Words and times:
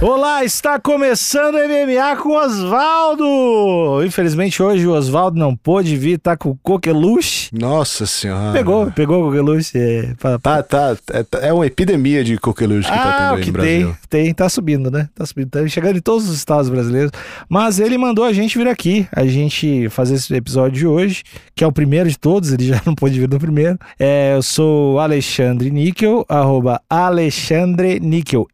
Olá, 0.00 0.44
está 0.44 0.78
começando 0.78 1.56
o 1.56 1.58
MMA 1.58 2.16
com 2.22 2.28
o 2.28 2.36
Osvaldo. 2.40 4.04
Infelizmente 4.06 4.62
hoje 4.62 4.86
o 4.86 4.92
Osvaldo 4.92 5.36
não 5.36 5.56
pôde 5.56 5.96
vir, 5.96 6.20
tá 6.20 6.36
com 6.36 6.50
o 6.50 6.58
coqueluche. 6.62 7.48
Nossa 7.52 8.06
senhora. 8.06 8.52
Pegou, 8.52 8.88
pegou 8.92 9.22
o 9.22 9.26
coqueluche. 9.26 9.76
É, 9.76 10.14
pra- 10.16 10.38
Tá, 10.38 10.62
tá. 10.62 10.96
É, 11.12 11.48
é 11.48 11.52
uma 11.52 11.66
epidemia 11.66 12.22
de 12.22 12.38
coqueluche 12.38 12.88
que 12.88 12.94
tá 12.96 13.02
ah, 13.02 13.18
tendo 13.18 13.30
o 13.32 13.34
aí 13.38 13.40
que 13.42 13.46
no 13.48 13.52
Brasil. 13.54 13.96
tem, 14.08 14.24
tem, 14.26 14.34
tá 14.34 14.48
subindo, 14.48 14.88
né? 14.88 15.08
Tá 15.16 15.26
subindo, 15.26 15.50
tá 15.50 15.66
chegando 15.66 15.96
em 15.98 16.00
todos 16.00 16.28
os 16.28 16.36
estados 16.36 16.70
brasileiros. 16.70 17.10
Mas 17.48 17.80
ele 17.80 17.98
mandou 17.98 18.24
a 18.24 18.32
gente 18.32 18.56
vir 18.56 18.68
aqui, 18.68 19.04
a 19.10 19.26
gente 19.26 19.88
fazer 19.88 20.14
esse 20.14 20.32
episódio 20.32 20.78
de 20.78 20.86
hoje, 20.86 21.24
que 21.56 21.64
é 21.64 21.66
o 21.66 21.72
primeiro 21.72 22.08
de 22.08 22.16
todos, 22.16 22.52
ele 22.52 22.66
já 22.70 22.80
não 22.86 22.94
pôde 22.94 23.18
vir 23.18 23.28
no 23.28 23.38
primeiro. 23.40 23.76
É, 23.98 24.34
eu 24.36 24.42
sou 24.44 25.00
Alexandre 25.00 25.72
Níquel, 25.72 26.24
arroba 26.28 26.80
Alexandre 26.88 27.98
Níquel, 27.98 28.46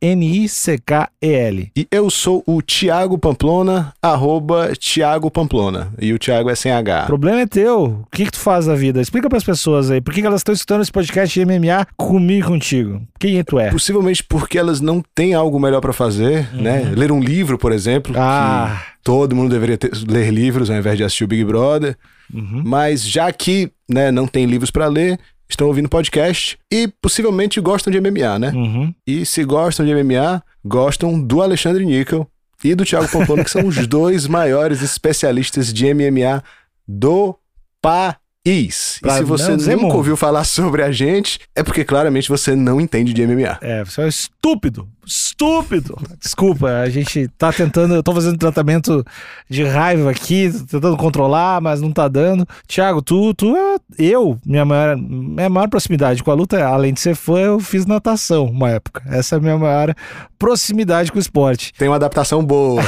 N-I-C-K-E-L. 1.34 1.70
E 1.76 1.86
eu 1.90 2.08
sou 2.10 2.42
o 2.46 2.62
Thiago 2.62 3.18
Pamplona, 3.18 3.92
arroba 4.00 4.72
Thiago 4.78 5.30
Pamplona. 5.30 5.92
E 6.00 6.12
o 6.12 6.18
Thiago 6.18 6.48
é 6.50 6.54
sem 6.54 6.72
O 6.72 6.76
H. 6.76 7.04
problema 7.06 7.40
é 7.40 7.46
teu. 7.46 7.84
O 8.02 8.06
que, 8.12 8.24
que 8.24 8.32
tu 8.32 8.38
faz 8.38 8.66
da 8.66 8.74
vida? 8.74 9.00
Explica 9.00 9.28
pras 9.28 9.44
pessoas 9.44 9.90
aí. 9.90 10.00
Por 10.00 10.12
que, 10.14 10.20
que 10.20 10.26
elas 10.26 10.40
estão 10.40 10.52
escutando 10.54 10.82
esse 10.82 10.92
podcast 10.92 11.38
de 11.38 11.44
MMA 11.46 11.86
comigo 11.96 12.46
e 12.46 12.48
contigo? 12.48 13.02
Quem 13.18 13.42
tu 13.42 13.58
é? 13.58 13.70
Possivelmente 13.70 14.22
porque 14.22 14.58
elas 14.58 14.80
não 14.80 15.02
têm 15.14 15.34
algo 15.34 15.58
melhor 15.58 15.80
pra 15.80 15.92
fazer, 15.92 16.48
né? 16.54 16.92
Ler 16.96 17.10
um 17.12 17.20
livro, 17.20 17.58
por 17.58 17.72
exemplo. 17.72 18.14
Uhum. 18.14 18.20
Ah. 18.22 18.82
Que 18.96 19.04
todo 19.04 19.34
mundo 19.36 19.50
deveria 19.50 19.76
ter- 19.76 19.90
ler 20.08 20.30
livros 20.32 20.70
ao 20.70 20.76
invés 20.76 20.96
de 20.96 21.04
assistir 21.04 21.24
o 21.24 21.28
Big 21.28 21.44
Brother. 21.44 21.96
Uhum. 22.32 22.62
Mas 22.64 23.06
já 23.06 23.30
que 23.32 23.70
né, 23.88 24.10
não 24.10 24.26
tem 24.26 24.46
livros 24.46 24.70
pra 24.70 24.86
ler, 24.86 25.18
estão 25.48 25.66
ouvindo 25.66 25.88
podcast 25.90 26.58
e 26.72 26.88
possivelmente 27.02 27.60
gostam 27.60 27.92
de 27.92 28.00
MMA, 28.00 28.38
né? 28.38 28.50
Uhum. 28.54 28.94
E 29.06 29.26
se 29.26 29.44
gostam 29.44 29.84
de 29.84 29.94
MMA, 29.94 30.42
gostam 30.64 31.20
do 31.20 31.42
Alexandre 31.42 31.84
Níquel 31.84 32.26
e 32.62 32.74
do 32.74 32.84
Thiago 32.84 33.10
Pamplona, 33.10 33.44
que 33.44 33.50
são 33.50 33.66
os 33.66 33.84
dois 33.86 34.26
maiores 34.26 34.80
especialistas 34.80 35.72
de 35.72 35.92
MMA 35.92 36.42
do 36.88 37.38
país. 37.82 38.23
E 38.46 38.68
Pra 39.00 39.16
se 39.16 39.24
você 39.24 39.56
nunca 39.56 39.76
mundo. 39.76 39.96
ouviu 39.96 40.18
falar 40.18 40.44
sobre 40.44 40.82
a 40.82 40.92
gente, 40.92 41.38
é 41.56 41.62
porque 41.62 41.82
claramente 41.82 42.28
você 42.28 42.54
não 42.54 42.78
entende 42.78 43.14
de 43.14 43.26
MMA. 43.26 43.58
É, 43.62 43.82
você 43.82 44.02
é 44.02 44.08
estúpido. 44.08 44.86
Estúpido. 45.06 45.98
Desculpa, 46.20 46.68
a 46.80 46.88
gente 46.90 47.28
tá 47.38 47.52
tentando. 47.52 47.94
Eu 47.94 48.02
tô 48.02 48.12
fazendo 48.12 48.36
tratamento 48.38 49.04
de 49.48 49.64
raiva 49.64 50.10
aqui, 50.10 50.50
tentando 50.70 50.96
controlar, 50.96 51.60
mas 51.60 51.80
não 51.80 51.90
tá 51.90 52.06
dando. 52.08 52.46
Tiago, 52.66 53.00
tu, 53.02 53.32
tu 53.34 53.56
é. 53.56 53.76
Eu, 53.98 54.38
minha 54.44 54.64
maior, 54.64 54.96
minha 54.96 55.48
maior 55.48 55.68
proximidade 55.68 56.22
com 56.22 56.30
a 56.30 56.34
luta, 56.34 56.62
além 56.66 56.92
de 56.92 57.00
ser 57.00 57.14
fã, 57.14 57.38
eu 57.38 57.60
fiz 57.60 57.86
natação 57.86 58.46
uma 58.46 58.70
época. 58.70 59.02
Essa 59.06 59.36
é 59.36 59.38
a 59.38 59.40
minha 59.40 59.58
maior 59.58 59.94
proximidade 60.38 61.10
com 61.12 61.18
o 61.18 61.20
esporte. 61.20 61.72
Tem 61.78 61.88
uma 61.88 61.96
adaptação 61.96 62.44
boa. 62.44 62.82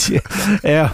é, 0.62 0.90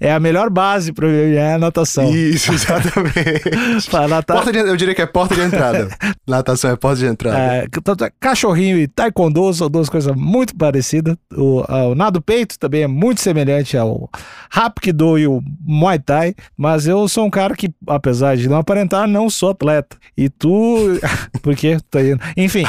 é 0.00 0.12
a 0.12 0.20
melhor 0.20 0.50
base 0.50 0.92
pra 0.92 1.08
mim, 1.08 1.34
é 1.34 1.54
a 1.54 1.58
natação. 1.58 2.14
Isso, 2.14 2.52
exatamente. 2.54 3.29
Pra 3.90 4.08
natar- 4.08 4.36
Porta 4.36 4.52
de- 4.52 4.58
eu 4.58 4.76
diria 4.76 4.94
que 4.94 5.02
é 5.02 5.06
porta 5.06 5.34
de 5.34 5.40
entrada. 5.42 5.88
Natação 6.26 6.70
é 6.70 6.76
porta 6.76 6.98
de 7.00 7.06
entrada. 7.06 7.38
É, 7.38 7.64
é 7.64 8.10
cachorrinho 8.18 8.78
e 8.78 8.86
taekwondo 8.86 9.52
são 9.52 9.68
duas 9.68 9.88
coisas 9.88 10.14
muito 10.14 10.54
parecidas. 10.56 11.16
O, 11.36 11.62
o 11.90 11.94
nado 11.94 12.20
peito 12.20 12.58
também 12.58 12.82
é 12.82 12.86
muito 12.86 13.20
semelhante 13.20 13.76
ao 13.76 14.08
Hapkido 14.52 15.18
e 15.18 15.26
o 15.26 15.42
Muay 15.60 15.98
Thai, 15.98 16.34
mas 16.56 16.86
eu 16.86 17.08
sou 17.08 17.24
um 17.26 17.30
cara 17.30 17.54
que, 17.54 17.70
apesar 17.86 18.36
de 18.36 18.48
não 18.48 18.58
aparentar, 18.58 19.06
não 19.08 19.28
sou 19.30 19.50
atleta. 19.50 19.96
E 20.16 20.28
tu... 20.28 20.98
Por 21.42 21.54
quê? 21.56 21.78
Tá 21.90 22.02
indo. 22.02 22.20
Enfim, 22.36 22.64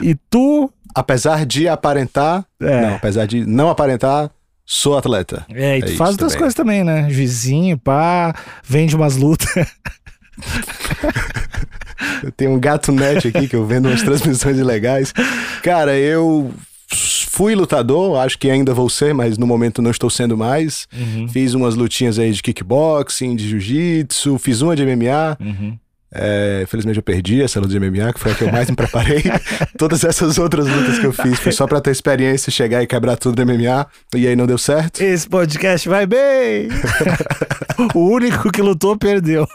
e 0.00 0.14
tu... 0.30 0.70
Apesar 0.94 1.44
de 1.44 1.68
aparentar. 1.68 2.44
É. 2.60 2.80
Não, 2.82 2.94
apesar 2.94 3.26
de 3.26 3.44
não 3.44 3.68
aparentar, 3.68 4.30
sou 4.64 4.96
atleta. 4.96 5.44
É, 5.50 5.78
e 5.78 5.82
tu 5.82 5.92
É 5.92 5.96
faz 5.96 6.12
outras 6.12 6.34
coisas 6.34 6.54
também, 6.54 6.82
né? 6.82 7.02
Vizinho, 7.10 7.76
pá, 7.78 8.34
vende 8.64 8.96
umas 8.96 9.14
lutas. 9.16 9.46
Eu 12.22 12.32
tenho 12.32 12.52
um 12.52 12.60
gato 12.60 12.92
net 12.92 13.28
aqui 13.28 13.48
que 13.48 13.56
eu 13.56 13.66
vendo 13.66 13.88
umas 13.88 14.02
transmissões 14.02 14.58
ilegais. 14.58 15.12
Cara, 15.62 15.96
eu 15.98 16.52
fui 17.36 17.54
lutador, 17.54 18.18
acho 18.18 18.38
que 18.38 18.50
ainda 18.50 18.72
vou 18.72 18.88
ser, 18.88 19.12
mas 19.12 19.36
no 19.36 19.46
momento 19.46 19.82
não 19.82 19.90
estou 19.90 20.08
sendo 20.08 20.36
mais. 20.36 20.86
Uhum. 20.92 21.28
Fiz 21.28 21.54
umas 21.54 21.74
lutinhas 21.74 22.18
aí 22.18 22.32
de 22.32 22.42
kickboxing, 22.42 23.36
de 23.36 23.48
jiu-jitsu, 23.48 24.38
fiz 24.38 24.62
uma 24.62 24.74
de 24.74 24.84
MMA. 24.84 25.36
Uhum. 25.40 25.78
É, 26.14 26.60
infelizmente 26.62 26.96
eu 26.96 27.02
perdi 27.02 27.42
essa 27.42 27.60
luta 27.60 27.72
de 27.72 27.80
MMA, 27.80 28.12
que 28.12 28.20
foi 28.20 28.32
a 28.32 28.34
que 28.34 28.44
eu 28.44 28.52
mais 28.52 28.70
me 28.70 28.76
preparei. 28.76 29.22
Todas 29.76 30.02
essas 30.04 30.38
outras 30.38 30.66
lutas 30.66 30.98
que 30.98 31.04
eu 31.04 31.12
fiz 31.12 31.38
foi 31.38 31.52
só 31.52 31.66
pra 31.66 31.80
ter 31.80 31.90
experiência, 31.90 32.50
chegar 32.50 32.82
e 32.82 32.86
quebrar 32.86 33.16
tudo 33.16 33.36
do 33.36 33.46
MMA, 33.46 33.86
e 34.14 34.26
aí 34.26 34.34
não 34.34 34.46
deu 34.46 34.56
certo. 34.56 35.02
Esse 35.02 35.28
podcast 35.28 35.86
vai 35.88 36.06
bem! 36.06 36.68
o 37.94 38.08
único 38.08 38.50
que 38.50 38.62
lutou 38.62 38.96
perdeu. 38.96 39.46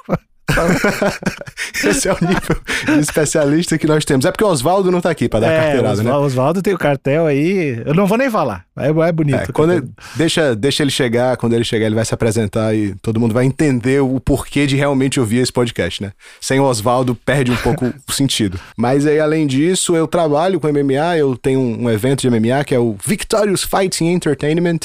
Esse 1.83 2.07
é 2.07 2.13
o 2.13 2.17
nível 2.21 2.57
de 2.85 2.99
especialista 2.99 3.77
que 3.77 3.87
nós 3.87 4.05
temos. 4.05 4.25
É 4.25 4.31
porque 4.31 4.43
o 4.43 4.47
Oswaldo 4.47 4.91
não 4.91 5.01
tá 5.01 5.09
aqui 5.09 5.27
pra 5.27 5.39
dar 5.39 5.51
É, 5.51 5.57
carteirada, 5.57 6.03
né? 6.03 6.09
Oswaldo, 6.09 6.25
Oswaldo 6.27 6.61
tem 6.61 6.73
o 6.73 6.77
cartel 6.77 7.25
aí. 7.25 7.81
Eu 7.85 7.93
não 7.93 8.05
vou 8.05 8.17
nem 8.17 8.29
falar. 8.29 8.65
É, 8.77 8.87
é 8.89 9.11
bonito. 9.11 9.37
É, 9.37 9.43
o 9.43 9.53
quando 9.53 9.73
ele, 9.73 9.87
deixa, 10.15 10.55
deixa 10.55 10.83
ele 10.83 10.91
chegar, 10.91 11.37
quando 11.37 11.53
ele 11.53 11.63
chegar, 11.63 11.85
ele 11.85 11.95
vai 11.95 12.05
se 12.05 12.13
apresentar 12.13 12.75
e 12.75 12.95
todo 13.01 13.19
mundo 13.19 13.33
vai 13.33 13.45
entender 13.45 14.01
o 14.01 14.19
porquê 14.19 14.67
de 14.67 14.75
realmente 14.75 15.19
ouvir 15.19 15.37
esse 15.37 15.51
podcast, 15.51 16.01
né? 16.03 16.11
Sem 16.39 16.59
o 16.59 16.63
Oswaldo, 16.63 17.15
perde 17.15 17.51
um 17.51 17.57
pouco 17.57 17.93
o 18.07 18.11
sentido. 18.11 18.59
Mas 18.77 19.05
aí, 19.05 19.19
além 19.19 19.47
disso, 19.47 19.95
eu 19.95 20.07
trabalho 20.07 20.59
com 20.59 20.67
MMA, 20.67 21.17
eu 21.17 21.35
tenho 21.35 21.59
um, 21.59 21.83
um 21.83 21.89
evento 21.89 22.21
de 22.21 22.29
MMA 22.29 22.63
que 22.65 22.75
é 22.75 22.79
o 22.79 22.95
Victorious 23.05 23.63
Fighting 23.63 24.07
Entertainment. 24.07 24.79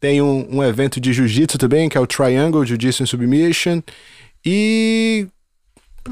Tem 0.00 0.22
um, 0.22 0.46
um 0.50 0.62
evento 0.62 1.00
de 1.00 1.12
jiu-jitsu 1.12 1.58
também, 1.58 1.88
que 1.88 1.98
é 1.98 2.00
o 2.00 2.06
Triangle 2.06 2.64
Jiu-Jitsu 2.64 3.06
Submission. 3.06 3.80
E 4.44 5.26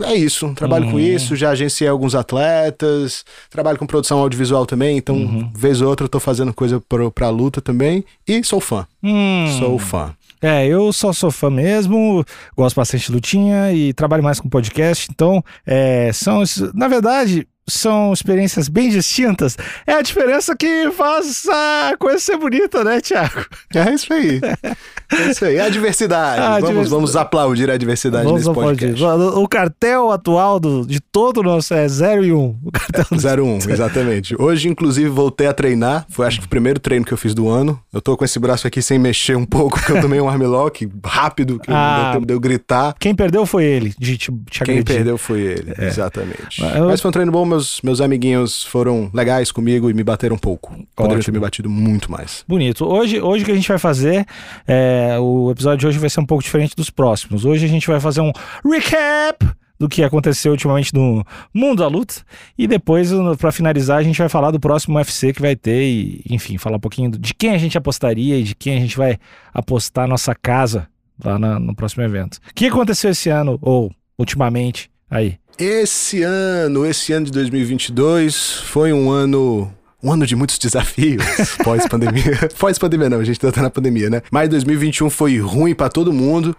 é 0.03 0.15
isso, 0.15 0.53
trabalho 0.55 0.91
com 0.91 1.01
isso, 1.01 1.35
já 1.35 1.51
agenciei 1.51 1.89
alguns 1.89 2.15
atletas, 2.15 3.25
trabalho 3.49 3.79
com 3.79 3.87
produção 3.87 4.19
audiovisual 4.19 4.67
também, 4.67 4.99
então, 4.99 5.51
vez 5.55 5.81
ou 5.81 5.89
outra, 5.89 6.05
eu 6.05 6.09
tô 6.09 6.21
fazendo 6.21 6.53
coisa 6.53 6.81
pro, 6.87 7.11
pra 7.11 7.31
luta 7.31 7.61
também. 7.63 8.05
E 8.27 8.43
sou 8.45 8.61
fã, 8.61 8.87
Hum, 9.03 9.47
sou 9.59 9.79
fã. 9.79 10.15
É, 10.43 10.67
eu 10.67 10.93
só 10.93 11.13
sou 11.13 11.31
fã 11.31 11.49
mesmo, 11.49 12.25
gosto 12.55 12.77
bastante 12.77 13.07
de 13.07 13.13
lutinha 13.13 13.73
e 13.73 13.93
trabalho 13.95 14.23
mais 14.23 14.39
com 14.39 14.49
podcast. 14.51 15.09
Então, 15.11 15.43
é, 15.67 16.11
são. 16.13 16.43
Na 16.75 16.89
verdade. 16.89 17.47
São 17.69 18.13
experiências 18.13 18.69
bem 18.69 18.89
distintas. 18.91 19.57
É 19.87 19.95
a 19.95 20.03
diferença 20.03 20.55
que 20.57 20.91
faz 20.93 21.45
a 21.49 21.95
coisa 21.99 22.19
ser 22.21 22.37
bonita, 22.37 22.85
né, 22.85 23.01
Thiago? 23.01 23.45
É 23.75 23.93
isso 23.93 24.13
aí. 24.13 24.41
É 25.13 25.31
isso 25.31 25.45
aí. 25.45 25.57
É 25.57 25.63
a 25.63 25.69
diversidade. 25.69 26.41
A 26.41 26.45
vamos, 26.45 26.57
diversidade. 26.69 26.89
vamos 26.91 27.17
aplaudir 27.17 27.71
a 27.71 27.77
diversidade 27.77 28.25
Vamos 28.25 28.43
nesse 28.47 28.55
podcast. 28.55 29.03
O 29.05 29.49
cartel 29.49 30.11
atual 30.13 30.61
do, 30.61 30.87
de 30.87 31.01
todo 31.01 31.39
o 31.39 31.43
nosso 31.43 31.75
é 31.75 31.87
0 31.89 32.25
e 32.25 32.33
1. 32.33 32.39
Um. 32.39 32.57
O 32.65 32.71
cartel 32.71 33.05
do 33.11 33.43
01, 33.45 33.59
exatamente. 33.71 34.41
Hoje, 34.41 34.69
inclusive, 34.69 35.09
voltei 35.09 35.47
a 35.49 35.53
treinar. 35.53 36.07
Foi 36.09 36.27
acho 36.27 36.39
que 36.41 36.47
o 36.47 36.49
primeiro 36.49 36.79
treino 36.79 37.05
que 37.05 37.13
eu 37.13 37.19
fiz 37.19 37.35
do 37.35 37.49
ano. 37.49 37.81
Eu 37.93 38.01
tô 38.01 38.17
com 38.17 38.25
esse 38.25 38.39
braço 38.39 38.67
aqui 38.67 38.81
sem 38.81 38.99
mexer 38.99 39.37
um 39.37 39.45
pouco, 39.45 39.79
porque 39.79 39.93
eu 39.93 40.01
tomei 40.01 40.21
um 40.21 40.29
armlock 40.29 40.89
rápido, 41.05 41.59
que 41.59 41.71
Ah. 41.71 41.97
não 41.97 42.05
deu 42.05 42.13
tempo 42.15 42.27
de 42.27 42.35
eu 42.35 42.41
gritar. 42.41 42.95
Quem 42.99 43.15
perdeu 43.15 43.45
foi 43.45 43.65
ele, 43.65 43.93
de 43.99 44.17
te, 44.17 44.33
te 44.51 44.63
Quem 44.65 44.83
perdeu 44.83 45.19
foi 45.19 45.41
ele, 45.41 45.75
exatamente. 45.79 46.61
Mas 46.61 46.77
eu- 46.77 46.87
Mas 46.87 47.01
foi 47.01 47.09
um 47.09 47.13
treino 47.13 47.33
bom, 47.33 47.56
meus, 47.57 47.81
meus 47.83 48.01
amiguinhos 48.01 48.65
foram 48.65 49.11
legais 49.13 49.51
comigo 49.51 49.89
e 49.91 49.95
me 49.95 50.05
bateram 50.05 50.37
um 50.37 50.39
pouco. 50.39 50.77
Poderiam 50.95 51.23
ter 51.23 51.33
me 51.33 51.39
batido 51.39 51.71
muito 51.71 52.11
mais. 52.11 52.45
Bonito. 52.47 52.85
Hoje, 52.85 53.21
hoje 53.21 53.43
o 53.43 53.47
que 53.47 53.53
a 53.53 53.55
gente 53.55 53.69
vai 53.69 53.79
fazer, 53.79 54.27
é, 54.67 55.19
o 55.19 55.51
episódio 55.51 55.79
de 55.79 55.87
hoje 55.87 55.99
vai 55.99 56.11
ser 56.11 56.21
um 56.21 56.27
pouco 56.27 56.43
diferente 56.45 56.75
dos 56.77 56.91
próximos. 56.91 57.45
Hoje 57.45 57.65
a 57.65 57.69
gente 57.69 57.87
vai 57.87 57.99
fazer 57.99 58.21
um 58.21 58.31
recap 58.71 59.47
do 59.79 59.89
que 59.89 60.03
aconteceu 60.03 60.53
ultimamente 60.53 60.93
no 60.95 61.25
mundo 61.53 61.79
da 61.83 61.89
luta. 61.89 62.15
E 62.57 62.67
depois, 62.67 63.11
pra 63.39 63.51
finalizar, 63.53 63.99
a 63.99 64.03
gente 64.03 64.19
vai 64.19 64.29
falar 64.29 64.51
do 64.51 64.61
próximo 64.61 64.97
UFC 64.97 65.33
que 65.33 65.41
vai 65.43 65.57
ter 65.57 65.83
e, 65.83 66.23
enfim, 66.31 66.57
falar 66.59 66.77
um 66.77 66.81
pouquinho 66.81 67.11
de 67.11 67.35
quem 67.35 67.51
a 67.51 67.59
gente 67.59 67.77
apostaria 67.77 68.39
e 68.39 68.43
de 68.43 68.55
quem 68.55 68.77
a 68.77 68.81
gente 68.81 68.97
vai 68.97 69.19
apostar 69.53 70.07
nossa 70.09 70.35
casa 70.35 70.89
lá 71.23 71.39
na- 71.39 71.59
no 71.59 71.75
próximo 71.75 72.03
evento. 72.05 72.37
O 72.51 72.55
que 72.55 72.67
aconteceu 72.67 73.11
esse 73.11 73.29
ano, 73.29 73.59
ou 73.63 73.91
ultimamente, 74.19 74.91
aí? 75.11 75.39
Esse 75.59 76.23
ano, 76.23 76.85
esse 76.85 77.13
ano 77.13 77.27
de 77.27 77.33
2022 77.33 78.53
foi 78.67 78.93
um 78.93 79.11
ano 79.11 79.73
um 80.03 80.13
ano 80.13 80.27
de 80.27 80.37
muitos 80.37 80.59
desafios 80.59 81.25
pós-pandemia. 81.65 82.49
pós-pandemia 82.59 83.09
não, 83.09 83.19
a 83.19 83.25
gente 83.25 83.41
tá 83.41 83.63
na 83.63 83.71
pandemia, 83.71 84.11
né? 84.11 84.23
Mas 84.31 84.49
2021 84.49 85.11
foi 85.11 85.39
ruim 85.39 85.75
pra 85.75 85.89
todo 85.89 86.13
mundo 86.13 86.55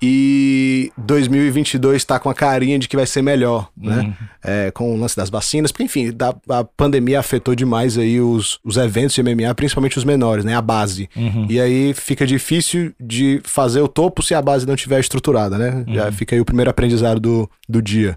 E 0.00 0.92
2022 0.96 2.04
tá 2.04 2.20
com 2.20 2.30
a 2.30 2.34
carinha 2.34 2.78
de 2.78 2.86
que 2.88 2.94
vai 2.96 3.04
ser 3.06 3.20
melhor, 3.20 3.68
né? 3.76 4.02
Uhum. 4.02 4.14
É, 4.44 4.70
com 4.70 4.94
o 4.94 4.96
lance 4.96 5.16
das 5.16 5.28
vacinas, 5.28 5.72
porque 5.72 5.82
enfim, 5.82 6.12
da- 6.12 6.34
a 6.48 6.62
pandemia 6.62 7.18
afetou 7.18 7.54
demais 7.54 7.98
aí 7.98 8.20
os, 8.20 8.60
os 8.64 8.76
eventos 8.76 9.14
de 9.16 9.22
MMA, 9.22 9.52
principalmente 9.56 9.98
os 9.98 10.04
menores, 10.04 10.44
né? 10.44 10.54
A 10.54 10.62
base. 10.62 11.08
Uhum. 11.16 11.46
E 11.50 11.60
aí 11.60 11.92
fica 11.94 12.24
difícil 12.24 12.92
de 13.00 13.40
fazer 13.44 13.80
o 13.80 13.88
topo 13.88 14.22
se 14.22 14.34
a 14.34 14.40
base 14.42 14.66
não 14.66 14.76
tiver 14.76 15.00
estruturada, 15.00 15.58
né? 15.58 15.84
Já 15.88 16.12
fica 16.12 16.36
aí 16.36 16.40
o 16.40 16.44
primeiro 16.44 16.70
aprendizado 16.70 17.18
do, 17.18 17.50
do 17.68 17.82
dia. 17.82 18.16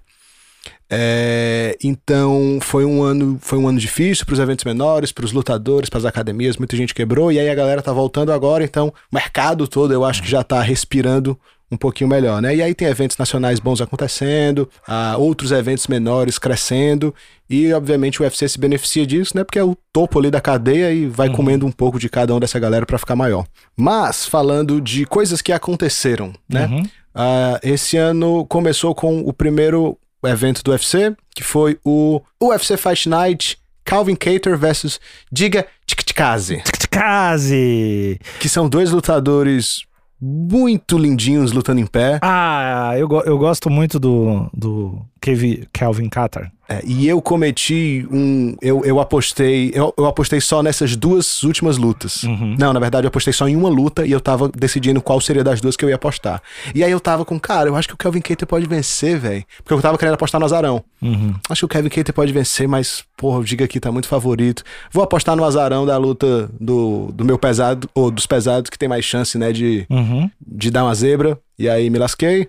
É, 0.94 1.78
então 1.81 2.60
foi 2.62 2.83
um 2.83 3.01
ano 3.01 3.39
foi 3.42 3.57
um 3.57 3.66
ano 3.66 3.80
difícil 3.80 4.25
para 4.25 4.33
os 4.33 4.39
eventos 4.39 4.66
menores, 4.66 5.12
para 5.13 5.24
os 5.24 5.31
lutadores, 5.31 5.89
para 5.89 6.00
as 6.00 6.06
academias, 6.06 6.57
muita 6.57 6.75
gente 6.75 6.94
quebrou 6.94 7.31
e 7.31 7.39
aí 7.39 7.50
a 7.50 7.56
galera 7.56 7.81
tá 7.81 7.94
voltando 7.94 8.31
agora, 8.33 8.62
então 8.62 8.89
o 8.89 9.16
mercado 9.16 9.69
todo 9.69 9.94
eu 9.94 10.04
acho 10.04 10.22
que 10.22 10.30
já 10.30 10.44
tá 10.44 10.62
respirando 10.62 11.39
um 11.71 11.77
pouquinho 11.77 12.09
melhor, 12.09 12.41
né? 12.41 12.53
E 12.53 12.62
aí 12.62 12.75
tem 12.75 12.88
eventos 12.88 13.18
nacionais 13.18 13.59
bons 13.59 13.79
acontecendo, 13.79 14.69
ah, 14.85 15.15
outros 15.18 15.51
eventos 15.51 15.88
menores 15.88 16.38
crescendo 16.38 17.15
e 17.50 17.71
obviamente 17.73 18.21
o 18.21 18.23
UFC 18.23 18.50
se 18.50 18.59
beneficia 18.59 19.07
disso, 19.07 19.35
né? 19.35 19.44
Porque 19.44 19.57
é 19.57 19.63
o 19.63 19.75
topo 19.94 20.19
ali 20.19 20.29
da 20.29 20.41
cadeia 20.41 20.91
e 20.91 21.07
vai 21.07 21.29
comendo 21.29 21.65
um 21.65 21.71
pouco 21.71 21.97
de 21.97 22.09
cada 22.09 22.35
um 22.35 22.39
dessa 22.39 22.59
galera 22.59 22.85
para 22.85 22.97
ficar 22.97 23.15
maior. 23.15 23.45
Mas 23.75 24.25
falando 24.25 24.81
de 24.81 25.06
coisas 25.06 25.41
que 25.41 25.53
aconteceram, 25.53 26.33
né? 26.50 26.68
Uhum. 26.68 26.83
Ah, 27.15 27.59
esse 27.63 27.95
ano 27.95 28.45
começou 28.45 28.94
com 28.94 29.19
o 29.19 29.31
primeiro 29.31 29.97
evento 30.23 30.62
do 30.63 30.71
UFC, 30.71 31.15
que 31.33 31.44
foi 31.44 31.79
o 31.83 32.21
UFC 32.41 32.75
Fight 32.75 33.07
Night 33.07 33.57
Calvin 33.83 34.15
Cater 34.15 34.57
versus 34.57 35.00
Diga 35.31 35.65
Tchikaze, 35.85 36.62
Case! 36.89 38.19
que 38.39 38.47
são 38.47 38.69
dois 38.69 38.91
lutadores 38.91 39.83
muito 40.21 40.97
lindinhos 40.97 41.51
lutando 41.51 41.79
em 41.81 41.85
pé. 41.85 42.19
Ah, 42.21 42.94
eu, 42.97 43.09
eu 43.25 43.38
gosto 43.38 43.69
muito 43.69 44.00
do, 44.00 44.47
do 44.53 45.01
Kevi- 45.19 45.68
Calvin 45.73 46.07
Catar. 46.09 46.51
É, 46.71 46.81
e 46.85 47.07
eu 47.07 47.21
cometi 47.21 48.07
um. 48.12 48.56
Eu, 48.62 48.83
eu 48.85 49.00
apostei. 49.00 49.71
Eu, 49.73 49.94
eu 49.97 50.06
apostei 50.06 50.39
só 50.39 50.63
nessas 50.63 50.95
duas 50.95 51.44
últimas 51.44 51.77
lutas. 51.77 52.23
Uhum. 52.23 52.56
Não, 52.57 52.71
na 52.71 52.79
verdade, 52.79 53.06
eu 53.06 53.09
apostei 53.09 53.33
só 53.33 53.47
em 53.47 53.56
uma 53.56 53.68
luta 53.69 54.06
e 54.06 54.12
eu 54.12 54.21
tava 54.21 54.50
decidindo 54.50 55.01
qual 55.01 55.19
seria 55.19 55.44
das 55.44 55.59
duas 55.59 55.75
que 55.75 55.83
eu 55.83 55.89
ia 55.89 55.95
apostar. 55.95 56.41
E 56.73 56.83
aí 56.83 56.91
eu 56.91 57.00
tava 57.00 57.25
com, 57.25 57.39
cara, 57.39 57.69
eu 57.69 57.75
acho 57.75 57.88
que 57.88 57.94
o 57.94 57.97
Kelvin 57.97 58.21
Cater 58.21 58.47
pode 58.47 58.65
vencer, 58.68 59.19
velho. 59.19 59.44
Porque 59.63 59.73
eu 59.73 59.81
tava 59.81 59.97
querendo 59.97 60.13
apostar 60.13 60.39
no 60.39 60.45
Azarão. 60.45 60.83
Uhum. 61.01 61.33
Acho 61.50 61.62
que 61.62 61.65
o 61.65 61.68
Kevin 61.68 61.89
Cater 61.89 62.13
pode 62.13 62.31
vencer, 62.31 62.68
mas, 62.68 63.03
porra, 63.18 63.39
o 63.39 63.44
Diga 63.44 63.65
aqui 63.65 63.79
tá 63.79 63.91
muito 63.91 64.07
favorito. 64.07 64.63
Vou 64.91 65.03
apostar 65.03 65.35
no 65.35 65.44
azarão 65.44 65.85
da 65.85 65.97
luta 65.97 66.50
do, 66.59 67.12
do 67.12 67.25
meu 67.25 67.38
pesado, 67.39 67.89
ou 67.95 68.12
dos 68.12 68.27
pesados, 68.27 68.69
que 68.69 68.77
tem 68.77 68.88
mais 68.88 69.03
chance, 69.03 69.38
né, 69.38 69.51
de, 69.51 69.85
Uhum. 69.89 70.29
de 70.45 70.69
dar 70.69 70.83
uma 70.83 70.94
zebra. 70.94 71.38
E 71.57 71.68
aí 71.68 71.89
me 71.89 71.97
lasquei. 71.97 72.47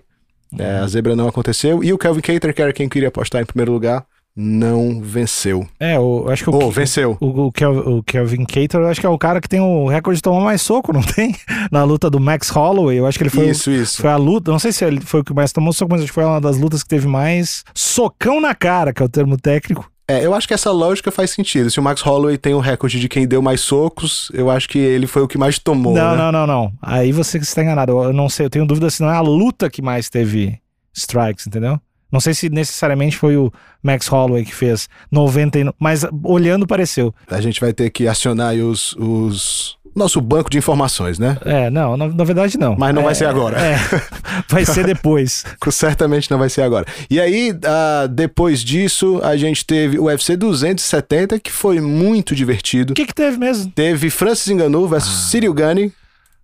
É, 0.57 0.77
a 0.77 0.87
zebra 0.87 1.15
não 1.15 1.27
aconteceu. 1.27 1.83
E 1.83 1.91
o 1.91 1.97
Kelvin 1.97 2.21
Cater, 2.21 2.53
que 2.53 2.61
era 2.61 2.71
quem 2.71 2.87
queria 2.87 3.07
apostar 3.07 3.41
em 3.41 3.45
primeiro 3.45 3.71
lugar, 3.71 4.05
não 4.35 4.99
venceu. 5.01 5.67
É, 5.79 5.95
eu 5.97 6.25
acho 6.29 6.43
que 6.43 6.49
o, 6.49 6.53
Ou 6.55 6.71
venceu. 6.71 7.17
o, 7.21 7.45
o, 7.47 7.51
Kel- 7.51 7.97
o 7.97 8.03
Kelvin 8.03 8.45
Cater, 8.45 8.79
eu 8.81 8.87
acho 8.87 8.99
que 8.99 9.05
é 9.05 9.09
o 9.09 9.17
cara 9.17 9.39
que 9.39 9.47
tem 9.47 9.59
o 9.59 9.87
recorde 9.87 10.17
de 10.17 10.21
tomar 10.23 10.43
mais 10.43 10.61
soco, 10.61 10.91
não 10.91 11.01
tem? 11.03 11.35
Na 11.71 11.83
luta 11.83 12.09
do 12.09 12.19
Max 12.19 12.49
Holloway, 12.49 12.97
eu 12.99 13.05
acho 13.05 13.17
que 13.17 13.23
ele 13.23 13.29
foi, 13.29 13.49
Isso, 13.49 13.69
isso. 13.71 14.01
foi 14.01 14.09
a 14.09 14.17
luta, 14.17 14.51
não 14.51 14.59
sei 14.59 14.71
se 14.71 14.83
ele 14.83 15.01
foi 15.01 15.21
o 15.21 15.23
que 15.23 15.33
mais 15.33 15.51
tomou 15.51 15.71
soco, 15.71 15.91
mas 15.91 16.01
acho 16.01 16.09
que 16.11 16.15
foi 16.15 16.25
uma 16.25 16.41
das 16.41 16.57
lutas 16.57 16.81
que 16.83 16.89
teve 16.89 17.07
mais 17.07 17.63
socão 17.75 18.41
na 18.41 18.55
cara, 18.55 18.91
que 18.93 19.01
é 19.01 19.05
o 19.05 19.09
termo 19.09 19.37
técnico. 19.37 19.89
É, 20.05 20.25
eu 20.25 20.33
acho 20.33 20.45
que 20.45 20.53
essa 20.53 20.69
lógica 20.69 21.11
faz 21.11 21.31
sentido. 21.31 21.71
Se 21.71 21.79
o 21.79 21.83
Max 21.83 22.01
Holloway 22.01 22.37
tem 22.37 22.53
o 22.53 22.59
recorde 22.59 22.99
de 22.99 23.07
quem 23.07 23.25
deu 23.25 23.41
mais 23.41 23.61
socos, 23.61 24.29
eu 24.33 24.49
acho 24.49 24.67
que 24.67 24.77
ele 24.77 25.07
foi 25.07 25.21
o 25.21 25.27
que 25.29 25.37
mais 25.37 25.57
tomou. 25.57 25.93
não, 25.95 26.11
né? 26.11 26.17
não, 26.17 26.31
não, 26.31 26.45
não. 26.47 26.73
Aí 26.81 27.13
você 27.13 27.39
que 27.39 27.45
está 27.45 27.61
enganado. 27.63 27.93
Eu 28.03 28.11
não 28.11 28.27
sei, 28.27 28.47
eu 28.47 28.49
tenho 28.49 28.65
dúvida 28.65 28.89
se 28.89 29.01
não 29.01 29.09
é 29.09 29.15
a 29.15 29.21
luta 29.21 29.69
que 29.69 29.81
mais 29.81 30.09
teve 30.09 30.59
strikes, 30.93 31.47
entendeu? 31.47 31.79
Não 32.13 32.19
sei 32.19 32.35
se 32.35 32.47
necessariamente 32.47 33.17
foi 33.17 33.35
o 33.35 33.51
Max 33.81 34.07
Holloway 34.07 34.45
que 34.45 34.53
fez 34.53 34.87
99, 35.11 35.75
mas 35.79 36.05
olhando 36.23 36.67
pareceu. 36.67 37.11
A 37.27 37.41
gente 37.41 37.59
vai 37.59 37.73
ter 37.73 37.89
que 37.89 38.07
acionar 38.07 38.49
aí 38.49 38.61
os, 38.61 38.93
os... 38.99 39.75
Nosso 39.95 40.21
banco 40.21 40.47
de 40.47 40.59
informações, 40.59 41.17
né? 41.17 41.37
É, 41.43 41.71
não, 41.71 41.97
na, 41.97 42.07
na 42.07 42.23
verdade 42.23 42.55
não. 42.57 42.75
Mas 42.77 42.93
não 42.93 43.01
É, 43.01 43.05
vai 43.05 43.15
ser 43.15 43.25
agora. 43.25 43.59
É, 43.59 43.77
vai 44.47 44.63
ser 44.63 44.85
depois. 44.85 45.43
Certamente 45.71 46.29
não 46.29 46.37
vai 46.37 46.49
ser 46.49 46.61
agora. 46.61 46.85
E 47.09 47.19
aí, 47.19 47.51
ah, 47.65 48.07
depois 48.07 48.63
disso, 48.63 49.19
a 49.23 49.35
gente 49.35 49.65
teve 49.65 49.97
o 49.97 50.03
UFC 50.03 50.37
270, 50.37 51.39
que 51.39 51.51
foi 51.51 51.81
muito 51.81 52.35
divertido. 52.35 52.93
O 52.93 52.95
que 52.95 53.07
que 53.07 53.13
teve 53.13 53.37
mesmo? 53.37 53.71
Teve 53.71 54.11
Francis 54.11 54.53
Ngannou 54.53 54.87
versus 54.87 55.31
Cyril 55.31 55.53
Gane. 55.53 55.91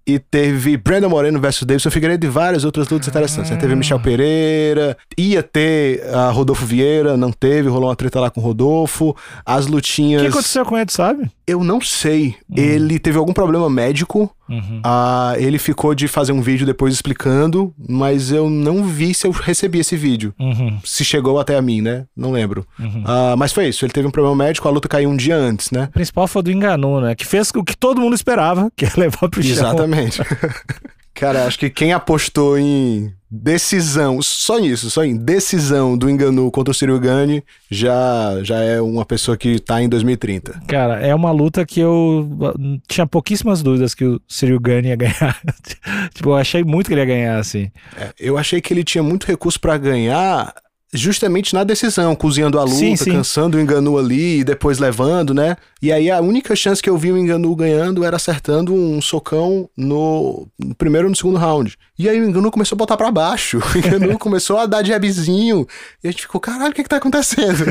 E 0.09 0.17
teve 0.17 0.75
Brandon 0.75 1.09
Moreno 1.09 1.39
versus 1.39 1.63
Davidson 1.65 1.91
Figueiredo 1.91 2.25
e 2.25 2.29
várias 2.29 2.63
outras 2.63 2.89
lutas 2.89 3.07
interessantes. 3.07 3.51
né? 3.51 3.57
Teve 3.57 3.75
Michel 3.75 3.99
Pereira, 3.99 4.97
ia 5.17 5.43
ter 5.43 6.03
a 6.13 6.29
Rodolfo 6.31 6.65
Vieira, 6.65 7.15
não 7.15 7.31
teve, 7.31 7.69
rolou 7.69 7.89
uma 7.89 7.95
treta 7.95 8.19
lá 8.19 8.29
com 8.31 8.41
o 8.41 8.43
Rodolfo. 8.43 9.15
As 9.45 9.67
O 9.67 9.71
lutinhas. 9.71 10.21
que 10.23 10.27
aconteceu 10.29 10.65
com 10.65 10.77
ele, 10.77 10.91
sabe? 10.91 11.29
Eu 11.45 11.63
não 11.63 11.79
sei. 11.81 12.35
Ele 12.55 12.97
teve 12.99 13.17
algum 13.17 13.33
problema 13.33 13.69
médico. 13.69 14.29
Uhum. 14.47 14.81
Ah, 14.83 15.33
ele 15.37 15.59
ficou 15.59 15.93
de 15.93 16.07
fazer 16.07 16.31
um 16.31 16.41
vídeo 16.41 16.65
depois 16.65 16.91
explicando, 16.91 17.71
mas 17.87 18.31
eu 18.31 18.49
não 18.49 18.83
vi 18.83 19.13
se 19.13 19.27
eu 19.27 19.31
recebi 19.31 19.77
esse 19.79 19.95
vídeo. 19.95 20.33
Uhum, 20.39 20.79
Se 20.83 21.05
chegou 21.05 21.39
até 21.39 21.55
a 21.55 21.61
mim, 21.61 21.81
né? 21.81 22.05
Não 22.17 22.31
lembro. 22.31 22.65
uhum. 22.79 23.03
Ah, 23.05 23.35
mas 23.37 23.51
foi 23.53 23.67
isso. 23.67 23.85
Ele 23.85 23.91
teve 23.93 24.07
um 24.07 24.11
problema 24.11 24.35
médico, 24.35 24.67
a 24.67 24.71
luta 24.71 24.87
caiu 24.87 25.07
um 25.09 25.15
dia 25.15 25.35
antes, 25.35 25.69
né? 25.69 25.83
O 25.89 25.93
principal 25.93 26.27
foi 26.27 26.39
o 26.39 26.43
do 26.43 26.51
Enganu, 26.51 26.99
né? 26.99 27.13
Que 27.13 27.25
fez 27.27 27.51
o 27.55 27.63
que 27.63 27.77
todo 27.77 28.01
mundo 28.01 28.15
esperava, 28.15 28.71
que 28.75 28.85
é 28.85 28.91
levar 28.97 29.29
pro 29.29 29.41
chão. 29.43 29.51
Exatamente. 29.51 29.98
Cara, 31.13 31.45
acho 31.45 31.59
que 31.59 31.69
quem 31.69 31.91
apostou 31.91 32.57
em 32.57 33.13
decisão, 33.29 34.21
só 34.21 34.57
nisso, 34.57 34.89
só 34.89 35.03
em 35.03 35.17
decisão 35.17 35.97
do 35.97 36.09
Enganu 36.09 36.49
contra 36.49 36.71
o 36.71 36.73
Cyril 36.73 36.99
Gane, 36.99 37.43
já, 37.69 38.39
já 38.41 38.59
é 38.59 38.79
uma 38.79 39.05
pessoa 39.05 39.35
que 39.35 39.59
tá 39.59 39.81
em 39.81 39.89
2030. 39.89 40.61
Cara, 40.65 40.99
é 40.99 41.13
uma 41.13 41.31
luta 41.31 41.65
que 41.65 41.81
eu 41.81 42.27
uh, 42.39 42.81
tinha 42.87 43.05
pouquíssimas 43.05 43.61
dúvidas 43.61 43.93
que 43.93 44.05
o 44.05 44.21
Cyril 44.29 44.61
Gane 44.61 44.87
ia 44.87 44.95
ganhar. 44.95 45.39
tipo, 46.15 46.29
eu 46.29 46.35
achei 46.35 46.63
muito 46.63 46.87
que 46.87 46.93
ele 46.93 47.01
ia 47.01 47.05
ganhar, 47.05 47.37
assim. 47.37 47.69
É, 47.97 48.13
eu 48.17 48.37
achei 48.37 48.61
que 48.61 48.73
ele 48.73 48.83
tinha 48.83 49.03
muito 49.03 49.27
recurso 49.27 49.59
pra 49.59 49.77
ganhar 49.77 50.53
justamente 50.93 51.53
na 51.53 51.63
decisão, 51.63 52.15
cozinhando 52.15 52.59
a 52.59 52.63
luta, 52.63 52.75
Sim, 52.75 52.95
sim. 52.95 53.11
cansando 53.11 53.57
o 53.57 53.61
Enganu 53.61 53.97
ali 53.97 54.39
e 54.39 54.43
depois 54.43 54.79
levando, 54.79 55.33
né? 55.33 55.55
E 55.81 55.91
aí 55.91 56.09
a 56.09 56.19
única 56.19 56.55
chance 56.55 56.81
que 56.81 56.89
eu 56.89 56.97
vi 56.97 57.11
o 57.11 57.17
Enganu 57.17 57.55
ganhando 57.55 58.03
era 58.03 58.15
acertando 58.15 58.73
um 58.73 59.01
socão 59.01 59.69
no, 59.77 60.47
no 60.57 60.75
primeiro 60.75 61.07
ou 61.07 61.09
no 61.09 61.15
segundo 61.15 61.37
round. 61.37 61.77
E 61.99 62.07
aí 62.07 62.17
o 62.17 62.23
Enganu 62.23 62.49
começou 62.49 62.77
a 62.77 62.79
botar 62.79 62.95
pra 62.95 63.11
baixo. 63.11 63.59
O 63.75 63.77
Enganu 63.77 64.17
começou 64.17 64.57
a 64.57 64.65
dar 64.65 64.85
jabzinho. 64.85 65.67
E 66.01 66.07
a 66.07 66.11
gente 66.11 66.21
ficou, 66.21 66.39
caralho, 66.39 66.71
o 66.71 66.73
que 66.73 66.81
que 66.81 66.89
tá 66.89 66.95
acontecendo? 66.95 67.65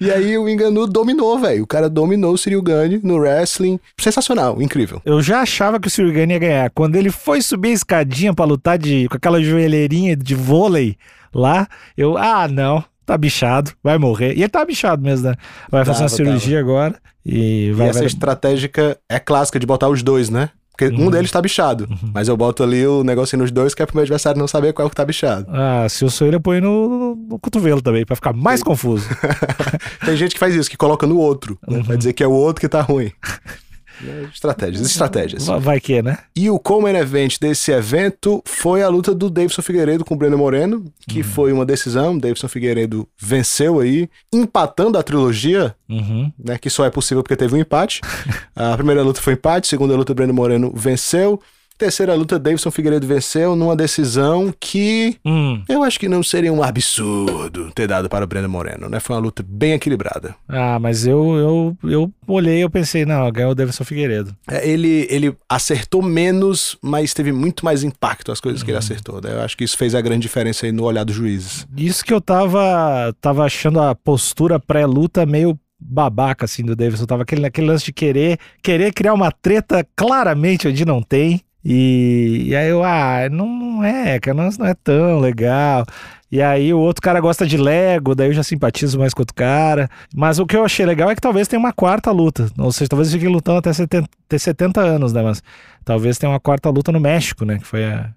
e 0.00 0.08
aí 0.08 0.38
o 0.38 0.48
Enganu 0.48 0.86
dominou, 0.86 1.36
velho. 1.40 1.64
O 1.64 1.66
cara 1.66 1.90
dominou 1.90 2.32
o 2.32 2.38
Cyril 2.38 2.62
Gane 2.62 3.00
no 3.02 3.16
wrestling. 3.16 3.80
Sensacional, 3.98 4.62
incrível. 4.62 5.02
Eu 5.04 5.20
já 5.20 5.40
achava 5.40 5.80
que 5.80 5.88
o 5.88 5.90
Cyril 5.90 6.12
Gane 6.12 6.34
ia 6.34 6.38
ganhar. 6.38 6.70
Quando 6.70 6.94
ele 6.94 7.10
foi 7.10 7.42
subir 7.42 7.70
a 7.70 7.72
escadinha 7.72 8.32
pra 8.32 8.44
lutar 8.44 8.78
de, 8.78 9.08
com 9.08 9.16
aquela 9.16 9.42
joelheirinha 9.42 10.14
de 10.14 10.36
vôlei 10.36 10.96
lá, 11.34 11.66
eu, 11.96 12.16
ah, 12.16 12.46
não, 12.46 12.84
tá 13.04 13.18
bichado, 13.18 13.72
vai 13.82 13.98
morrer. 13.98 14.34
E 14.34 14.42
ele 14.42 14.48
tá 14.48 14.64
bichado 14.64 15.02
mesmo, 15.02 15.28
né? 15.28 15.34
Vai 15.68 15.84
fazer 15.84 16.04
uma 16.04 16.08
Tava, 16.08 16.16
cirurgia 16.16 16.60
agora 16.60 16.94
e 17.26 17.72
vai... 17.72 17.88
e 17.88 17.90
essa 17.90 17.98
vai... 18.00 18.06
estratégica 18.06 18.96
é 19.08 19.18
clássica 19.18 19.58
de 19.58 19.66
botar 19.66 19.88
os 19.88 20.02
dois, 20.02 20.30
né? 20.30 20.50
Porque 20.72 20.88
um 20.94 21.04
Uhum. 21.04 21.10
deles 21.10 21.30
tá 21.30 21.40
bichado. 21.40 21.86
Mas 22.14 22.28
eu 22.28 22.36
boto 22.36 22.62
ali 22.62 22.86
o 22.86 23.04
negocinho 23.04 23.42
nos 23.42 23.50
dois, 23.50 23.74
que 23.74 23.82
é 23.82 23.86
pro 23.86 23.94
meu 23.94 24.02
adversário 24.02 24.38
não 24.38 24.48
saber 24.48 24.72
qual 24.72 24.88
que 24.88 24.96
tá 24.96 25.04
bichado. 25.04 25.46
Ah, 25.50 25.86
se 25.88 26.04
eu 26.04 26.10
sou 26.10 26.26
ele, 26.26 26.36
eu 26.36 26.40
ponho 26.40 26.62
no, 26.62 27.14
no, 27.14 27.38
cotovelo 27.38 27.82
também, 27.82 28.06
pra 28.06 28.16
ficar 28.16 28.32
mais 28.32 28.62
confuso. 28.62 29.06
Tem 30.04 30.16
gente 30.16 30.32
que 30.32 30.38
faz 30.38 30.54
isso, 30.54 30.70
que 30.70 30.76
coloca 30.76 31.06
no 31.06 31.18
outro, 31.18 31.58
né? 31.68 31.78
Uhum. 31.78 31.82
Vai 31.84 31.96
dizer 31.96 32.14
que 32.14 32.22
é 32.24 32.26
o 32.26 32.32
outro 32.32 32.60
que 32.60 32.68
tá 32.68 32.80
ruim. 32.80 33.12
É, 34.04 34.24
Estratégias, 34.32 34.86
estratégias. 34.86 35.46
Vai- 35.46 35.80
que, 35.80 36.00
né? 36.02 36.18
E 36.34 36.48
o 36.50 36.58
Common 36.58 36.88
Event 36.96 37.38
desse 37.40 37.70
evento 37.72 38.42
foi 38.44 38.82
a 38.82 38.88
luta 38.88 39.14
do 39.14 39.28
Davidson 39.28 39.62
Figueiredo 39.62 40.04
com 40.04 40.14
o 40.14 40.16
Breno 40.16 40.38
Moreno, 40.38 40.84
que 41.08 41.18
Uhum. 41.18 41.24
foi 41.24 41.52
uma 41.52 41.64
decisão. 41.66 42.16
Davidson 42.18 42.48
Figueiredo 42.48 43.08
venceu 43.20 43.80
aí, 43.80 44.08
empatando 44.32 44.98
a 44.98 45.02
trilogia, 45.02 45.74
Uhum. 45.88 46.32
né? 46.38 46.58
Que 46.58 46.70
só 46.70 46.84
é 46.84 46.90
possível 46.90 47.22
porque 47.22 47.36
teve 47.36 47.54
um 47.54 47.58
empate. 47.58 48.00
a 48.56 48.76
primeira 48.76 49.02
luta 49.02 49.20
foi 49.20 49.34
empate, 49.34 49.66
segunda 49.68 49.94
luta, 49.96 50.14
Breno 50.14 50.32
Moreno 50.34 50.72
venceu. 50.74 51.40
Terceira 51.82 52.14
luta, 52.14 52.38
Davidson 52.38 52.70
Figueiredo 52.70 53.08
venceu 53.08 53.56
numa 53.56 53.74
decisão 53.74 54.54
que 54.60 55.16
Hum. 55.26 55.64
eu 55.68 55.82
acho 55.82 55.98
que 55.98 56.08
não 56.08 56.22
seria 56.22 56.52
um 56.52 56.62
absurdo 56.62 57.72
ter 57.74 57.88
dado 57.88 58.08
para 58.08 58.24
o 58.24 58.28
Breno 58.28 58.48
Moreno, 58.48 58.88
né? 58.88 59.00
Foi 59.00 59.16
uma 59.16 59.22
luta 59.22 59.44
bem 59.44 59.72
equilibrada. 59.72 60.32
Ah, 60.46 60.78
mas 60.78 61.04
eu, 61.08 61.34
eu, 61.34 61.90
eu 61.90 62.12
olhei 62.28 62.58
e 62.58 62.60
eu 62.60 62.70
pensei, 62.70 63.04
não, 63.04 63.28
ganhou 63.32 63.50
o 63.50 63.54
Davidson 63.56 63.82
Figueiredo. 63.82 64.32
É, 64.48 64.64
ele, 64.64 65.08
ele 65.10 65.36
acertou 65.48 66.02
menos, 66.02 66.78
mas 66.80 67.12
teve 67.12 67.32
muito 67.32 67.64
mais 67.64 67.82
impacto 67.82 68.30
as 68.30 68.38
coisas 68.38 68.62
que 68.62 68.70
ele 68.70 68.78
acertou. 68.78 69.20
Né? 69.20 69.32
Eu 69.32 69.40
acho 69.40 69.56
que 69.56 69.64
isso 69.64 69.76
fez 69.76 69.92
a 69.92 70.00
grande 70.00 70.22
diferença 70.22 70.64
aí 70.66 70.70
no 70.70 70.84
olhar 70.84 71.02
dos 71.02 71.16
juízes. 71.16 71.66
Isso 71.76 72.04
que 72.04 72.14
eu 72.14 72.20
tava, 72.20 73.12
tava 73.20 73.44
achando 73.44 73.80
a 73.80 73.92
postura 73.92 74.60
pré-luta 74.60 75.26
meio 75.26 75.58
babaca, 75.80 76.44
assim, 76.44 76.62
do 76.62 76.76
Davidson. 76.76 77.06
Tava 77.06 77.22
aquele, 77.24 77.44
aquele 77.44 77.66
lance 77.66 77.86
de 77.86 77.92
querer, 77.92 78.38
querer 78.62 78.92
criar 78.92 79.14
uma 79.14 79.32
treta 79.32 79.84
claramente 79.96 80.68
onde 80.68 80.84
não 80.84 81.02
tem. 81.02 81.40
E, 81.64 82.44
e 82.48 82.56
aí 82.56 82.68
eu, 82.68 82.82
ah, 82.82 83.28
não, 83.30 83.46
não 83.46 83.84
é, 83.84 84.18
cara, 84.18 84.34
não, 84.36 84.48
não 84.58 84.66
é 84.66 84.74
tão 84.74 85.20
legal. 85.20 85.84
E 86.30 86.40
aí 86.40 86.72
o 86.72 86.78
outro 86.78 87.02
cara 87.02 87.20
gosta 87.20 87.46
de 87.46 87.58
Lego, 87.58 88.14
daí 88.14 88.28
eu 88.28 88.32
já 88.32 88.42
simpatizo 88.42 88.98
mais 88.98 89.12
com 89.12 89.20
outro 89.20 89.34
cara. 89.34 89.88
Mas 90.14 90.38
o 90.38 90.46
que 90.46 90.56
eu 90.56 90.64
achei 90.64 90.84
legal 90.86 91.10
é 91.10 91.14
que 91.14 91.20
talvez 91.20 91.46
tenha 91.46 91.60
uma 91.60 91.72
quarta 91.74 92.10
luta. 92.10 92.50
Ou 92.58 92.72
seja, 92.72 92.88
talvez 92.88 93.12
fiquem 93.12 93.28
lutando 93.28 93.58
até 93.58 93.72
70, 93.72 94.08
ter 94.28 94.38
70 94.38 94.80
anos, 94.80 95.12
né? 95.12 95.22
Mas 95.22 95.42
talvez 95.84 96.16
tenha 96.16 96.30
uma 96.30 96.40
quarta 96.40 96.70
luta 96.70 96.90
no 96.90 96.98
México, 96.98 97.44
né? 97.44 97.58
Que 97.58 97.66
foi 97.66 97.84
a... 97.84 98.10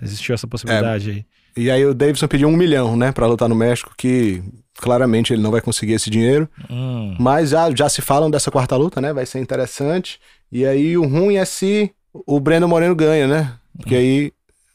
Existiu 0.00 0.34
essa 0.34 0.46
possibilidade 0.46 1.10
É. 1.10 1.12
aí. 1.14 1.24
E 1.56 1.70
aí 1.70 1.84
o 1.84 1.94
Davidson 1.94 2.28
pediu 2.28 2.48
um 2.48 2.56
milhão, 2.56 2.96
né, 2.96 3.12
pra 3.12 3.26
lutar 3.26 3.46
no 3.46 3.54
México, 3.54 3.92
que 3.96 4.42
claramente 4.78 5.34
ele 5.34 5.42
não 5.42 5.50
vai 5.50 5.60
conseguir 5.60 5.92
esse 5.92 6.08
dinheiro. 6.08 6.48
Hum. 6.70 7.14
Mas 7.18 7.50
já, 7.50 7.70
já 7.74 7.88
se 7.90 8.00
falam 8.00 8.30
dessa 8.30 8.50
quarta 8.50 8.74
luta, 8.76 9.00
né? 9.00 9.12
Vai 9.12 9.26
ser 9.26 9.38
interessante. 9.38 10.18
E 10.50 10.64
aí 10.66 10.96
o 10.96 11.06
ruim 11.06 11.36
é 11.36 11.44
se 11.44 11.90
o 12.14 12.38
Breno 12.40 12.68
Moreno 12.68 12.94
ganha, 12.94 13.26
né? 13.26 13.52
Porque 13.76 13.94
aí 13.94 14.32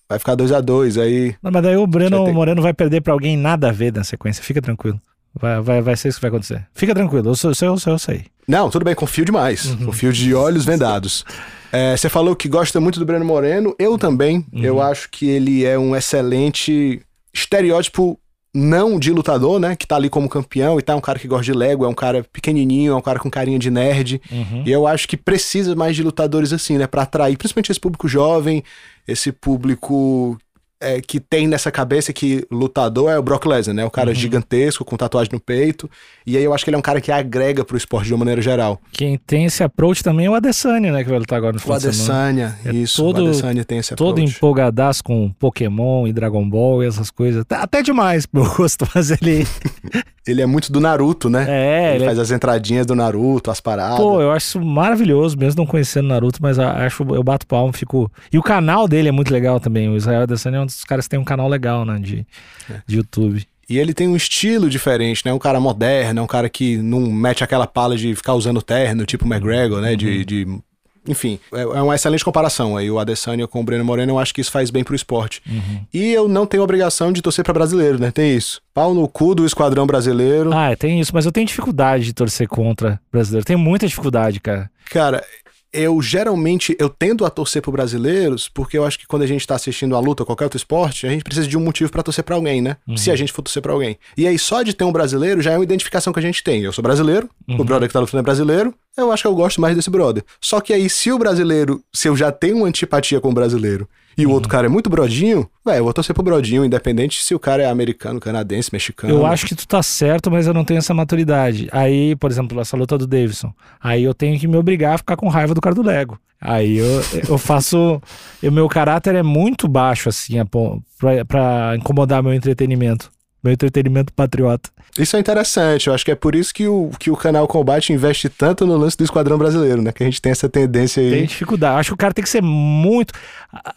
vai 0.10 0.18
ficar 0.20 0.36
2 0.36 0.52
a 0.52 0.62
2 0.62 0.98
aí 0.98 1.36
Não, 1.42 1.52
mas 1.52 1.62
daí 1.64 1.76
o 1.78 1.86
Breno 1.88 2.18
Vai 2.18 2.26
ter- 2.28 2.34
Moreno 2.34 2.62
vai 2.62 2.74
perder 2.74 3.02
pra 3.02 3.14
alguém 3.14 3.38
nada 3.38 3.70
a 3.70 3.72
ver 3.72 3.94
na 3.94 4.04
sequência. 4.04 4.44
Fica 4.44 4.62
tranquilo. 4.62 5.00
Vai, 5.40 5.62
vai, 5.62 5.82
vai 5.82 5.96
ser 5.96 6.08
isso 6.08 6.18
que 6.18 6.22
vai 6.24 6.30
acontecer. 6.30 6.66
Fica 6.74 6.96
tranquilo, 6.96 7.30
eu, 7.30 7.36
sou, 7.36 7.52
eu, 7.52 7.56
sei- 7.56 7.68
eu, 7.68 7.78
sei- 7.78 7.94
eu 7.94 8.00
sei. 8.00 8.26
Não, 8.48 8.70
tudo 8.70 8.86
bem, 8.86 8.96
confio 8.96 9.24
demais. 9.26 9.66
Uhum. 9.66 9.86
Confio 9.88 10.12
de 10.12 10.34
olhos 10.34 10.66
vendados. 10.66 11.24
É, 11.72 11.96
você 11.96 12.10
falou 12.10 12.36
que 12.36 12.48
gosta 12.48 12.80
muito 12.80 12.98
do 13.00 13.06
Breno 13.06 13.26
Moreno, 13.26 13.76
eu 13.78 13.98
também. 13.98 14.38
Uhum. 14.52 14.64
Eu 14.64 14.82
acho 14.82 15.10
que 15.12 15.30
ele 15.30 15.64
é 15.66 15.78
um 15.78 15.96
excelente 15.96 17.02
estereótipo 17.34 18.20
não 18.58 19.00
de 19.00 19.12
lutador, 19.12 19.60
né? 19.60 19.76
Que 19.76 19.86
tá 19.86 19.96
ali 19.96 20.10
como 20.10 20.28
campeão 20.28 20.80
e 20.80 20.82
tá 20.82 20.96
um 20.96 21.02
cara 21.02 21.20
que 21.20 21.28
gosta 21.28 21.44
de 21.44 21.54
Lego, 21.54 21.86
é 21.86 21.88
um 21.88 21.94
cara 21.94 22.26
pequenininho, 22.34 22.94
é 22.94 22.96
um 22.96 23.02
cara 23.02 23.20
com 23.20 23.30
carinha 23.30 23.60
de 23.60 23.70
nerd. 23.70 24.20
Uhum. 24.32 24.64
E 24.66 24.72
eu 24.72 24.88
acho 24.88 25.08
que 25.08 25.16
precisa 25.16 25.76
mais 25.76 25.96
de 25.96 26.02
lutadores 26.02 26.52
assim, 26.52 26.78
né? 26.78 26.88
Pra 26.88 27.04
atrair 27.04 27.38
principalmente 27.38 27.72
esse 27.72 27.80
público 27.80 28.08
jovem, 28.08 28.64
esse 29.08 29.32
público 29.32 30.38
é, 30.80 31.02
que 31.02 31.20
tem 31.20 31.48
nessa 31.48 31.72
cabeça 31.72 32.14
que 32.14 32.46
lutador 32.52 33.10
é 33.12 33.18
o 33.18 33.24
Brock 33.24 33.46
Lesnar, 33.46 33.76
né? 33.76 33.84
O 33.86 33.90
cara 33.92 34.14
gigantesco, 34.14 34.86
com 34.86 34.96
tatuagem 34.96 35.32
no 35.34 35.40
peito. 35.40 35.90
E 36.26 36.38
aí 36.38 36.44
eu 36.44 36.54
acho 36.54 36.64
que 36.64 36.70
ele 36.70 36.76
é 36.76 36.78
um 36.78 36.84
cara 36.84 37.02
que 37.02 37.12
agrega 37.12 37.66
pro 37.66 37.76
esporte 37.78 38.08
de 38.08 38.14
uma 38.14 38.20
maneira 38.20 38.42
geral. 38.42 38.80
Quem 38.92 39.18
tem 39.18 39.46
esse 39.46 39.64
approach 39.64 40.04
também 40.04 40.28
é 40.28 40.30
o 40.30 40.36
Adesanya, 40.36 40.92
né? 40.92 41.04
Que 41.04 41.10
vai 41.10 41.20
lutar 41.20 41.38
agora 41.38 41.54
no 41.54 41.58
O 41.58 41.62
final 41.62 41.78
de 41.80 41.94
semana. 41.94 42.24
Adesanya, 42.30 42.60
É 42.66 42.72
isso, 42.76 43.02
todo- 43.04 43.24
o 43.26 43.28
Adesanya 43.30 43.66
tem 43.66 43.78
esse 43.80 43.96
Todo 43.96 44.12
approach. 44.20 44.36
empolgadaço 44.38 45.04
com 45.04 45.30
Pokémon 45.40 46.06
e 46.08 46.14
Dragon 46.14 46.48
Ball 46.48 46.84
e 46.84 46.88
essas 46.88 47.10
coisas. 47.10 47.42
Até- 47.42 47.56
Até 47.56 47.82
demais 47.82 48.26
pro 48.26 48.44
meu 48.44 48.52
gosto, 48.56 48.88
mas 48.94 49.10
ele. 49.12 49.46
Ele 50.28 50.42
é 50.42 50.46
muito 50.46 50.72
do 50.72 50.80
Naruto, 50.80 51.30
né? 51.30 51.46
É, 51.48 51.88
ele 51.90 51.96
ele 51.96 52.04
é 52.04 52.08
faz 52.08 52.20
as 52.20 52.32
entradinhas 52.32 52.86
do 52.86 52.96
Naruto, 52.96 53.50
as 53.52 53.60
paradas. 53.62 53.98
Pô, 53.98 54.22
eu 54.22 54.32
acho 54.32 54.46
isso 54.48 54.62
maravilhoso, 54.62 55.38
mesmo 55.38 55.60
não 55.60 55.66
conhecendo 55.66 56.08
Naruto, 56.08 56.40
mas 56.42 56.60
acho, 56.60 57.04
eu 57.14 57.24
bato 57.24 57.46
palmo, 57.48 57.72
fico. 57.74 58.12
E 58.32 58.38
o 58.38 58.44
canal 58.44 58.88
dele 58.88 59.10
é 59.10 59.12
muito 59.12 59.32
legal 59.32 59.60
também. 59.60 59.90
O 59.90 59.96
Israel 59.98 60.24
Adesanya 60.24 60.58
é 60.58 60.62
um 60.62 60.66
dos 60.66 60.84
caras 60.84 61.06
que 61.06 61.12
tem 61.12 61.20
um 61.20 61.24
canal 61.24 61.48
legal, 61.48 61.86
né, 61.86 62.00
de, 62.00 62.26
É. 62.70 62.82
de 62.86 62.98
YouTube. 62.98 63.46
E 63.70 63.78
ele 63.78 63.94
tem 63.94 64.08
um 64.08 64.16
estilo 64.16 64.70
diferente, 64.70 65.24
né? 65.26 65.34
Um 65.34 65.38
cara 65.40 65.60
moderno, 65.60 66.22
é 66.22 66.24
um 66.24 66.28
cara 66.28 66.48
que 66.48 66.78
não 66.78 67.02
mete 67.02 67.44
aquela 67.44 67.68
pala 67.68 67.98
de 67.98 68.16
ficar 68.16 68.34
usando 68.34 68.62
terno, 68.62 69.06
tipo 69.06 69.26
McGregor, 69.26 69.82
né? 69.82 69.92
Uhum. 69.92 69.98
De, 69.98 70.24
de- 70.26 70.60
Enfim, 71.08 71.40
é 71.54 71.62
é 71.62 71.82
uma 71.82 71.96
excelente 71.96 72.26
comparação 72.26 72.76
aí. 72.76 72.90
O 72.90 73.00
Adesanya 73.00 73.48
com 73.48 73.60
o 73.60 73.64
Breno 73.64 73.86
Moreno, 73.86 74.14
eu 74.14 74.20
acho 74.20 74.34
que 74.34 74.42
isso 74.42 74.52
faz 74.52 74.70
bem 74.70 74.84
pro 74.84 74.96
esporte. 74.96 75.42
Uhum. 75.48 75.82
E 75.94 76.12
eu 76.12 76.28
não 76.28 76.46
tenho 76.46 76.64
obrigação 76.64 77.12
de 77.12 77.22
torcer 77.22 77.44
pra 77.44 77.54
brasileiro, 77.54 78.00
né? 78.00 78.12
Tem 78.12 78.36
isso. 78.36 78.62
Pau 78.74 78.94
no 78.94 79.08
cu 79.08 79.36
do 79.36 79.46
esquadrão 79.46 79.86
brasileiro. 79.86 80.52
Ah, 80.54 80.76
tem 80.76 81.00
isso, 81.00 81.12
mas 81.14 81.26
eu 81.26 81.32
tenho 81.32 81.48
dificuldade 81.48 82.06
de 82.06 82.14
torcer 82.14 82.48
contra 82.48 83.00
brasileiro. 83.12 83.46
Tenho 83.46 83.60
muita 83.60 83.88
dificuldade, 83.88 84.40
cara. 84.40 84.70
Cara, 84.90 85.24
eu 85.72 86.02
geralmente 86.02 86.76
eu 86.80 86.90
tendo 86.90 87.26
a 87.26 87.30
torcer 87.30 87.62
pro 87.62 87.72
brasileiros, 87.72 88.48
porque 88.50 88.78
eu 88.78 88.86
acho 88.86 88.98
que 88.98 89.06
quando 89.08 89.24
a 89.24 89.28
gente 89.28 89.46
tá 89.46 89.56
assistindo 89.56 89.96
a 89.96 90.00
luta, 90.00 90.26
qualquer 90.26 90.46
outro 90.46 90.58
esporte, 90.58 91.06
a 91.06 91.10
gente 91.10 91.24
precisa 91.24 91.48
de 91.48 91.58
um 91.58 91.62
motivo 91.62 91.92
pra 91.92 92.02
torcer 92.04 92.24
pra 92.24 92.36
alguém, 92.36 92.62
né? 92.62 92.78
Se 92.98 93.12
a 93.12 93.16
gente 93.16 93.32
for 93.34 93.42
torcer 93.42 93.62
pra 93.62 93.74
alguém. 93.74 93.98
E 94.18 94.28
aí 94.28 94.40
só 94.40 94.64
de 94.64 94.74
ter 94.74 94.84
um 94.84 94.92
brasileiro 94.92 95.42
já 95.42 95.52
é 95.52 95.58
uma 95.58 95.64
identificação 95.64 96.12
que 96.14 96.20
a 96.20 96.22
gente 96.22 96.44
tem. 96.44 96.62
Eu 96.62 96.74
sou 96.74 96.82
brasileiro, 96.82 97.30
o 97.48 97.64
brother 97.64 97.88
que 97.88 97.94
tá 97.94 98.00
lutando 98.00 98.20
é 98.20 98.24
brasileiro, 98.24 98.74
eu 98.96 99.12
acho 99.12 99.24
que 99.24 99.28
eu 99.28 99.36
gosto 99.36 99.62
mais 99.62 99.76
desse 99.76 99.90
brother. 99.90 100.24
Só 100.42 100.60
que 100.60 100.74
aí 100.74 100.90
se 100.90 101.12
o 101.12 101.20
brasileiro, 101.20 101.84
se 101.94 102.08
eu 102.08 102.16
já 102.16 102.32
tenho 102.32 102.58
uma 102.58 102.68
antipatia 102.68 103.20
com 103.20 103.30
o 103.30 103.34
brasileiro 103.34 103.88
e 104.18 104.26
o 104.26 104.32
outro 104.32 104.50
cara 104.50 104.66
é 104.68 104.70
muito 104.70 104.90
brodinho, 104.90 105.48
velho, 105.66 105.78
eu 105.78 105.84
vou 105.84 105.94
torcer 105.94 106.14
pro 106.14 106.24
brodinho, 106.24 106.66
independente 106.66 107.24
se 107.24 107.36
o 107.36 107.40
cara 107.40 107.64
é 107.64 107.66
americano, 107.70 108.20
canadense, 108.20 108.70
mexicano. 108.74 109.14
Eu 109.14 109.26
acho 109.26 109.46
que 109.46 109.56
tu 109.56 109.68
tá 109.68 109.82
certo, 109.84 110.32
mas 110.32 110.48
eu 110.48 110.54
não 110.54 110.66
tenho 110.66 110.80
essa 110.80 110.94
maturidade. 110.94 111.68
Aí, 111.72 112.16
por 112.16 112.32
exemplo, 112.32 112.60
essa 112.60 112.76
luta 112.76 112.98
do 112.98 113.06
Davidson. 113.08 113.54
Aí 113.82 114.04
eu 114.04 114.14
tenho 114.14 114.40
que 114.40 114.48
me 114.48 114.58
obrigar 114.58 114.96
a 114.96 114.98
ficar 114.98 115.16
com 115.16 115.28
raiva 115.28 115.54
do 115.54 115.62
cara 115.62 115.76
do 115.76 115.84
Lego. 115.84 116.18
Aí 116.40 116.78
eu, 116.78 117.04
eu 117.30 117.38
faço. 117.38 118.02
O 118.44 118.52
meu 118.52 118.68
caráter 118.68 119.16
é 119.16 119.24
muito 119.24 119.68
baixo, 119.68 120.10
assim, 120.10 120.38
a 120.40 120.46
pon- 120.46 120.82
pra, 121.00 121.26
pra 121.26 121.74
incomodar 121.78 122.22
meu 122.22 122.34
entretenimento. 122.34 123.12
Meu 123.48 123.54
entretenimento 123.54 124.12
patriota. 124.12 124.70
Isso 125.00 125.16
é 125.16 125.20
interessante, 125.22 125.88
eu 125.88 125.94
acho 125.94 126.04
que 126.04 126.12
é 126.12 126.16
por 126.16 126.36
isso 126.36 126.54
que 126.54 126.68
o, 126.68 126.90
que 127.00 127.10
o 127.10 127.16
canal 127.16 127.48
Combate 127.48 127.94
investe 127.94 128.28
tanto 128.28 128.66
no 128.66 128.76
lance 128.76 128.98
do 128.98 129.04
Esquadrão 129.06 129.38
Brasileiro, 129.38 129.82
né? 129.82 129.92
Que 129.94 130.04
a 130.04 130.06
gente 130.06 130.22
tem 130.22 130.32
essa 130.34 130.50
tendência 130.50 131.02
aí. 131.02 131.12
Tem 131.12 131.26
dificuldade. 131.26 131.80
Acho 131.80 131.90
que 131.92 131.94
o 131.94 131.98
cara 131.98 132.14
tem 132.14 132.24
que 132.24 132.30
ser 132.30 132.42
muito, 132.42 133.14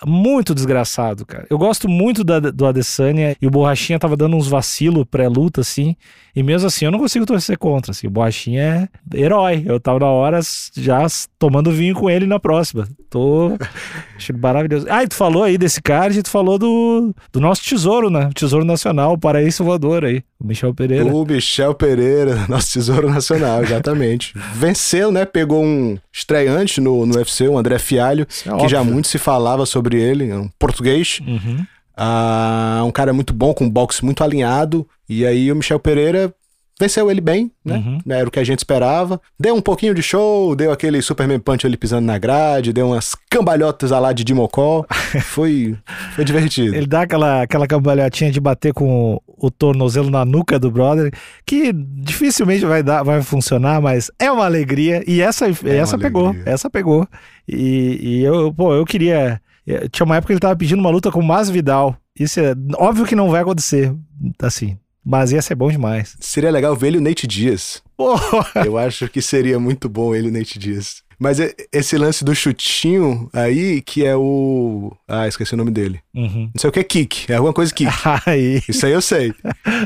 muito 0.05 0.55
desgraçado, 0.55 1.25
cara. 1.27 1.47
Eu 1.49 1.59
gosto 1.59 1.89
muito 1.89 2.25
da- 2.25 2.41
do 2.41 2.67
Adesanya 2.67 3.37
e 3.41 3.47
o 3.47 3.51
Borrachinha 3.51 3.99
tava 3.99 4.17
dando 4.17 4.37
uns 4.37 4.49
vacilos 4.49 5.05
pré-luta, 5.11 5.61
assim. 5.61 5.95
E 6.35 6.43
mesmo 6.43 6.69
assim, 6.69 6.85
eu 6.85 6.91
não 6.91 6.99
consigo 6.99 7.27
torcer 7.27 7.59
contra. 7.59 7.91
Assim. 7.91 8.07
O 8.07 8.11
Borrachinha 8.11 8.89
é 9.13 9.17
herói. 9.19 9.63
Eu 9.67 9.79
tava 9.81 9.99
na 9.99 10.07
hora 10.07 10.41
já 10.77 11.05
tomando 11.39 11.71
vinho 11.73 11.95
com 11.95 12.09
ele 12.09 12.27
na 12.27 12.39
próxima. 12.39 12.89
Tô 13.11 13.53
achando 14.17 14.39
maravilhoso. 14.39 14.87
Ah, 14.89 15.03
e 15.03 15.09
tu 15.09 15.15
falou 15.15 15.43
aí 15.43 15.59
desse 15.59 15.83
card, 15.83 16.19
e 16.19 16.23
tu 16.23 16.31
falou 16.31 16.57
do, 16.59 17.15
do 17.33 17.41
nosso 17.41 17.63
tesouro, 17.63 18.09
né? 18.09 18.27
O 18.27 18.35
Tesouro 18.35 18.65
Nacional, 18.65 19.13
o 19.15 19.19
Paraíso 19.19 19.60
Voador 19.65 20.05
aí. 20.05 20.23
O 20.39 20.47
Michel 20.47 20.75
Pereira. 20.75 21.05
O 21.05 21.25
Michel 21.25 21.75
Pereira, 21.75 22.45
nosso 22.49 22.73
tesouro 22.73 23.11
nacional, 23.11 23.63
exatamente. 23.63 24.35
Venceu, 24.55 25.11
né? 25.13 25.25
Pegou 25.25 25.65
um 25.65 25.99
estreante 26.13 26.81
no, 26.81 27.07
no 27.07 27.17
UFC, 27.17 27.49
o 27.49 27.59
André 27.59 27.79
Fialho, 27.79 28.23
é 28.23 28.57
que 28.57 28.69
já 28.69 28.81
óbvio. 28.81 28.93
muito 28.93 29.09
se 29.09 29.19
falava 29.19 29.67
sobre 29.67 30.01
ele, 30.01 30.33
um 30.33 30.49
português. 30.59 31.21
Uhum. 31.27 31.65
Ah, 31.97 32.83
um 32.87 32.91
cara 32.91 33.13
muito 33.13 33.35
bom, 33.35 33.53
com 33.53 33.65
um 33.65 33.71
boxe 33.71 34.05
muito 34.05 34.25
alinhado. 34.25 34.87
E 35.09 35.27
aí 35.27 35.51
o 35.53 35.57
Michel 35.57 35.79
Pereira 35.79 36.33
venceu 36.81 37.11
ele 37.11 37.21
bem, 37.21 37.53
né? 37.63 37.77
Uhum. 37.77 37.99
Era 38.09 38.27
o 38.27 38.31
que 38.31 38.41
a 38.41 38.45
gente 38.45 38.59
esperava. 38.61 39.21
Deu 39.39 39.55
um 39.55 39.61
pouquinho 39.61 39.95
de 39.95 40.03
show, 40.03 40.57
deu 40.57 40.73
aquele 40.73 41.03
Superman 41.03 41.39
Punch 41.39 41.67
ali 41.67 41.77
pisando 41.77 42.07
na 42.07 42.17
grade, 42.17 42.73
deu 42.73 42.87
umas 42.89 43.15
cambalhotas 43.31 43.91
lá 43.91 44.13
de 44.13 44.25
Dimocó. 44.25 44.87
Foi, 45.25 45.77
foi 46.15 46.25
divertido. 46.25 46.75
Ele 46.75 46.87
dá 46.87 47.03
aquela, 47.03 47.43
aquela 47.43 47.67
cambalhotinha 47.67 48.31
de 48.31 48.41
bater 48.41 48.73
com 48.73 49.21
o, 49.27 49.51
tornozelo 49.51 50.09
na 50.09 50.25
nuca 50.25 50.59
do 50.59 50.71
brother, 50.71 51.13
que 51.45 51.73
dificilmente 51.73 52.65
vai 52.65 52.83
dar, 52.83 53.03
vai 53.03 53.21
funcionar, 53.23 53.81
mas 53.81 54.11
é 54.19 54.31
uma 54.33 54.45
alegria. 54.45 55.03
E 55.07 55.21
essa, 55.21 55.47
essa 55.65 55.97
uma 55.97 56.03
pegou, 56.03 56.29
alegria. 56.29 56.53
essa 56.53 56.71
pegou. 56.71 57.07
E, 57.49 57.99
e 58.01 58.23
eu, 58.25 58.53
pô, 58.55 58.73
eu 58.75 58.85
queria. 58.85 59.41
eh, 59.67 59.89
Tinha 59.91 60.07
uma 60.07 60.17
época 60.17 60.29
que 60.29 60.33
ele 60.35 60.41
tava 60.41 60.57
pedindo 60.57 60.81
uma 60.81 60.91
luta 60.91 61.11
com 61.11 61.21
o 61.21 61.25
Masvidal. 61.27 61.97
Isso 62.19 62.41
é 62.41 62.55
óbvio 62.79 63.05
que 63.07 63.17
não 63.17 63.31
vai 63.31 63.43
acontecer, 63.43 63.93
assim. 64.41 64.77
Mas 65.05 65.33
ia 65.33 65.41
ser 65.43 65.55
bom 65.55 65.71
demais. 65.71 66.17
Seria 66.21 66.51
legal 66.51 66.77
ver 66.77 66.89
ele 66.89 66.99
o 66.99 67.01
Nate 67.01 67.27
Dias. 67.27 67.83
Porra! 67.97 68.47
Eu 68.65 68.77
acho 68.79 69.09
que 69.09 69.21
seria 69.23 69.59
muito 69.59 69.89
bom 69.89 70.15
ele 70.15 70.29
o 70.29 70.33
Nate 70.33 70.59
Dias. 70.59 71.03
Mas 71.23 71.39
e- 71.39 71.55
esse 71.71 71.99
lance 71.99 72.25
do 72.25 72.35
chutinho 72.35 73.29
aí, 73.35 73.83
que 73.83 74.07
é 74.07 74.17
o. 74.17 74.91
Ah, 75.07 75.29
esqueci 75.29 75.53
o 75.53 75.57
nome 75.57 75.71
dele. 75.71 76.01
Uhum. 76.15 76.45
Não 76.55 76.59
sei 76.59 76.71
o 76.71 76.73
que 76.73 76.81
é 76.81 76.85
kick. 76.85 77.31
É 77.31 77.35
alguma 77.35 77.53
coisa 77.53 77.75
kick. 77.75 77.91
Aí. 78.25 78.63
Isso 78.67 78.87
aí 78.87 78.93
eu 78.93 79.03
sei. 79.03 79.35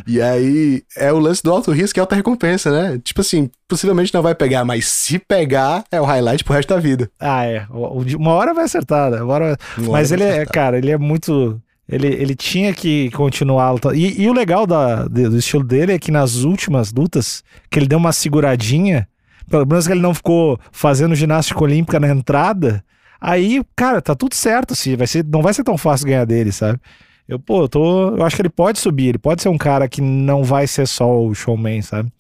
E 0.07 0.23
aí 0.23 0.83
é 0.97 1.13
o 1.13 1.19
lance 1.19 1.43
do 1.43 1.51
alto 1.51 1.73
risco 1.73 1.99
e 1.99 2.01
alta 2.01 2.15
recompensa, 2.15 2.71
né? 2.71 3.01
Tipo 3.03 3.21
assim, 3.21 3.51
possivelmente 3.67 4.15
não 4.15 4.23
vai 4.23 4.35
pegar, 4.35 4.65
mas 4.65 4.87
se 4.87 5.19
pegar, 5.19 5.85
é 5.91 6.01
o 6.01 6.05
highlight 6.05 6.45
pro 6.45 6.55
resto 6.55 6.69
da 6.73 6.79
vida. 6.81 7.11
Ah, 7.19 7.45
é. 7.45 7.67
Uma 7.71 8.33
hora 8.35 8.55
vai 8.55 8.65
acertar, 8.65 9.11
né? 9.11 9.21
Uma 9.21 9.35
hora... 9.35 9.57
Uma 9.77 9.91
Mas 9.91 10.13
hora 10.13 10.21
ele 10.23 10.31
é, 10.31 10.33
acertar. 10.35 10.55
cara, 10.55 10.79
ele 10.79 10.91
é 10.93 10.99
muito. 10.99 11.61
Ele, 11.89 12.07
ele 12.07 12.35
tinha 12.35 12.73
que 12.73 13.11
continuar. 13.11 13.75
E, 13.95 14.23
e 14.23 14.29
o 14.29 14.33
legal 14.33 14.67
da, 14.67 15.05
do 15.05 15.37
estilo 15.37 15.63
dele 15.63 15.93
é 15.93 15.99
que 15.99 16.11
nas 16.11 16.37
últimas 16.37 16.93
lutas, 16.93 17.45
que 17.71 17.79
ele 17.79 17.87
deu 17.87 17.99
uma 17.99 18.13
seguradinha, 18.13 19.07
pelo 19.49 19.67
menos 19.67 19.87
que 19.87 19.93
ele 19.93 20.01
não 20.01 20.15
ficou 20.15 20.59
fazendo 20.73 21.15
ginástica 21.15 21.63
olímpica 21.63 22.01
na 22.01 22.09
entrada, 22.09 22.83
aí, 23.21 23.63
cara, 23.77 24.01
tá 24.01 24.15
tudo 24.15 24.35
certo, 24.35 24.73
assim, 24.73 24.97
vai 24.97 25.07
ser, 25.07 25.25
não 25.25 25.43
vai 25.43 25.53
ser 25.53 25.63
tão 25.63 25.77
fácil 25.77 26.07
ganhar 26.07 26.25
dele, 26.25 26.53
sabe? 26.53 26.81
Eu, 27.29 27.39
pô, 27.39 27.63
eu 27.63 27.69
tô. 27.69 28.17
Eu 28.17 28.25
acho 28.25 28.37
que 28.37 28.43
ele 28.43 28.51
pode 28.51 28.79
subir, 28.79 29.09
ele 29.09 29.19
pode 29.19 29.43
ser 29.43 29.49
um 29.49 29.59
cara 29.59 29.89
que 29.89 30.01
não 30.01 30.45
vai 30.45 30.67
ser 30.67 30.87
só 30.87 31.23
o 31.23 31.35
showman, 31.35 31.81
sabe? 31.83 32.11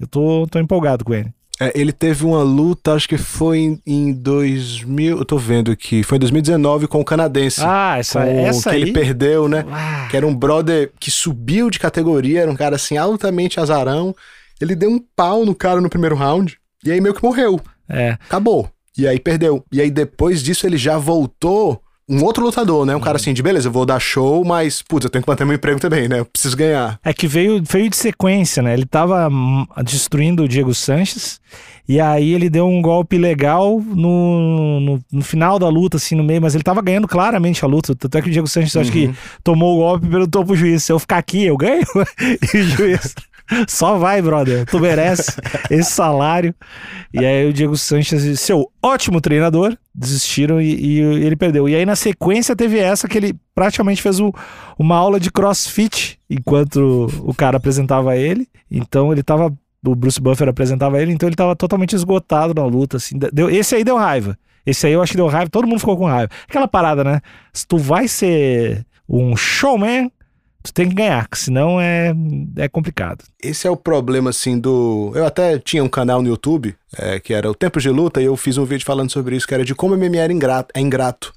Eu 0.00 0.06
tô, 0.06 0.46
tô 0.50 0.58
empolgado 0.58 1.04
com 1.04 1.14
ele. 1.14 1.32
É, 1.66 1.72
ele 1.74 1.92
teve 1.92 2.24
uma 2.24 2.42
luta, 2.42 2.92
acho 2.94 3.08
que 3.08 3.16
foi 3.18 3.58
em, 3.58 3.82
em 3.86 4.12
2000. 4.12 5.18
Eu 5.18 5.24
tô 5.24 5.38
vendo 5.38 5.70
aqui. 5.70 6.02
Foi 6.02 6.16
em 6.16 6.20
2019 6.20 6.86
com 6.86 7.00
o 7.00 7.04
canadense. 7.04 7.60
Ah, 7.64 7.96
essa, 7.98 8.20
com, 8.22 8.26
essa 8.46 8.70
que 8.70 8.76
aí. 8.76 8.82
ele 8.82 8.92
perdeu, 8.92 9.48
né? 9.48 9.64
Ah, 9.70 10.06
Que 10.10 10.16
era 10.16 10.26
um 10.26 10.34
brother 10.34 10.90
que 10.98 11.10
subiu 11.10 11.70
de 11.70 11.78
categoria, 11.78 12.42
era 12.42 12.50
um 12.50 12.56
cara 12.56 12.76
assim, 12.76 12.96
altamente 12.96 13.58
azarão. 13.60 14.14
Ele 14.60 14.74
deu 14.74 14.90
um 14.90 15.00
pau 15.16 15.44
no 15.44 15.54
cara 15.54 15.80
no 15.80 15.90
primeiro 15.90 16.14
round. 16.16 16.56
E 16.84 16.90
aí 16.92 17.00
meio 17.00 17.14
que 17.14 17.22
morreu. 17.22 17.60
é. 17.88 18.12
Acabou. 18.26 18.68
E 18.96 19.08
aí 19.08 19.18
perdeu. 19.18 19.64
E 19.72 19.80
aí 19.80 19.90
depois 19.90 20.40
disso 20.42 20.66
ele 20.66 20.76
já 20.76 20.96
voltou 20.98 21.80
um 22.08 22.22
outro 22.22 22.44
lutador, 22.44 22.84
né? 22.84 22.94
Um 22.94 23.00
cara 23.00 23.16
assim 23.16 23.32
de 23.32 23.42
beleza, 23.42 23.68
eu 23.68 23.72
vou 23.72 23.86
dar 23.86 23.98
show, 23.98 24.44
mas, 24.44 24.82
putz, 24.82 25.04
eu 25.04 25.10
tenho 25.10 25.24
que 25.24 25.30
manter 25.30 25.44
meu 25.44 25.54
emprego 25.54 25.80
também, 25.80 26.06
né? 26.06 26.20
Eu 26.20 26.24
preciso 26.24 26.56
ganhar. 26.56 26.98
É 27.02 27.12
que 27.14 27.26
veio, 27.26 27.62
veio 27.62 27.88
de 27.88 27.96
sequência, 27.96 28.62
né? 28.62 28.74
Ele 28.74 28.84
tava 28.84 29.28
hum, 29.28 29.66
destruindo 29.82 30.42
o 30.42 30.48
Diego 30.48 30.74
Sanches. 30.74 31.40
E 31.86 32.00
aí 32.00 32.32
ele 32.32 32.48
deu 32.48 32.66
um 32.66 32.80
golpe 32.80 33.18
legal 33.18 33.78
no, 33.80 34.80
no, 34.80 35.04
no 35.12 35.22
final 35.22 35.58
da 35.58 35.68
luta, 35.68 35.98
assim, 35.98 36.14
no 36.14 36.24
meio, 36.24 36.40
mas 36.40 36.54
ele 36.54 36.64
tava 36.64 36.80
ganhando 36.80 37.06
claramente 37.06 37.64
a 37.64 37.68
luta. 37.68 37.94
Tanto 37.94 38.18
é 38.18 38.22
que 38.22 38.28
o 38.28 38.32
Diego 38.32 38.48
Sanches, 38.48 38.76
acho 38.76 38.92
que 38.92 39.12
tomou 39.42 39.74
o 39.74 39.78
golpe 39.78 40.06
e 40.06 40.10
perguntou 40.10 40.44
pro 40.44 40.56
juiz: 40.56 40.84
se 40.84 40.92
eu 40.92 40.98
ficar 40.98 41.18
aqui, 41.18 41.44
eu 41.44 41.56
ganho? 41.56 41.84
e 42.54 42.58
o 42.58 42.62
juiz. 42.64 43.14
Só 43.68 43.98
vai, 43.98 44.22
brother. 44.22 44.64
Tu 44.66 44.78
merece 44.80 45.32
esse 45.70 45.90
salário. 45.90 46.54
E 47.12 47.24
aí 47.24 47.46
o 47.48 47.52
Diego 47.52 47.76
Sanches, 47.76 48.40
seu 48.40 48.70
ótimo 48.82 49.20
treinador, 49.20 49.76
desistiram 49.94 50.60
e, 50.60 50.74
e 50.74 51.00
ele 51.00 51.36
perdeu. 51.36 51.68
E 51.68 51.74
aí 51.74 51.84
na 51.84 51.94
sequência 51.96 52.56
teve 52.56 52.78
essa 52.78 53.06
que 53.06 53.18
ele 53.18 53.34
praticamente 53.54 54.00
fez 54.02 54.18
o- 54.20 54.32
uma 54.78 54.96
aula 54.96 55.20
de 55.20 55.30
crossfit 55.30 56.18
enquanto 56.28 57.06
o 57.22 57.34
cara 57.34 57.56
apresentava 57.58 58.16
ele. 58.16 58.48
Então 58.70 59.12
ele 59.12 59.22
tava. 59.22 59.52
O 59.86 59.94
Bruce 59.94 60.18
Buffer 60.18 60.48
apresentava 60.48 60.98
ele, 61.02 61.12
então 61.12 61.28
ele 61.28 61.36
tava 61.36 61.54
totalmente 61.54 61.94
esgotado 61.94 62.54
na 62.54 62.64
luta. 62.64 62.96
Assim. 62.96 63.18
Deu, 63.32 63.50
esse 63.50 63.74
aí 63.74 63.84
deu 63.84 63.98
raiva. 63.98 64.38
Esse 64.64 64.86
aí 64.86 64.94
eu 64.94 65.02
acho 65.02 65.12
que 65.12 65.18
deu 65.18 65.26
raiva, 65.26 65.50
todo 65.50 65.66
mundo 65.68 65.78
ficou 65.80 65.94
com 65.98 66.06
raiva. 66.06 66.30
Aquela 66.48 66.66
parada, 66.66 67.04
né? 67.04 67.20
Se 67.52 67.66
tu 67.66 67.76
vai 67.76 68.08
ser 68.08 68.86
um 69.06 69.36
showman, 69.36 70.10
tu 70.64 70.72
tem 70.72 70.88
que 70.88 70.94
ganhar, 70.94 71.28
senão 71.34 71.78
é, 71.78 72.12
é 72.56 72.68
complicado. 72.68 73.22
Esse 73.40 73.66
é 73.66 73.70
o 73.70 73.76
problema, 73.76 74.30
assim, 74.30 74.58
do. 74.58 75.12
Eu 75.14 75.26
até 75.26 75.58
tinha 75.58 75.84
um 75.84 75.88
canal 75.88 76.22
no 76.22 76.28
YouTube, 76.28 76.74
é, 76.96 77.20
que 77.20 77.34
era 77.34 77.48
o 77.50 77.54
Tempos 77.54 77.82
de 77.82 77.90
Luta, 77.90 78.20
e 78.20 78.24
eu 78.24 78.36
fiz 78.36 78.56
um 78.56 78.64
vídeo 78.64 78.84
falando 78.84 79.12
sobre 79.12 79.36
isso, 79.36 79.46
que 79.46 79.54
era 79.54 79.64
de 79.64 79.74
como 79.74 79.96
MMA 79.96 80.16
era 80.16 80.32
ingrato, 80.32 80.72
é 80.74 80.80
ingrato. 80.80 81.34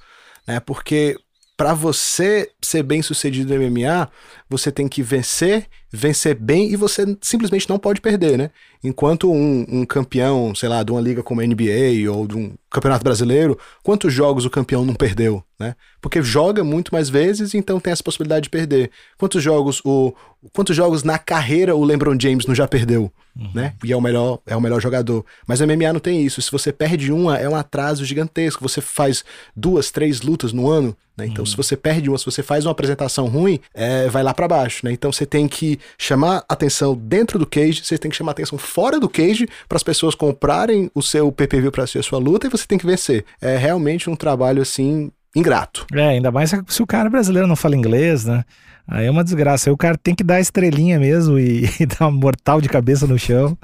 Né? 0.48 0.62
Porque 0.62 1.18
pra 1.58 1.74
você 1.74 2.50
ser 2.62 2.84
bem 2.84 3.02
sucedido 3.02 3.54
no 3.54 3.62
MMA, 3.70 4.10
você 4.50 4.72
tem 4.72 4.88
que 4.88 5.04
vencer, 5.04 5.68
vencer 5.92 6.36
bem, 6.36 6.72
e 6.72 6.76
você 6.76 7.18
simplesmente 7.22 7.70
não 7.70 7.80
pode 7.80 8.02
perder, 8.02 8.38
né? 8.38 8.50
Enquanto 8.84 9.32
um, 9.32 9.66
um 9.70 9.86
campeão, 9.86 10.54
sei 10.54 10.70
lá, 10.70 10.84
de 10.84 10.92
uma 10.92 11.02
liga 11.02 11.24
como 11.24 11.42
a 11.42 11.46
NBA 11.46 12.12
ou 12.12 12.28
de 12.28 12.36
um 12.36 12.54
campeonato 12.70 13.04
brasileiro, 13.04 13.58
quantos 13.84 14.14
jogos 14.14 14.46
o 14.46 14.50
campeão 14.50 14.86
não 14.86 14.94
perdeu, 14.94 15.44
né? 15.60 15.76
Porque 16.02 16.22
joga 16.22 16.64
muito 16.64 16.94
mais 16.94 17.10
vezes, 17.10 17.54
então 17.54 17.80
tem 17.80 17.92
essa 17.92 18.04
possibilidade 18.04 18.44
de 18.44 18.50
perder. 18.50 18.92
Quantos 19.18 19.42
jogos 19.42 19.82
o 19.84 20.14
quantos 20.54 20.76
jogos 20.76 21.04
na 21.04 21.18
carreira 21.18 21.76
o 21.76 21.84
LeBron 21.84 22.18
James 22.20 22.46
não 22.46 22.54
já 22.54 22.68
perdeu, 22.68 23.12
né? 23.54 23.74
E 23.84 23.92
é 23.92 23.98
o 23.98 24.02
melhor 24.02 24.40
é 24.46 24.56
o 24.56 24.62
melhor 24.62 24.82
jogador. 24.82 25.26
Mas 25.48 25.60
o 25.60 25.68
MMA 25.68 25.94
não 25.94 26.00
tem 26.00 26.24
isso. 26.24 26.42
Se 26.42 26.52
você 26.52 26.72
perde 26.72 27.12
uma, 27.12 27.38
é 27.38 27.48
um 27.50 27.56
atraso 27.56 28.06
gigantesco. 28.06 28.68
Você 28.68 28.82
faz 28.82 29.24
duas, 29.56 29.90
três 29.90 30.22
lutas 30.22 30.54
no 30.54 30.70
ano, 30.70 30.96
né? 31.18 31.26
Então 31.26 31.46
se 31.46 31.56
você 31.58 31.76
perde 31.76 32.10
uma, 32.10 32.18
se 32.18 32.26
você 32.26 32.44
faz 32.44 32.66
uma 32.66 32.72
apresentação 32.72 33.28
ruim, 33.28 33.60
é, 33.74 34.08
vai 34.10 34.22
lá 34.22 34.34
pra 34.34 34.48
baixo, 34.48 34.86
né? 34.86 34.92
Então 34.92 35.12
você 35.12 35.26
tem 35.26 35.48
que 35.48 35.77
chamar 35.98 36.44
atenção 36.48 36.96
dentro 36.96 37.38
do 37.38 37.46
cage, 37.46 37.84
você 37.84 37.98
tem 37.98 38.10
que 38.10 38.18
chamar 38.18 38.32
atenção 38.32 38.58
fora 38.58 39.00
do 39.00 39.10
cage 39.10 39.48
para 39.68 39.76
as 39.76 39.84
pessoas 39.84 40.16
comprarem 40.16 40.92
o 40.94 41.02
seu 41.02 41.32
PPV 41.32 41.72
para 41.72 41.84
assistir 41.84 42.00
a 42.00 42.04
sua 42.04 42.20
luta 42.20 42.48
e 42.48 42.50
você 42.50 42.66
tem 42.68 42.78
que 42.78 42.86
vencer. 42.86 43.26
É 43.42 43.58
realmente 43.58 44.10
um 44.10 44.16
trabalho 44.16 44.62
assim 44.62 45.12
ingrato. 45.36 45.86
É, 45.94 46.08
ainda 46.08 46.32
mais 46.32 46.52
se 46.68 46.82
o 46.82 46.88
cara 46.88 47.10
brasileiro 47.10 47.48
não 47.48 47.56
fala 47.56 47.76
inglês, 47.76 48.26
né? 48.26 48.44
Aí 48.88 49.06
é 49.06 49.12
uma 49.12 49.24
desgraça. 49.24 49.70
Aí 49.70 49.74
o 49.74 49.78
cara 49.78 49.98
tem 49.98 50.16
que 50.16 50.24
dar 50.24 50.40
estrelinha 50.40 50.98
mesmo 51.00 51.38
e, 51.38 51.66
e 51.80 51.86
dar 51.86 52.08
uma 52.08 52.12
mortal 52.12 52.62
de 52.62 52.70
cabeça 52.70 53.06
no 53.06 53.20
chão. 53.20 53.58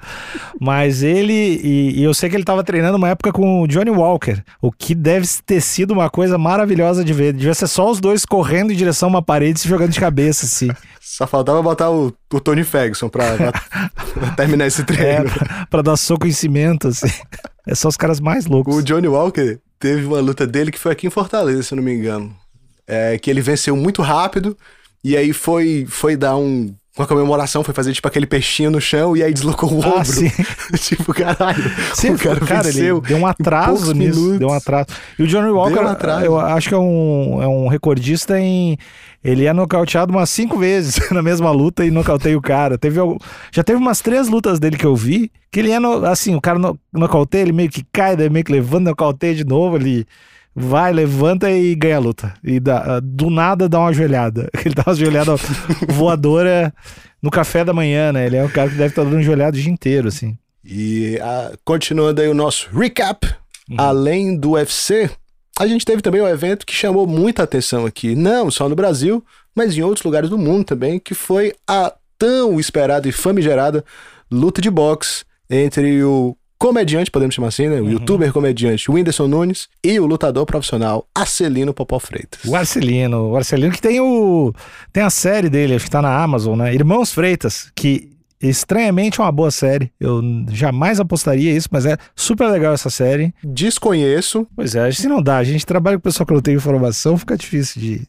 Mas 0.60 1.02
ele. 1.02 1.34
E, 1.64 2.00
e 2.00 2.04
eu 2.04 2.14
sei 2.14 2.30
que 2.30 2.36
ele 2.36 2.44
tava 2.44 2.64
treinando 2.64 2.98
uma 2.98 3.10
época 3.10 3.32
com 3.32 3.62
o 3.62 3.68
Johnny 3.68 3.90
Walker. 3.90 4.42
O 4.62 4.72
que 4.72 4.94
deve 4.94 5.26
ter 5.46 5.62
sido 5.62 5.92
uma 5.92 6.10
coisa 6.10 6.38
maravilhosa 6.38 7.04
de 7.04 7.14
ver. 7.14 7.34
Devia 7.34 7.54
ser 7.54 7.68
só 7.68 7.90
os 7.90 8.00
dois 8.02 8.26
correndo 8.26 8.74
em 8.74 8.76
direção 8.76 9.08
a 9.08 9.12
uma 9.14 9.22
parede 9.22 9.60
e 9.60 9.62
se 9.62 9.68
jogando 9.70 9.92
de 9.92 10.00
cabeça, 10.00 10.46
assim. 10.46 10.70
Só 11.06 11.28
faltava 11.28 11.62
botar 11.62 11.92
o, 11.92 12.12
o 12.34 12.40
Tony 12.40 12.64
Ferguson 12.64 13.08
pra, 13.08 13.36
pra- 13.36 14.32
terminar 14.36 14.66
esse 14.66 14.82
É, 14.82 14.86
treino. 14.86 15.30
pra, 15.30 15.68
pra 15.70 15.82
dar 15.84 15.96
soco 15.98 16.26
em 16.26 16.32
cimento, 16.32 16.88
assim. 16.88 17.08
É 17.68 17.76
só 17.76 17.88
os 17.90 17.98
caras 17.98 18.20
mais 18.20 18.46
loucos. 18.48 18.76
O 18.76 18.82
Johnny 18.82 19.08
Walker 19.08 19.60
teve 19.78 20.06
uma 20.06 20.20
luta 20.20 20.48
dele 20.48 20.72
que 20.72 20.80
foi 20.80 20.92
aqui 20.92 21.06
em 21.06 21.12
Fortaleza, 21.12 21.62
se 21.62 21.74
eu 21.74 21.76
não 21.76 21.84
me 21.84 21.94
engano. 21.94 22.34
É, 22.88 23.18
que 23.20 23.30
ele 23.30 23.42
venceu 23.42 23.76
muito 23.76 24.02
rápido 24.02 24.58
e 25.04 25.16
aí 25.18 25.34
foi, 25.34 25.86
foi 25.88 26.16
dar 26.16 26.36
um. 26.38 26.74
Uma 26.96 27.08
comemoração, 27.08 27.64
foi 27.64 27.74
fazer 27.74 27.92
tipo 27.92 28.08
aquele 28.08 28.28
peixinho 28.28 28.70
no 28.70 28.80
chão 28.80 29.18
e 29.18 29.24
aí 29.24 29.34
deslocou 29.34 29.68
o 29.74 29.82
Ah, 29.84 29.88
ombro. 29.96 30.06
sim. 30.06 30.30
tipo, 30.78 31.12
caralho. 31.12 31.64
Sim, 31.96 32.12
o 32.12 32.20
cara, 32.20 32.40
cara, 32.40 32.62
venceu. 32.66 32.98
ele 33.00 33.08
deu 33.08 33.18
um 33.18 33.26
atraso 33.26 33.96
nisso, 33.96 34.20
minutos. 34.20 34.38
deu 34.40 34.50
um 34.50 34.54
atraso. 34.54 34.90
E 35.18 35.24
o 35.24 35.28
Johnny 35.28 35.50
Walker, 35.50 35.80
um 35.80 36.20
eu 36.24 36.40
acho 36.40 36.70
que 36.70 36.76
é 36.76 36.78
um, 36.78 37.42
é 37.42 37.48
um 37.48 37.68
recordista 37.68 38.40
em... 38.40 38.78
Ele 39.24 39.46
é 39.46 39.54
nocauteado 39.54 40.12
umas 40.14 40.30
cinco 40.30 40.60
vezes 40.60 41.00
na 41.10 41.24
mesma 41.24 41.50
luta 41.50 41.84
e 41.84 41.90
nocauteia 41.90 42.38
o 42.38 42.42
cara. 42.42 42.78
Teve, 42.78 43.00
algum- 43.00 43.18
já 43.52 43.64
teve 43.64 43.80
umas 43.80 44.00
três 44.00 44.28
lutas 44.28 44.60
dele 44.60 44.78
que 44.78 44.86
eu 44.86 44.96
vi, 44.96 45.32
que 45.52 45.62
ele 45.62 45.72
é, 45.72 45.80
no- 45.80 46.06
assim, 46.06 46.36
o 46.36 46.42
cara 46.42 46.60
no, 46.60 46.78
nocauteia, 46.94 47.42
ele 47.42 47.54
meio 47.54 47.72
que 47.72 47.84
cai, 47.92 48.16
daí 48.16 48.30
meio 48.30 48.46
que 48.46 48.52
levanta, 48.52 48.92
nocauteia 48.92 49.34
de 49.34 49.44
novo, 49.46 49.78
ele 49.78 50.06
vai, 50.56 50.92
levanta 50.94 51.50
e 51.52 51.74
ganha 51.76 51.98
a 51.98 52.00
luta. 52.00 52.34
E 52.44 52.60
dá- 52.60 53.00
do 53.02 53.30
nada 53.30 53.68
dá 53.70 53.80
uma 53.80 53.90
ajoelhada. 53.90 54.50
Ele 54.66 54.76
dá 54.76 54.84
uma 54.88 54.94
ajoelhada 54.94 55.36
voadora 55.90 56.74
no 57.22 57.32
café 57.32 57.64
da 57.64 57.74
manhã, 57.74 58.12
né? 58.12 58.26
Ele 58.26 58.38
é 58.38 58.44
um 58.44 58.50
cara 58.50 58.70
que 58.70 58.76
deve 58.76 58.90
estar 58.90 59.04
dando 59.04 59.18
ajoelhada 59.18 59.58
o 59.58 59.60
dia 59.62 59.72
inteiro, 59.72 60.08
assim. 60.08 60.38
E 60.64 61.20
ah, 61.22 61.52
continuando 61.66 62.22
aí 62.22 62.28
o 62.28 62.34
nosso 62.34 62.70
recap, 62.72 63.28
Uhum. 63.70 63.76
além 63.80 64.36
do 64.38 64.52
UFC, 64.52 65.10
a 65.58 65.66
gente 65.66 65.86
teve 65.86 66.02
também 66.02 66.22
um 66.22 66.28
evento 66.28 66.66
que 66.66 66.76
chamou 66.76 67.08
muita 67.08 67.44
atenção 67.44 67.86
aqui, 67.86 68.14
não 68.14 68.52
só 68.52 68.68
no 68.68 68.76
Brasil, 68.76 69.24
mas 69.56 69.78
em 69.78 69.82
outros 69.82 70.04
lugares 70.04 70.30
do 70.30 70.38
mundo 70.38 70.66
também, 70.66 71.00
que 71.00 71.14
foi 71.14 71.54
a 71.66 71.94
tão 72.20 72.60
esperada 72.60 73.08
e 73.08 73.12
famigerada 73.14 73.84
luta 74.30 74.62
de 74.62 74.70
boxe 74.70 75.24
entre 75.50 76.04
o 76.04 76.36
comediante, 76.64 77.12
podemos 77.12 77.36
chamar 77.36 77.50
assim, 77.50 77.68
né? 77.68 77.82
Uhum. 77.82 77.88
O 77.88 77.92
youtuber 77.92 78.32
comediante 78.32 78.90
Whindersson 78.90 79.28
Nunes 79.28 79.68
e 79.84 80.00
o 80.00 80.06
lutador 80.06 80.46
profissional 80.46 81.06
Acelino 81.14 81.74
Popó 81.74 82.00
Freitas. 82.00 82.40
O 82.46 82.56
Arcelino, 82.56 83.32
o 83.32 83.36
Arcelino 83.36 83.74
que 83.74 83.82
tem 83.82 84.00
o 84.00 84.54
tem 84.94 85.04
a 85.04 85.10
série 85.10 85.50
dele, 85.50 85.76
acho 85.76 85.84
que 85.84 85.92
tá 85.92 86.02
na 86.02 86.24
Amazon, 86.24 86.58
né? 86.58 86.74
Irmãos 86.74 87.12
Freitas, 87.12 87.70
que 87.76 88.10
estranhamente 88.42 89.20
é 89.20 89.24
uma 89.26 89.32
boa 89.32 89.52
série. 89.52 89.92
Eu 90.00 90.22
jamais 90.52 91.02
apostaria 91.02 91.54
isso, 91.54 91.68
mas 91.70 91.86
é 91.86 91.98
super 92.16 92.48
legal 92.48 92.74
essa 92.74 92.90
série. 92.90 93.36
Desconheço, 93.44 94.48
Pois 94.56 94.74
é, 94.74 94.90
se 94.90 95.10
não 95.10 95.22
dá, 95.22 95.40
a 95.40 95.44
gente 95.44 95.66
trabalha 95.66 95.98
com 95.98 96.04
pessoa 96.04 96.26
que 96.26 96.34
não 96.34 96.42
tem 96.42 96.56
informação, 96.56 97.18
fica 97.18 97.36
difícil 97.36 97.82
de 97.82 98.08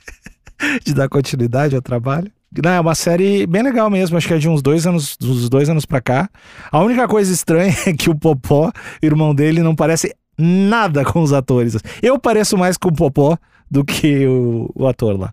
de 0.82 0.94
dar 0.94 1.10
continuidade 1.10 1.76
ao 1.76 1.82
trabalho. 1.82 2.32
Não, 2.62 2.70
é 2.70 2.80
uma 2.80 2.94
série 2.94 3.46
bem 3.46 3.62
legal 3.62 3.90
mesmo, 3.90 4.16
acho 4.16 4.28
que 4.28 4.34
é 4.34 4.38
de 4.38 4.48
uns 4.48 4.62
dois 4.62 4.86
anos, 4.86 5.16
uns 5.22 5.48
dois 5.48 5.68
anos 5.68 5.84
pra 5.84 6.00
cá. 6.00 6.28
A 6.70 6.80
única 6.80 7.08
coisa 7.08 7.32
estranha 7.32 7.74
é 7.86 7.92
que 7.92 8.10
o 8.10 8.14
Popó, 8.14 8.70
irmão 9.02 9.34
dele, 9.34 9.62
não 9.62 9.74
parece 9.74 10.14
nada 10.38 11.04
com 11.04 11.20
os 11.20 11.32
atores. 11.32 11.76
Eu 12.02 12.18
pareço 12.18 12.56
mais 12.56 12.76
com 12.76 12.88
o 12.88 12.94
Popó 12.94 13.36
do 13.70 13.84
que 13.84 14.26
o, 14.26 14.70
o 14.74 14.86
ator 14.86 15.18
lá. 15.18 15.32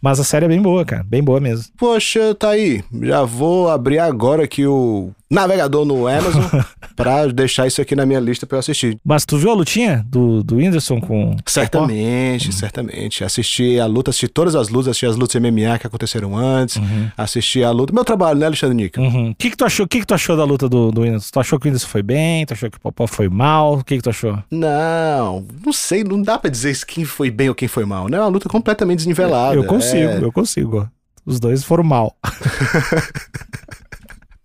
Mas 0.00 0.18
a 0.18 0.24
série 0.24 0.46
é 0.46 0.48
bem 0.48 0.62
boa, 0.62 0.84
cara, 0.84 1.04
bem 1.04 1.22
boa 1.22 1.40
mesmo. 1.40 1.66
Poxa, 1.76 2.34
tá 2.34 2.50
aí. 2.50 2.82
Já 3.02 3.22
vou 3.22 3.68
abrir 3.68 3.98
agora 3.98 4.44
aqui 4.44 4.66
o 4.66 5.10
navegador 5.30 5.84
no 5.84 6.06
Amazon 6.08 6.42
pra 6.96 7.26
deixar 7.28 7.66
isso 7.66 7.80
aqui 7.80 7.94
na 7.94 8.04
minha 8.04 8.18
lista 8.20 8.46
pra 8.46 8.56
eu 8.56 8.60
assistir. 8.60 8.98
Mas 9.04 9.24
tu 9.24 9.38
viu 9.38 9.50
a 9.50 9.54
lutinha 9.54 10.04
do, 10.08 10.42
do 10.42 10.56
Whindersson 10.56 11.00
com 11.00 11.30
o 11.30 11.30
Popó? 11.36 11.42
Certamente, 11.46 12.52
certamente. 12.52 13.22
Assisti 13.24 13.78
a 13.78 13.86
luta, 13.86 14.10
assisti 14.10 14.28
todas 14.28 14.54
as 14.54 14.68
lutas, 14.68 14.88
assisti 14.88 15.06
as 15.06 15.16
lutas 15.16 15.40
MMA 15.40 15.78
que 15.78 15.86
aconteceram 15.86 16.36
antes, 16.36 16.78
assisti 17.16 17.62
a 17.62 17.70
luta. 17.70 17.92
Meu 17.92 18.04
trabalho, 18.04 18.38
né, 18.38 18.46
Alexandre 18.46 18.74
Nica? 18.76 19.00
Uhum. 19.00 19.30
O 19.30 19.34
que 19.34 19.50
que 19.50 19.56
tu 19.56 19.64
achou? 19.64 19.86
Que 19.86 20.00
que 20.00 20.06
tu 20.06 20.14
achou 20.14 20.36
da 20.36 20.44
luta 20.44 20.68
do, 20.68 20.90
do 20.90 21.02
Whindersson? 21.02 21.28
Tu 21.32 21.40
achou 21.40 21.58
que 21.60 21.66
o 21.66 21.68
Whindersson 21.68 21.88
foi 21.88 22.02
bem? 22.02 22.44
Tu 22.44 22.52
achou 22.54 22.70
que 22.70 22.76
o 22.76 22.80
Popó 22.80 23.06
foi 23.06 23.28
mal? 23.28 23.74
O 23.74 23.84
que 23.84 23.96
que 23.96 24.02
tu 24.02 24.10
achou? 24.10 24.38
Não, 24.50 25.46
não 25.64 25.72
sei, 25.72 26.02
não 26.02 26.20
dá 26.20 26.38
pra 26.38 26.50
dizer 26.50 26.76
quem 26.86 27.04
foi 27.04 27.30
bem 27.30 27.48
ou 27.48 27.54
quem 27.54 27.68
foi 27.68 27.84
mal, 27.84 28.08
né? 28.08 28.16
É 28.16 28.20
uma 28.20 28.28
luta 28.28 28.48
completamente 28.48 28.98
desnivelada. 28.98 29.54
eu 29.54 29.64
consigo, 29.64 30.10
É, 30.10 30.22
eu 30.22 30.32
consigo. 30.32 30.88
Os 31.24 31.38
dois 31.38 31.62
foram 31.62 31.84
mal. 31.84 32.16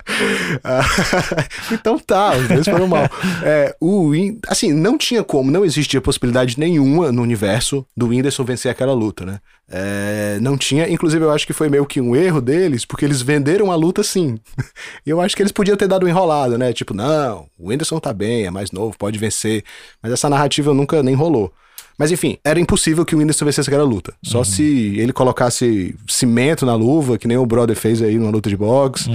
então 1.72 1.98
tá, 1.98 2.36
os 2.36 2.48
dois 2.48 2.66
foram 2.66 2.88
mal. 2.88 3.10
É, 3.44 3.76
o 3.82 4.12
assim, 4.48 4.72
não 4.72 4.98
tinha 4.98 5.24
como, 5.24 5.52
não 5.52 5.66
existia 5.66 6.00
possibilidade 6.00 6.60
nenhuma 6.60 7.12
no 7.12 7.22
universo 7.22 7.86
do 7.96 8.08
Whindersson 8.08 8.44
vencer 8.44 8.72
aquela 8.72 8.94
luta, 8.94 9.26
né? 9.26 9.40
É, 9.70 10.38
não 10.42 10.58
tinha, 10.58 10.88
inclusive 10.88 11.24
eu 11.24 11.32
acho 11.32 11.46
que 11.46 11.54
foi 11.54 11.70
meio 11.70 11.86
que 11.86 12.00
um 12.00 12.16
erro 12.16 12.40
deles, 12.40 12.86
porque 12.86 13.04
eles 13.04 13.22
venderam 13.22 13.72
a 13.72 13.76
luta 13.76 14.04
sim. 14.04 14.40
E 15.06 15.10
eu 15.10 15.20
acho 15.20 15.36
que 15.36 15.42
eles 15.42 15.52
podiam 15.52 15.76
ter 15.76 15.88
dado 15.88 16.06
um 16.06 16.10
enrolado, 16.10 16.58
né? 16.58 16.72
Tipo, 16.72 16.94
não, 16.94 17.48
o 17.58 17.70
Whindersson 17.70 18.00
tá 18.00 18.14
bem, 18.14 18.46
é 18.46 18.52
mais 18.52 18.72
novo, 18.72 18.98
pode 18.98 19.18
vencer. 19.18 19.64
Mas 20.02 20.12
essa 20.12 20.30
narrativa 20.30 20.74
nunca 20.74 21.02
nem 21.02 21.16
rolou. 21.16 21.52
Mas 21.98 22.12
enfim, 22.12 22.38
era 22.44 22.60
impossível 22.60 23.06
que 23.06 23.16
o 23.16 23.20
Whindersson 23.20 23.46
vencesse 23.46 23.70
aquela 23.70 23.86
luta. 23.86 24.14
Só 24.22 24.44
se 24.44 24.98
ele 24.98 25.14
colocasse 25.14 25.96
cimento 26.08 26.66
na 26.66 26.76
luva, 26.76 27.18
que 27.18 27.28
nem 27.28 27.38
o 27.38 27.46
brother 27.46 27.76
fez 27.76 28.02
aí 28.02 28.18
numa 28.18 28.32
luta 28.32 28.50
de 28.50 28.58
boxe. 28.58 29.10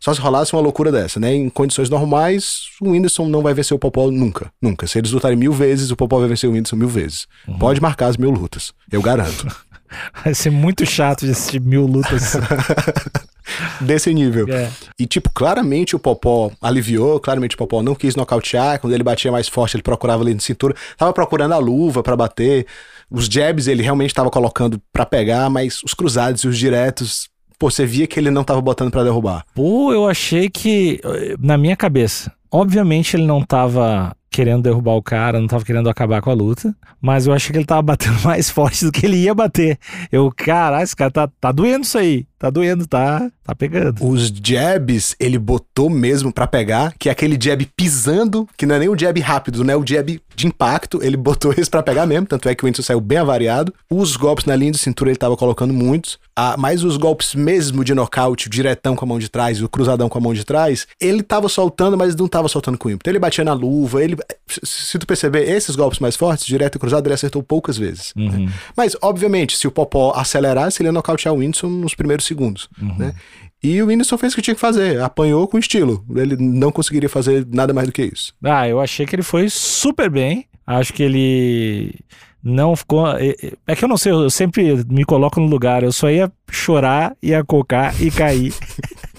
Só 0.00 0.14
se 0.14 0.20
rolasse 0.20 0.54
uma 0.54 0.62
loucura 0.62 0.90
dessa, 0.90 1.20
né? 1.20 1.34
Em 1.34 1.50
condições 1.50 1.90
normais, 1.90 2.62
o 2.80 2.90
Whindersson 2.90 3.28
não 3.28 3.42
vai 3.42 3.52
vencer 3.52 3.74
o 3.74 3.78
Popó 3.78 4.10
nunca. 4.10 4.50
Nunca. 4.62 4.86
Se 4.86 4.98
eles 4.98 5.12
lutarem 5.12 5.36
mil 5.36 5.52
vezes, 5.52 5.90
o 5.90 5.96
Popó 5.96 6.18
vai 6.20 6.28
vencer 6.28 6.48
o 6.48 6.54
Whindersson 6.54 6.76
mil 6.76 6.88
vezes. 6.88 7.26
Pode 7.58 7.82
marcar 7.82 8.06
as 8.06 8.16
mil 8.16 8.30
lutas. 8.30 8.72
Eu 8.90 9.02
garanto. 9.02 9.46
Vai 10.24 10.34
ser 10.34 10.50
muito 10.50 10.84
chato 10.86 11.24
de 11.24 11.32
assistir 11.32 11.60
mil 11.60 11.86
lutas. 11.86 12.36
Desse 13.80 14.12
nível. 14.14 14.46
É. 14.48 14.70
E, 14.98 15.06
tipo, 15.06 15.30
claramente 15.30 15.96
o 15.96 15.98
Popó 15.98 16.50
aliviou, 16.60 17.18
claramente 17.18 17.54
o 17.54 17.58
Popó 17.58 17.82
não 17.82 17.94
quis 17.94 18.14
nocautear. 18.14 18.80
Quando 18.80 18.92
ele 18.94 19.02
batia 19.02 19.32
mais 19.32 19.48
forte, 19.48 19.76
ele 19.76 19.82
procurava 19.82 20.22
ali 20.22 20.32
na 20.32 20.40
cintura. 20.40 20.74
Tava 20.96 21.12
procurando 21.12 21.52
a 21.52 21.58
luva 21.58 22.02
pra 22.02 22.16
bater. 22.16 22.66
Os 23.10 23.26
jabs 23.26 23.66
ele 23.66 23.82
realmente 23.82 24.14
tava 24.14 24.30
colocando 24.30 24.80
pra 24.92 25.04
pegar, 25.04 25.50
mas 25.50 25.82
os 25.82 25.92
cruzados 25.92 26.42
e 26.44 26.48
os 26.48 26.56
diretos, 26.56 27.28
pô, 27.58 27.70
você 27.70 27.84
via 27.84 28.06
que 28.06 28.18
ele 28.18 28.30
não 28.30 28.44
tava 28.44 28.60
botando 28.60 28.90
pra 28.90 29.04
derrubar. 29.04 29.44
Pô, 29.54 29.92
eu 29.92 30.08
achei 30.08 30.48
que, 30.48 31.00
eh, 31.04 31.34
na 31.38 31.58
minha 31.58 31.76
cabeça, 31.76 32.32
obviamente 32.50 33.16
ele 33.16 33.26
não 33.26 33.42
tava 33.42 34.16
querendo 34.32 34.62
derrubar 34.62 34.94
o 34.94 35.02
cara, 35.02 35.38
não 35.38 35.46
tava 35.46 35.64
querendo 35.64 35.88
acabar 35.90 36.22
com 36.22 36.30
a 36.30 36.34
luta, 36.34 36.74
mas 37.00 37.26
eu 37.26 37.34
achei 37.34 37.52
que 37.52 37.58
ele 37.58 37.66
tava 37.66 37.82
batendo 37.82 38.20
mais 38.24 38.48
forte 38.48 38.84
do 38.84 38.90
que 38.90 39.04
ele 39.04 39.18
ia 39.18 39.34
bater. 39.34 39.78
Eu, 40.10 40.32
caralho, 40.34 40.82
esse 40.82 40.96
cara 40.96 41.10
tá, 41.10 41.28
tá 41.40 41.52
doendo 41.52 41.84
isso 41.84 41.98
aí, 41.98 42.26
tá 42.38 42.48
doendo, 42.48 42.86
tá, 42.86 43.30
tá 43.44 43.54
pegando. 43.54 44.04
Os 44.04 44.28
jabs 44.28 45.14
ele 45.20 45.38
botou 45.38 45.90
mesmo 45.90 46.32
pra 46.32 46.46
pegar, 46.46 46.94
que 46.98 47.08
é 47.08 47.12
aquele 47.12 47.38
jab 47.40 47.64
pisando, 47.76 48.48
que 48.56 48.64
não 48.64 48.74
é 48.74 48.78
nem 48.78 48.88
o 48.88 48.98
jab 48.98 49.20
rápido, 49.20 49.62
né? 49.62 49.76
O 49.76 49.86
jab 49.86 50.20
de 50.34 50.46
impacto, 50.46 51.00
ele 51.02 51.16
botou 51.16 51.52
esse 51.56 51.68
pra 51.68 51.82
pegar 51.82 52.06
mesmo, 52.06 52.26
tanto 52.26 52.48
é 52.48 52.54
que 52.54 52.64
o 52.64 52.66
Whindersson 52.66 52.86
saiu 52.86 53.00
bem 53.00 53.18
avariado. 53.18 53.72
Os 53.90 54.16
golpes 54.16 54.46
na 54.46 54.56
linha 54.56 54.72
de 54.72 54.78
cintura 54.78 55.10
ele 55.10 55.18
tava 55.18 55.36
colocando 55.36 55.74
muitos, 55.74 56.18
ah, 56.34 56.56
mas 56.58 56.82
os 56.82 56.96
golpes 56.96 57.34
mesmo 57.34 57.84
de 57.84 57.94
nocaute, 57.94 58.46
o 58.46 58.50
diretão 58.50 58.96
com 58.96 59.04
a 59.04 59.08
mão 59.08 59.18
de 59.18 59.28
trás, 59.28 59.60
o 59.60 59.68
cruzadão 59.68 60.08
com 60.08 60.16
a 60.16 60.20
mão 60.20 60.32
de 60.32 60.44
trás, 60.44 60.86
ele 60.98 61.22
tava 61.22 61.48
soltando, 61.48 61.96
mas 61.96 62.16
não 62.16 62.26
tava 62.26 62.48
soltando 62.48 62.78
com 62.78 62.88
ímpeto. 62.88 63.10
Ele 63.10 63.18
batia 63.18 63.44
na 63.44 63.52
luva, 63.52 64.02
ele 64.02 64.16
se 64.62 64.98
tu 64.98 65.06
perceber, 65.06 65.48
esses 65.48 65.74
golpes 65.76 65.98
mais 65.98 66.16
fortes, 66.16 66.46
direto 66.46 66.76
e 66.76 66.78
cruzado, 66.78 67.06
ele 67.06 67.14
acertou 67.14 67.42
poucas 67.42 67.76
vezes. 67.78 68.12
Uhum. 68.16 68.46
Né? 68.46 68.52
Mas, 68.76 68.96
obviamente, 69.02 69.56
se 69.56 69.66
o 69.66 69.70
Popó 69.70 70.12
acelerasse, 70.14 70.82
ele 70.82 70.88
ia 70.88 70.92
nocautear 70.92 71.34
o 71.34 71.38
Whindersson 71.38 71.68
nos 71.68 71.94
primeiros 71.94 72.24
segundos. 72.26 72.68
Uhum. 72.80 72.96
Né? 72.98 73.14
E 73.62 73.80
o 73.80 73.86
Whindersson 73.86 74.18
fez 74.18 74.32
o 74.32 74.36
que 74.36 74.42
tinha 74.42 74.54
que 74.54 74.60
fazer, 74.60 75.00
apanhou 75.00 75.46
com 75.46 75.58
estilo. 75.58 76.04
Ele 76.16 76.36
não 76.36 76.72
conseguiria 76.72 77.08
fazer 77.08 77.46
nada 77.50 77.72
mais 77.72 77.86
do 77.86 77.92
que 77.92 78.02
isso. 78.02 78.34
Ah, 78.42 78.68
eu 78.68 78.80
achei 78.80 79.06
que 79.06 79.14
ele 79.14 79.22
foi 79.22 79.48
super 79.48 80.10
bem. 80.10 80.46
Acho 80.66 80.92
que 80.92 81.02
ele 81.02 81.94
não 82.42 82.74
ficou. 82.74 83.06
é- 83.16 83.36
É 83.66 83.76
que 83.76 83.84
eu 83.84 83.88
não 83.88 83.96
sei, 83.96 84.10
eu 84.12 84.28
sempre 84.30 84.84
me 84.88 85.04
coloco 85.04 85.38
no 85.40 85.46
lugar. 85.46 85.82
Eu 85.84 85.92
só 85.92 86.10
ia 86.10 86.30
chorar, 86.50 87.16
ia 87.22 87.44
cocar 87.44 87.94
e 88.02 88.10
cair. 88.10 88.52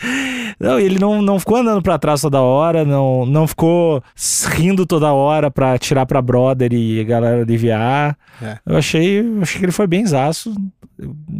Não, 0.60 0.78
ele 0.80 0.98
não, 0.98 1.22
não 1.22 1.38
ficou 1.38 1.56
andando 1.58 1.80
pra 1.82 1.98
trás 1.98 2.20
toda 2.20 2.40
hora, 2.40 2.84
não, 2.84 3.24
não 3.24 3.46
ficou 3.46 4.02
rindo 4.48 4.84
toda 4.84 5.12
hora 5.12 5.50
pra 5.52 5.78
tirar 5.78 6.04
pra 6.04 6.20
brother 6.20 6.72
e 6.72 7.00
a 7.00 7.04
galera 7.04 7.42
aliviar. 7.42 8.18
É. 8.42 8.58
Eu 8.66 8.76
achei, 8.76 9.20
eu 9.20 9.42
achei 9.42 9.60
que 9.60 9.64
ele 9.66 9.72
foi 9.72 9.86
bem 9.86 10.04
zaço. 10.04 10.52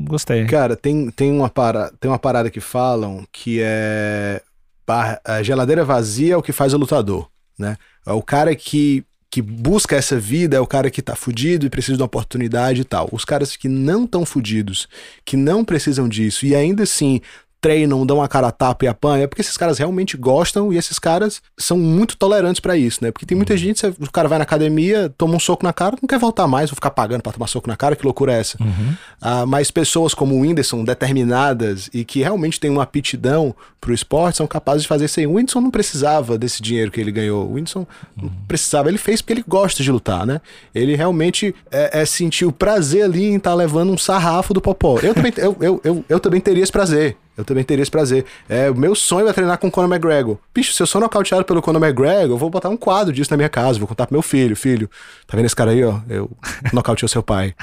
Gostei. 0.06 0.44
Cara, 0.46 0.76
tem, 0.76 1.10
tem, 1.10 1.32
uma 1.32 1.48
para, 1.48 1.90
tem 1.98 2.08
uma 2.10 2.18
parada 2.18 2.48
que 2.50 2.60
falam 2.60 3.24
que 3.32 3.58
é. 3.60 4.40
bar- 4.86 5.20
A 5.24 5.42
geladeira 5.42 5.84
vazia 5.84 6.34
é 6.34 6.36
o 6.36 6.42
que 6.42 6.52
faz 6.52 6.72
o 6.72 6.78
lutador, 6.78 7.28
né? 7.58 7.76
É 8.06 8.12
o 8.12 8.22
cara 8.22 8.54
que, 8.54 9.04
que 9.30 9.42
busca 9.42 9.96
essa 9.96 10.18
vida, 10.18 10.56
é 10.56 10.60
o 10.60 10.66
cara 10.66 10.90
que 10.90 11.02
tá 11.02 11.16
fudido 11.16 11.66
e 11.66 11.70
precisa 11.70 11.96
de 11.96 12.02
uma 12.02 12.06
oportunidade 12.06 12.82
e 12.82 12.84
tal. 12.84 13.08
Os 13.10 13.24
caras 13.24 13.56
que 13.56 13.68
não 13.68 14.06
tão 14.06 14.24
fudidos, 14.24 14.86
que 15.24 15.36
não 15.36 15.64
precisam 15.64 16.08
disso 16.08 16.46
e 16.46 16.54
ainda 16.54 16.84
assim 16.84 17.20
treinam, 17.60 18.06
dão 18.06 18.22
a 18.22 18.28
cara 18.28 18.48
a 18.48 18.52
tapa 18.52 18.84
e 18.84 18.88
apanham, 18.88 19.24
é 19.24 19.26
porque 19.26 19.40
esses 19.42 19.56
caras 19.56 19.78
realmente 19.78 20.16
gostam 20.16 20.72
e 20.72 20.76
esses 20.78 20.98
caras 20.98 21.42
são 21.58 21.76
muito 21.76 22.16
tolerantes 22.16 22.60
pra 22.60 22.76
isso, 22.76 22.98
né? 23.02 23.10
Porque 23.10 23.26
tem 23.26 23.36
muita 23.36 23.56
gente, 23.56 23.80
você- 23.80 23.88
o 24.00 24.10
cara 24.12 24.28
vai 24.28 24.38
na 24.38 24.44
academia, 24.44 25.12
toma 25.18 25.34
um 25.36 25.40
soco 25.40 25.64
na 25.64 25.72
cara, 25.72 25.96
não 26.00 26.06
quer 26.06 26.18
voltar 26.18 26.46
mais, 26.46 26.70
vou 26.70 26.76
ficar 26.76 26.90
pagando 26.90 27.22
pra 27.22 27.32
tomar 27.32 27.46
soco 27.48 27.68
na 27.68 27.76
cara, 27.76 27.96
que 27.96 28.04
loucura 28.04 28.32
é 28.32 28.40
essa? 28.40 28.56
Ah, 29.20 29.44
mas 29.46 29.70
pessoas 29.70 30.14
como 30.14 30.34
o 30.36 30.40
Whindersson, 30.40 30.84
determinadas 30.84 31.90
e 31.92 32.04
que 32.04 32.20
realmente 32.20 32.60
têm 32.60 32.70
uma 32.70 32.82
aptidão 32.82 33.54
pro 33.80 33.92
esporte, 33.92 34.36
são 34.38 34.46
capazes 34.46 34.82
de 34.82 34.88
fazer 34.88 35.04
isso 35.06 35.20
aí. 35.20 35.26
O 35.26 35.32
Whindersson 35.34 35.60
não 35.60 35.70
precisava 35.70 36.38
desse 36.38 36.62
dinheiro 36.62 36.90
que 36.90 37.00
ele 37.00 37.12
ganhou. 37.12 37.46
O 37.48 37.54
Whindersson 37.54 37.86
não 38.16 38.30
precisava, 38.46 38.88
ele 38.88 38.98
fez 38.98 39.20
porque 39.20 39.32
ele 39.34 39.44
gosta 39.46 39.82
de 39.82 39.90
lutar, 39.90 40.26
né? 40.26 40.40
Ele 40.74 40.94
realmente 40.96 41.54
é, 41.70 42.00
é 42.00 42.04
sentir 42.04 42.44
o 42.44 42.52
prazer 42.52 43.04
ali 43.04 43.24
em 43.24 43.36
estar 43.36 43.54
levando 43.54 43.90
um 43.92 43.98
sarrafo 43.98 44.52
do 44.54 44.60
Popó. 44.60 44.98
Eu 45.02 45.14
também, 45.14 45.32
eu, 45.36 45.56
eu, 45.60 45.80
eu, 45.84 46.04
eu 46.08 46.20
também 46.20 46.40
teria 46.40 46.62
esse 46.62 46.72
prazer. 46.72 47.16
Eu 47.38 47.44
também 47.44 47.62
teria 47.62 47.82
esse 47.82 47.90
prazer. 47.90 48.24
É, 48.48 48.68
o 48.68 48.74
meu 48.74 48.96
sonho 48.96 49.28
é 49.28 49.32
treinar 49.32 49.58
com 49.58 49.68
o 49.68 49.70
Conor 49.70 49.88
McGregor. 49.88 50.38
Bicho, 50.52 50.72
se 50.72 50.82
eu 50.82 50.86
sou 50.88 51.00
nocauteado 51.00 51.44
pelo 51.44 51.62
Conor 51.62 51.80
McGregor, 51.80 52.34
eu 52.34 52.36
vou 52.36 52.50
botar 52.50 52.68
um 52.68 52.76
quadro 52.76 53.12
disso 53.12 53.30
na 53.30 53.36
minha 53.36 53.48
casa, 53.48 53.78
vou 53.78 53.86
contar 53.86 54.06
pro 54.06 54.14
meu 54.14 54.22
filho. 54.22 54.56
Filho, 54.56 54.90
tá 55.24 55.36
vendo 55.36 55.46
esse 55.46 55.54
cara 55.54 55.70
aí, 55.70 55.84
ó? 55.84 56.00
Eu 56.08 56.28
nocauteei 56.74 57.08
seu 57.08 57.22
pai. 57.22 57.54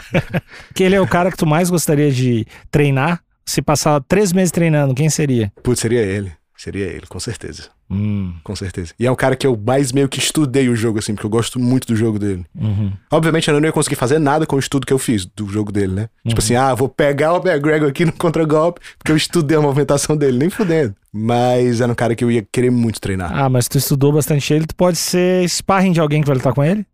Que 0.73 0.81
ele 0.81 0.95
é 0.95 1.01
o 1.01 1.07
cara 1.07 1.29
que 1.29 1.35
tu 1.35 1.45
mais 1.45 1.69
gostaria 1.69 2.09
de 2.09 2.47
treinar. 2.71 3.21
Se 3.45 3.61
passar 3.61 4.01
três 4.07 4.31
meses 4.31 4.51
treinando, 4.51 4.95
quem 4.95 5.09
seria? 5.09 5.51
Putz, 5.61 5.81
seria 5.81 6.01
ele. 6.01 6.31
Seria 6.55 6.85
ele, 6.85 7.05
com 7.05 7.19
certeza. 7.19 7.74
Hum, 7.89 8.33
Com 8.43 8.55
certeza. 8.55 8.93
E 8.99 9.05
é 9.05 9.11
um 9.11 9.15
cara 9.15 9.35
que 9.35 9.45
eu 9.45 9.55
mais 9.55 9.91
meio 9.91 10.09
que 10.09 10.17
estudei 10.17 10.67
o 10.69 10.75
jogo, 10.75 10.97
assim, 10.99 11.13
porque 11.13 11.25
eu 11.25 11.29
gosto 11.29 11.59
muito 11.59 11.87
do 11.87 11.95
jogo 11.95 12.17
dele. 12.17 12.43
uhum. 12.59 12.91
Obviamente, 13.11 13.47
eu 13.47 13.59
não 13.59 13.67
ia 13.67 13.71
conseguir 13.71 13.95
fazer 13.95 14.17
nada 14.17 14.45
com 14.45 14.55
o 14.55 14.59
estudo 14.59 14.87
que 14.87 14.93
eu 14.93 14.97
fiz 14.97 15.25
do 15.25 15.47
jogo 15.47 15.71
dele, 15.71 15.93
né? 15.93 16.09
Tipo 16.27 16.39
assim, 16.39 16.55
ah, 16.55 16.73
vou 16.73 16.89
pegar 16.89 17.33
o 17.33 17.37
McGregor 17.47 17.87
aqui 17.89 18.03
no 18.05 18.11
contra-golpe, 18.11 18.79
porque 18.97 19.11
eu 19.11 19.15
estudei 19.17 19.55
a 19.57 19.61
movimentação 19.61 20.17
dele, 20.17 20.37
nem 20.39 20.49
fudendo. 20.49 20.95
Mas 21.13 21.79
era 21.79 21.91
um 21.91 21.95
cara 21.95 22.15
que 22.15 22.23
eu 22.23 22.31
ia 22.31 22.45
querer 22.51 22.71
muito 22.71 22.99
treinar. 22.99 23.31
Ah, 23.33 23.47
mas 23.49 23.67
tu 23.67 23.77
estudou 23.77 24.11
bastante 24.11 24.51
ele, 24.53 24.65
tu 24.65 24.75
pode 24.75 24.97
ser 24.97 25.47
sparring 25.47 25.91
de 25.91 25.99
alguém 25.99 26.21
que 26.21 26.27
vai 26.27 26.35
lutar 26.35 26.53
com 26.53 26.63
ele? 26.63 26.85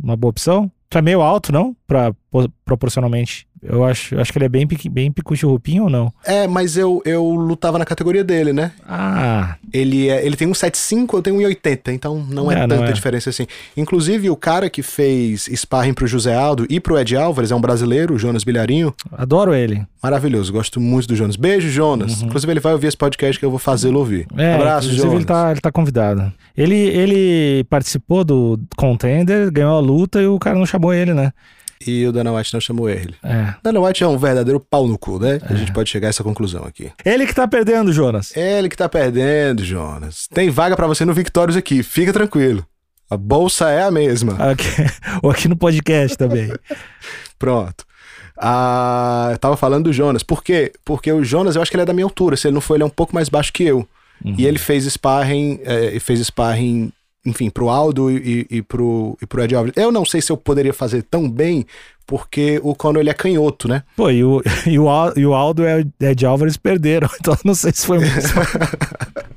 Uma 0.00 0.16
boa 0.16 0.30
opção? 0.30 0.70
Tu 0.90 0.98
é 0.98 1.02
meio 1.02 1.22
alto, 1.22 1.50
não? 1.50 1.74
Pra, 1.86 2.12
po- 2.30 2.48
proporcionalmente. 2.64 3.46
Eu 3.66 3.82
acho, 3.84 4.14
eu 4.14 4.20
acho 4.20 4.30
que 4.30 4.38
ele 4.38 4.44
é 4.44 4.48
bem, 4.48 4.68
bem 4.90 5.10
picucho 5.10 5.48
rupinho 5.48 5.84
ou 5.84 5.90
não? 5.90 6.12
É, 6.24 6.46
mas 6.46 6.76
eu, 6.76 7.00
eu 7.04 7.24
lutava 7.30 7.78
na 7.78 7.84
categoria 7.84 8.22
dele, 8.22 8.52
né? 8.52 8.72
Ah, 8.86 9.56
Ele, 9.72 10.08
é, 10.08 10.24
ele 10.24 10.36
tem 10.36 10.46
1,75, 10.48 11.14
eu 11.14 11.22
tenho 11.22 11.36
1,80, 11.36 11.92
então 11.92 12.24
não 12.28 12.50
é, 12.52 12.56
É, 12.56 12.58
não 12.66 12.68
tanta 12.68 12.90
é. 12.90 12.92
diferença 12.92 13.30
assim. 13.30 13.46
Inclusive, 13.76 14.28
o 14.28 14.36
cara 14.36 14.68
que 14.68 14.82
fez 14.82 15.48
sparring 15.54 15.94
pro 15.94 16.06
José 16.06 16.34
Aldo 16.34 16.66
e 16.68 16.78
pro 16.78 16.98
Ed 16.98 17.16
Álvares 17.16 17.50
é 17.50 17.54
um 17.54 17.60
brasileiro, 17.60 18.14
o 18.14 18.18
Jonas 18.18 18.44
Bilharinho. 18.44 18.94
adoro 19.12 19.54
ele. 19.54 19.82
Maravilhoso, 20.02 20.52
gosto 20.52 20.78
muito 20.80 21.08
do 21.08 21.16
Jonas. 21.16 21.36
Beijo, 21.36 21.70
Jonas. 21.70 22.20
Inclusive, 22.20 22.52
ele 22.52 22.60
vai 22.60 22.74
ouvir 22.74 22.88
esse 22.88 22.96
podcast 22.96 23.38
que 23.38 23.44
eu 23.46 23.50
vou 23.50 23.58
fazê-lo 23.58 23.98
ouvir. 24.00 24.26
Uhum. 24.32 24.40
É, 24.40 24.54
Abraço, 24.54 24.88
inclusive 24.88 25.02
Jonas. 25.02 25.16
ele 25.16 25.24
tá, 25.24 25.50
ele 25.50 25.60
tá 25.60 25.72
convidado. 25.72 26.30
Ele, 26.56 26.74
ele 26.76 27.64
participou 27.70 28.22
do 28.22 28.60
Contender, 28.76 29.50
ganhou 29.50 29.76
a 29.76 29.80
luta 29.80 30.20
e 30.20 30.26
o 30.26 30.38
cara 30.38 30.58
não 30.58 30.66
chamou 30.66 30.92
ele, 30.92 31.14
né? 31.14 31.32
E 31.86 32.06
o 32.06 32.12
Dana 32.12 32.32
White 32.32 32.52
não 32.54 32.60
chamou 32.60 32.88
ele. 32.88 33.14
É. 33.22 33.54
Dana 33.62 33.80
White 33.80 34.02
é 34.02 34.08
um 34.08 34.16
verdadeiro 34.16 34.58
pau 34.58 34.86
no 34.86 34.98
cu, 34.98 35.18
né? 35.18 35.40
A 35.42 35.54
gente 35.54 35.72
pode 35.72 35.90
chegar 35.90 36.08
a 36.08 36.10
essa 36.10 36.24
conclusão 36.24 36.64
aqui. 36.64 36.90
Ele 37.04 37.26
que 37.26 37.34
tá 37.34 37.46
perdendo, 37.46 37.92
Jonas. 37.92 38.34
Ele 38.36 38.68
que 38.68 38.76
tá 38.76 38.88
perdendo, 38.88 39.64
Jonas. 39.64 40.26
Tem 40.32 40.50
vaga 40.50 40.76
pra 40.76 40.86
você 40.86 41.04
no 41.04 41.12
Victórios 41.12 41.56
aqui, 41.56 41.82
fica 41.82 42.12
tranquilo. 42.12 42.66
A 43.10 43.16
bolsa 43.16 43.70
é 43.70 43.82
a 43.82 43.90
mesma. 43.90 44.34
Aqui, 44.50 44.66
ou 45.22 45.30
aqui 45.30 45.46
no 45.46 45.56
podcast 45.56 46.16
também. 46.16 46.50
Pronto. 47.38 47.84
Ah, 48.36 49.28
eu 49.32 49.38
tava 49.38 49.56
falando 49.56 49.84
do 49.84 49.92
Jonas. 49.92 50.22
Por 50.22 50.42
quê? 50.42 50.72
Porque 50.84 51.12
o 51.12 51.22
Jonas, 51.22 51.54
eu 51.54 51.62
acho 51.62 51.70
que 51.70 51.76
ele 51.76 51.82
é 51.82 51.86
da 51.86 51.92
minha 51.92 52.06
altura. 52.06 52.36
Se 52.36 52.48
ele 52.48 52.54
não 52.54 52.60
for, 52.60 52.74
ele 52.74 52.82
é 52.82 52.86
um 52.86 52.90
pouco 52.90 53.14
mais 53.14 53.28
baixo 53.28 53.52
que 53.52 53.62
eu. 53.62 53.86
E 54.24 54.46
ele 54.46 54.58
fez 54.58 54.84
sparring, 54.84 55.60
é, 55.64 55.98
fez 56.00 56.20
sparring, 56.20 56.90
enfim, 57.24 57.48
pro 57.50 57.68
Aldo 57.68 58.10
e, 58.10 58.46
e, 58.50 58.62
pro, 58.62 59.16
e 59.20 59.26
pro 59.26 59.42
Ed 59.42 59.54
Álvares. 59.54 59.76
Eu 59.76 59.90
não 59.90 60.04
sei 60.04 60.20
se 60.20 60.30
eu 60.30 60.36
poderia 60.36 60.72
fazer 60.74 61.02
tão 61.02 61.28
bem, 61.30 61.64
porque 62.06 62.60
o 62.62 62.74
Conor 62.74 63.00
ele 63.00 63.10
é 63.10 63.14
canhoto, 63.14 63.66
né? 63.66 63.82
Pô, 63.96 64.10
e 64.10 64.22
o, 64.22 64.42
e 64.66 64.78
o, 64.78 64.86
e 65.16 65.26
o 65.26 65.34
Aldo 65.34 65.62
e 65.62 65.82
o 65.82 65.90
Ed 66.06 66.26
Álvares 66.26 66.56
perderam, 66.56 67.08
então 67.20 67.36
não 67.44 67.54
sei 67.54 67.72
se 67.72 67.86
foi 67.86 67.98
muito. 67.98 68.14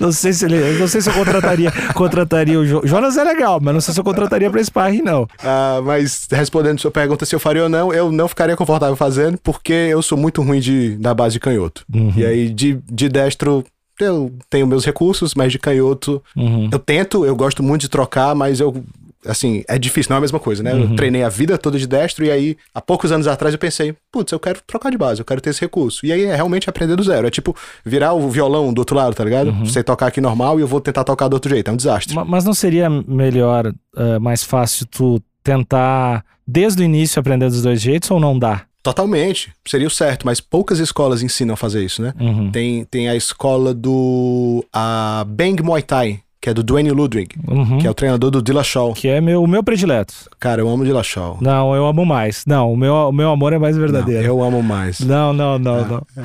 Não 0.00 0.10
sei 0.10 0.32
se 0.32 0.44
ele. 0.46 0.78
Não 0.80 0.88
sei 0.88 1.00
se 1.00 1.08
eu 1.08 1.14
contrataria, 1.14 1.70
contrataria 1.94 2.58
o 2.58 2.66
Jo- 2.66 2.82
Jonas 2.84 3.16
é 3.16 3.22
legal, 3.22 3.60
mas 3.62 3.72
não 3.72 3.80
sei 3.80 3.94
se 3.94 4.00
eu 4.00 4.04
contrataria 4.04 4.50
pra 4.50 4.60
sparring, 4.64 5.00
não. 5.00 5.28
Ah, 5.44 5.80
mas 5.84 6.26
respondendo 6.28 6.80
sua 6.80 6.90
pergunta 6.90 7.24
se 7.24 7.36
eu 7.36 7.38
faria 7.38 7.62
ou 7.62 7.68
não, 7.68 7.92
eu 7.94 8.10
não 8.10 8.26
ficaria 8.26 8.56
confortável 8.56 8.96
fazendo, 8.96 9.38
porque 9.38 9.72
eu 9.72 10.02
sou 10.02 10.18
muito 10.18 10.42
ruim 10.42 10.58
de, 10.58 10.96
da 10.96 11.14
base 11.14 11.34
de 11.34 11.40
canhoto. 11.40 11.84
Uhum. 11.94 12.12
E 12.16 12.26
aí, 12.26 12.48
de, 12.50 12.80
de 12.90 13.08
destro, 13.08 13.64
eu 14.04 14.32
tenho 14.48 14.66
meus 14.66 14.84
recursos, 14.84 15.34
mas 15.34 15.52
de 15.52 15.58
canhoto, 15.58 16.22
Uhum. 16.36 16.68
eu 16.72 16.78
tento, 16.78 17.24
eu 17.24 17.34
gosto 17.36 17.62
muito 17.62 17.82
de 17.82 17.88
trocar, 17.88 18.34
mas 18.34 18.60
eu. 18.60 18.82
Assim, 19.26 19.62
é 19.68 19.78
difícil, 19.78 20.08
não 20.08 20.16
é 20.16 20.18
a 20.18 20.20
mesma 20.22 20.38
coisa, 20.40 20.62
né? 20.62 20.72
Uhum. 20.72 20.80
Eu 20.92 20.96
treinei 20.96 21.22
a 21.22 21.28
vida 21.28 21.58
toda 21.58 21.78
de 21.78 21.86
destro 21.86 22.24
e 22.24 22.30
aí, 22.30 22.56
há 22.74 22.80
poucos 22.80 23.12
anos 23.12 23.26
atrás, 23.26 23.52
eu 23.52 23.58
pensei, 23.58 23.94
putz, 24.10 24.32
eu 24.32 24.40
quero 24.40 24.60
trocar 24.66 24.88
de 24.90 24.96
base, 24.96 25.20
eu 25.20 25.26
quero 25.26 25.42
ter 25.42 25.50
esse 25.50 25.60
recurso. 25.60 26.06
E 26.06 26.10
aí 26.10 26.24
é 26.24 26.34
realmente 26.34 26.70
aprender 26.70 26.96
do 26.96 27.02
zero. 27.02 27.26
É 27.26 27.30
tipo 27.30 27.54
virar 27.84 28.14
o 28.14 28.30
violão 28.30 28.72
do 28.72 28.78
outro 28.78 28.96
lado, 28.96 29.14
tá 29.14 29.22
ligado? 29.22 29.48
Uhum. 29.50 29.66
Você 29.66 29.82
tocar 29.82 30.06
aqui 30.06 30.22
normal 30.22 30.58
e 30.58 30.62
eu 30.62 30.66
vou 30.66 30.80
tentar 30.80 31.04
tocar 31.04 31.28
do 31.28 31.34
outro 31.34 31.50
jeito. 31.50 31.68
É 31.68 31.72
um 31.72 31.76
desastre. 31.76 32.14
Ma- 32.14 32.24
Mas 32.24 32.46
não 32.46 32.54
seria 32.54 32.88
melhor, 32.88 33.70
eh, 33.94 34.18
mais 34.18 34.42
fácil 34.42 34.86
tu 34.90 35.22
tentar, 35.44 36.24
desde 36.46 36.82
o 36.82 36.84
início, 36.84 37.20
aprender 37.20 37.46
dos 37.50 37.60
dois 37.60 37.78
jeitos 37.80 38.10
ou 38.10 38.18
não 38.18 38.38
dá? 38.38 38.62
Totalmente. 38.82 39.52
Seria 39.66 39.86
o 39.86 39.90
certo, 39.90 40.24
mas 40.24 40.40
poucas 40.40 40.78
escolas 40.78 41.22
ensinam 41.22 41.54
a 41.54 41.56
fazer 41.56 41.84
isso, 41.84 42.00
né? 42.02 42.14
Uhum. 42.18 42.50
Tem, 42.50 42.84
tem 42.84 43.08
a 43.08 43.14
escola 43.16 43.74
do 43.74 44.64
a 44.72 45.24
Bang 45.28 45.62
Muay 45.62 45.82
Thai, 45.82 46.20
que 46.40 46.48
é 46.48 46.54
do 46.54 46.62
Dwayne 46.62 46.90
Ludwig, 46.90 47.34
Uhum. 47.46 47.76
que 47.78 47.86
é 47.86 47.90
o 47.90 47.94
treinador 47.94 48.30
do 48.30 48.40
Dillashaw. 48.42 48.94
Que 48.94 49.08
é 49.08 49.20
meu, 49.20 49.42
o 49.42 49.46
meu 49.46 49.62
predileto. 49.62 50.14
Cara, 50.38 50.62
eu 50.62 50.68
amo 50.68 50.84
Dillashaw. 50.84 51.36
Não, 51.40 51.74
eu 51.74 51.86
amo 51.86 52.06
mais. 52.06 52.44
Não, 52.46 52.72
o 52.72 52.76
meu, 52.76 52.94
o 52.94 53.12
meu 53.12 53.30
amor 53.30 53.52
é 53.52 53.58
mais 53.58 53.76
verdadeiro. 53.76 54.22
Não, 54.22 54.28
eu 54.28 54.42
amo 54.42 54.62
mais. 54.62 55.00
Não, 55.00 55.32
não, 55.34 55.58
não, 55.58 55.84
não. 55.86 56.06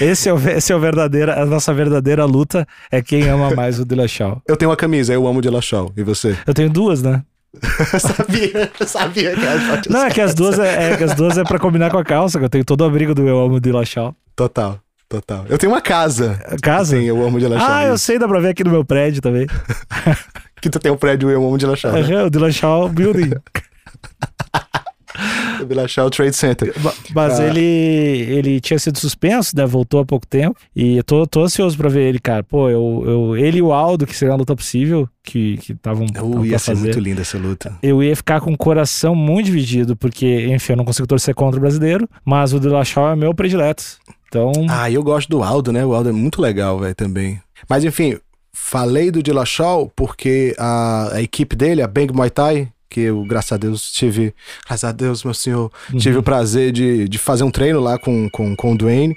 Esse 0.00 0.28
é, 0.28 0.32
o, 0.34 0.38
esse 0.48 0.72
é 0.72 0.76
o 0.76 0.80
verdadeiro, 0.80 1.32
a 1.32 1.44
nossa 1.46 1.72
verdadeira 1.72 2.24
luta 2.24 2.66
é 2.90 3.00
quem 3.00 3.28
ama 3.28 3.50
mais 3.54 3.78
o 3.80 3.84
Dillashaw. 3.84 4.40
Eu 4.46 4.56
tenho 4.56 4.70
uma 4.70 4.76
camisa, 4.76 5.12
eu 5.12 5.26
amo 5.26 5.40
Dillashaw. 5.40 5.92
E 5.96 6.02
você? 6.02 6.36
Eu 6.46 6.52
tenho 6.54 6.68
duas, 6.68 7.00
né? 7.02 7.22
sabia, 7.98 8.70
sabia 8.86 9.34
que 9.34 9.40
era 9.40 9.82
Não, 9.88 10.04
é 10.04 10.10
que 10.10 10.20
as 10.20 10.34
duas 10.34 10.58
é, 10.58 10.92
é 10.92 10.96
que 10.96 11.04
as 11.04 11.14
duas 11.14 11.38
é 11.38 11.44
pra 11.44 11.58
combinar 11.58 11.90
com 11.90 11.98
a 11.98 12.04
calça, 12.04 12.38
que 12.38 12.44
eu 12.44 12.48
tenho 12.48 12.64
todo 12.64 12.82
o 12.82 12.84
abrigo 12.84 13.14
do 13.14 13.26
Eu 13.26 13.40
Amo 13.40 13.54
o 13.54 13.60
Dillashaw. 13.60 14.14
Total, 14.36 14.78
total. 15.08 15.46
Eu 15.48 15.56
tenho 15.56 15.72
uma 15.72 15.80
casa. 15.80 16.38
Casa? 16.62 16.96
Sim, 16.96 17.04
eu 17.04 17.24
amo 17.24 17.38
o 17.38 17.40
Dillashaw. 17.40 17.66
Ah, 17.68 17.84
eu 17.86 17.98
sei, 17.98 18.18
dá 18.18 18.28
pra 18.28 18.40
ver 18.40 18.50
aqui 18.50 18.62
no 18.62 18.70
meu 18.70 18.84
prédio 18.84 19.22
também. 19.22 19.46
Que 20.60 20.68
tu 20.68 20.80
tem 20.80 20.90
um 20.90 20.96
prédio, 20.96 21.30
eu 21.30 21.38
amo 21.38 21.54
o 21.54 21.58
Dillashaw. 21.58 21.92
Né? 21.92 22.24
O 22.24 22.28
Dillashaw 22.28 22.88
Building. 22.88 23.30
O 25.62 25.66
Dillashaw 25.66 26.10
Trade 26.10 26.34
Center. 26.36 26.72
Ma- 26.82 26.92
Mas 27.14 27.40
Ah. 27.40 27.46
ele, 27.46 27.60
ele 27.60 28.60
tinha 28.60 28.78
sido 28.78 28.98
suspenso, 28.98 29.56
né? 29.56 29.66
Voltou 29.66 30.00
há 30.00 30.04
pouco 30.04 30.26
tempo. 30.26 30.56
E 30.74 30.96
eu 30.96 31.04
tô, 31.04 31.26
tô 31.26 31.42
ansioso 31.42 31.76
pra 31.76 31.88
ver 31.88 32.02
ele, 32.08 32.18
cara. 32.18 32.42
Pô, 32.42 32.68
eu, 32.70 33.02
eu, 33.06 33.36
ele 33.36 33.58
e 33.58 33.62
o 33.62 33.72
Aldo, 33.72 34.06
que 34.06 34.16
seria 34.16 34.32
uma 34.32 34.38
luta 34.38 34.54
possível, 34.56 35.08
que 35.22 35.58
estavam 35.68 36.06
Uh, 36.22 36.44
ia 36.46 36.58
ser 36.58 36.76
muito 36.76 36.98
linda 37.00 37.22
essa 37.22 37.36
luta. 37.38 37.76
eu 37.82 38.02
ia 38.02 38.14
ficar 38.16 38.40
com 38.40 38.52
o 38.52 38.56
coração 38.58 39.14
muito 39.14 39.46
dividido, 39.46 39.96
porque, 39.96 40.46
enfim, 40.46 40.72
eu 40.72 40.76
não 40.76 40.84
consigo 40.84 41.06
torcer 41.06 41.34
contra 41.34 41.58
o 41.58 41.60
brasileiro, 41.60 42.08
mas 42.24 42.52
o 42.52 42.60
Dillashaw 42.60 43.10
é 43.12 43.16
meu 43.16 43.34
predileto. 43.34 43.84
Então, 44.28 44.52
Ah, 44.68 44.90
eu 44.90 45.02
gosto 45.02 45.28
do 45.28 45.42
Aldo, 45.42 45.72
né? 45.72 45.84
O 45.84 45.94
Aldo 45.94 46.10
é 46.10 46.12
muito 46.12 46.40
legal, 46.42 46.78
velho, 46.78 46.94
também. 46.94 47.40
Mas 47.68 47.82
enfim, 47.84 48.18
falei 48.52 49.10
do 49.10 49.22
Dillashaw 49.22 49.90
porque 49.96 50.54
a, 50.58 51.14
a 51.14 51.22
equipe 51.22 51.56
dele, 51.56 51.80
a 51.82 51.86
Bang 51.86 52.12
Muay 52.12 52.28
Thai, 52.30 52.68
que 52.88 53.00
eu, 53.00 53.24
graças 53.24 53.52
a 53.52 53.56
Deus, 53.56 53.90
tive... 53.92 54.34
Graças 54.66 54.84
a 54.84 54.92
Deus, 54.92 55.24
meu 55.24 55.34
senhor, 55.34 55.70
tive 55.98 56.18
o 56.18 56.22
prazer 56.22 56.72
de, 56.72 57.08
de 57.08 57.18
fazer 57.18 57.44
um 57.44 57.50
treino 57.50 57.80
lá 57.80 57.98
com, 57.98 58.28
com, 58.30 58.54
com 58.56 58.72
o 58.72 58.78
Dwayne. 58.78 59.16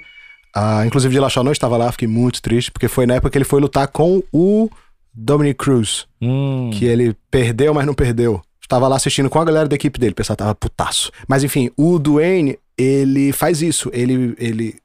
Ah, 0.54 0.84
inclusive, 0.86 1.10
o 1.10 1.14
Dillashaw 1.14 1.42
não 1.42 1.52
estava 1.52 1.76
lá, 1.76 1.90
fiquei 1.90 2.08
muito 2.08 2.42
triste, 2.42 2.70
porque 2.70 2.88
foi 2.88 3.06
na 3.06 3.14
época 3.14 3.30
que 3.30 3.38
ele 3.38 3.44
foi 3.44 3.60
lutar 3.60 3.88
com 3.88 4.22
o 4.30 4.68
Dominic 5.14 5.56
Cruz, 5.58 6.06
hum, 6.20 6.70
que 6.72 6.84
ele 6.84 7.16
perdeu, 7.30 7.72
mas 7.72 7.86
não 7.86 7.94
perdeu. 7.94 8.42
Estava 8.60 8.88
lá 8.88 8.96
assistindo 8.96 9.28
com 9.28 9.38
a 9.38 9.44
galera 9.44 9.68
da 9.68 9.74
equipe 9.74 9.98
dele, 9.98 10.12
o 10.12 10.16
pessoal 10.16 10.36
tava 10.36 10.54
putaço. 10.54 11.10
Mas 11.26 11.44
enfim, 11.44 11.70
o 11.76 11.98
Dwayne, 11.98 12.58
ele 12.76 13.32
faz 13.32 13.60
isso. 13.60 13.90
Ele, 13.92 14.34
ele, 14.38 14.76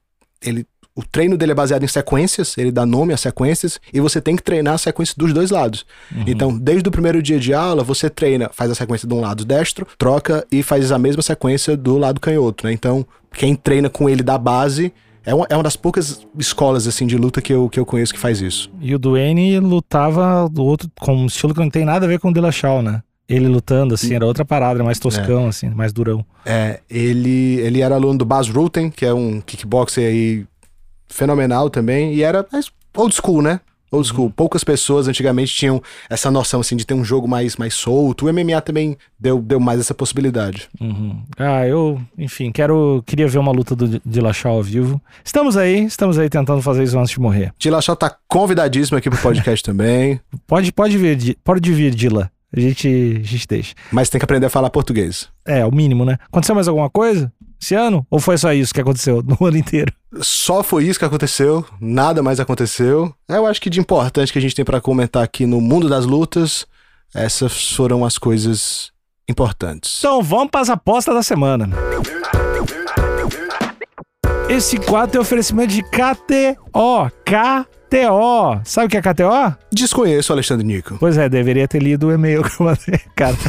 ele, 0.41 0.65
o 0.97 1.03
treino 1.03 1.37
dele 1.37 1.51
é 1.51 1.55
baseado 1.55 1.83
em 1.83 1.87
sequências, 1.87 2.57
ele 2.57 2.71
dá 2.71 2.83
nome 2.83 3.13
a 3.13 3.17
sequências, 3.17 3.79
e 3.93 4.01
você 4.01 4.19
tem 4.19 4.35
que 4.35 4.41
treinar 4.41 4.73
a 4.73 4.77
sequência 4.79 5.13
dos 5.15 5.31
dois 5.31 5.51
lados. 5.51 5.85
Então, 6.25 6.57
desde 6.57 6.89
o 6.89 6.91
primeiro 6.91 7.21
dia 7.21 7.39
de 7.39 7.53
aula, 7.53 7.83
você 7.83 8.09
treina, 8.09 8.49
faz 8.51 8.71
a 8.71 8.75
sequência 8.75 9.07
de 9.07 9.13
um 9.13 9.21
lado 9.21 9.45
destro, 9.45 9.85
troca 9.95 10.43
e 10.51 10.63
faz 10.63 10.91
a 10.91 10.97
mesma 10.97 11.21
sequência 11.21 11.77
do 11.77 11.99
lado 11.99 12.19
canhoto, 12.19 12.65
né? 12.65 12.73
Então, 12.73 13.05
quem 13.31 13.53
treina 13.53 13.91
com 13.91 14.09
ele 14.09 14.23
da 14.23 14.39
base. 14.39 14.91
É 15.23 15.35
uma, 15.35 15.45
é 15.49 15.57
uma 15.57 15.63
das 15.63 15.75
poucas 15.75 16.25
escolas 16.39 16.87
assim 16.87 17.05
de 17.05 17.17
luta 17.17 17.41
que 17.41 17.51
eu, 17.51 17.67
que 17.67 17.77
eu 17.77 17.85
conheço 17.85 18.13
que 18.13 18.19
faz 18.19 18.39
isso. 18.39 18.71
E 18.79 18.95
o 18.95 18.97
Duane 18.97 19.59
lutava 19.59 20.47
do 20.49 20.63
outro, 20.63 20.89
com 20.97 21.13
um 21.13 21.25
estilo 21.25 21.53
que 21.53 21.59
não 21.59 21.69
tem 21.69 21.83
nada 21.83 22.05
a 22.05 22.07
ver 22.07 22.17
com 22.17 22.29
o 22.29 22.33
Dillashaw, 22.33 22.81
né? 22.81 23.03
Ele 23.27 23.49
lutando, 23.49 23.93
assim, 23.93 24.15
era 24.15 24.25
outra 24.25 24.45
parada, 24.45 24.81
mais 24.85 24.99
toscão, 24.99 25.47
assim, 25.47 25.69
mais 25.69 25.91
durão. 25.91 26.25
É, 26.45 26.79
ele, 26.89 27.59
ele 27.59 27.81
era 27.81 27.95
aluno 27.95 28.17
do 28.17 28.23
Baz 28.23 28.47
Rutten, 28.47 28.89
que 28.89 29.05
é 29.05 29.13
um 29.13 29.41
kickboxer 29.41 30.07
aí 30.07 30.45
fenomenal 31.07 31.69
também, 31.69 32.13
e 32.13 32.23
era 32.23 32.45
mais 32.51 32.71
old 32.95 33.15
school, 33.15 33.41
né? 33.41 33.59
Old 33.89 34.07
school. 34.07 34.29
Poucas 34.29 34.65
pessoas 34.65 35.07
antigamente 35.07 35.55
tinham 35.55 35.81
essa 36.09 36.29
noção, 36.29 36.59
assim, 36.59 36.75
de 36.75 36.85
ter 36.85 36.93
um 36.93 37.05
jogo 37.05 37.25
mais, 37.25 37.55
mais 37.55 37.73
solto. 37.73 38.25
O 38.25 38.33
MMA 38.33 38.59
também 38.59 38.97
deu, 39.17 39.41
deu 39.41 39.61
mais 39.61 39.79
essa 39.79 39.93
possibilidade. 39.93 40.67
Uhum. 40.79 41.21
Ah, 41.37 41.65
eu, 41.65 42.01
enfim, 42.17 42.51
quero, 42.51 43.01
queria 43.05 43.29
ver 43.29 43.37
uma 43.37 43.51
luta 43.51 43.75
do 43.75 44.01
Dillashaw 44.05 44.55
ao 44.57 44.63
vivo. 44.63 45.01
Estamos 45.23 45.55
aí, 45.55 45.85
estamos 45.85 46.17
aí 46.19 46.29
tentando 46.29 46.61
fazer 46.61 46.83
isso 46.83 46.99
antes 46.99 47.11
de 47.11 47.19
morrer. 47.19 47.53
Dillashaw 47.57 47.95
tá 47.95 48.13
convidadíssimo 48.27 48.97
aqui 48.97 49.09
pro 49.09 49.19
podcast 49.19 49.63
também, 49.65 50.19
Pode, 50.45 50.71
pode 50.73 50.97
vir, 50.97 51.37
pode 51.43 51.71
vir, 51.71 51.95
Dila. 51.95 52.29
A 52.57 52.59
gente, 52.59 52.87
a 53.21 53.23
gente 53.23 53.47
deixa. 53.47 53.75
mas 53.91 54.09
tem 54.09 54.17
que 54.17 54.25
aprender 54.25 54.47
a 54.47 54.49
falar 54.49 54.69
português. 54.71 55.29
É, 55.45 55.63
o 55.65 55.71
mínimo, 55.71 56.03
né? 56.03 56.17
Aconteceu 56.25 56.55
mais 56.55 56.67
alguma 56.67 56.89
coisa 56.89 57.31
esse 57.61 57.75
ano? 57.75 58.05
Ou 58.09 58.19
foi 58.19 58.37
só 58.37 58.51
isso 58.53 58.73
que 58.73 58.81
aconteceu 58.81 59.23
no 59.23 59.37
ano 59.45 59.57
inteiro? 59.57 59.93
Só 60.21 60.63
foi 60.63 60.85
isso 60.85 60.97
que 60.99 61.05
aconteceu, 61.05 61.65
nada 61.79 62.23
mais 62.23 62.39
aconteceu. 62.39 63.13
Eu 63.29 63.45
acho 63.45 63.61
que 63.61 63.69
de 63.69 63.79
importante 63.79 64.31
que 64.33 64.39
a 64.39 64.41
gente 64.41 64.55
tem 64.55 64.65
pra 64.65 64.81
comentar 64.81 65.23
aqui 65.23 65.45
no 65.45 65.61
mundo 65.61 65.87
das 65.87 66.05
lutas, 66.05 66.65
essas 67.13 67.73
foram 67.73 68.03
as 68.03 68.17
coisas 68.17 68.91
importantes. 69.29 69.99
Então 69.99 70.21
vamos 70.23 70.49
para 70.49 70.61
as 70.61 70.69
apostas 70.69 71.13
da 71.13 71.23
semana. 71.23 71.69
Esse 74.49 74.77
quadro 74.77 75.11
tem 75.11 75.21
oferecimento 75.21 75.73
de 75.73 75.83
KTO. 75.83 77.11
KTO. 77.89 78.61
Sabe 78.63 78.87
o 78.87 78.89
que 78.89 78.97
é 78.97 79.01
KTO? 79.01 79.55
Desconheço 79.71 80.31
o 80.31 80.35
Alexandre 80.35 80.65
Nico. 80.65 80.97
Pois 80.99 81.17
é, 81.17 81.29
deveria 81.29 81.67
ter 81.67 81.81
lido 81.81 82.07
o 82.07 82.11
e-mail 82.11 82.43
que 82.43 82.61
eu 82.61 82.65
mandei, 82.65 82.99
cara. 83.15 83.35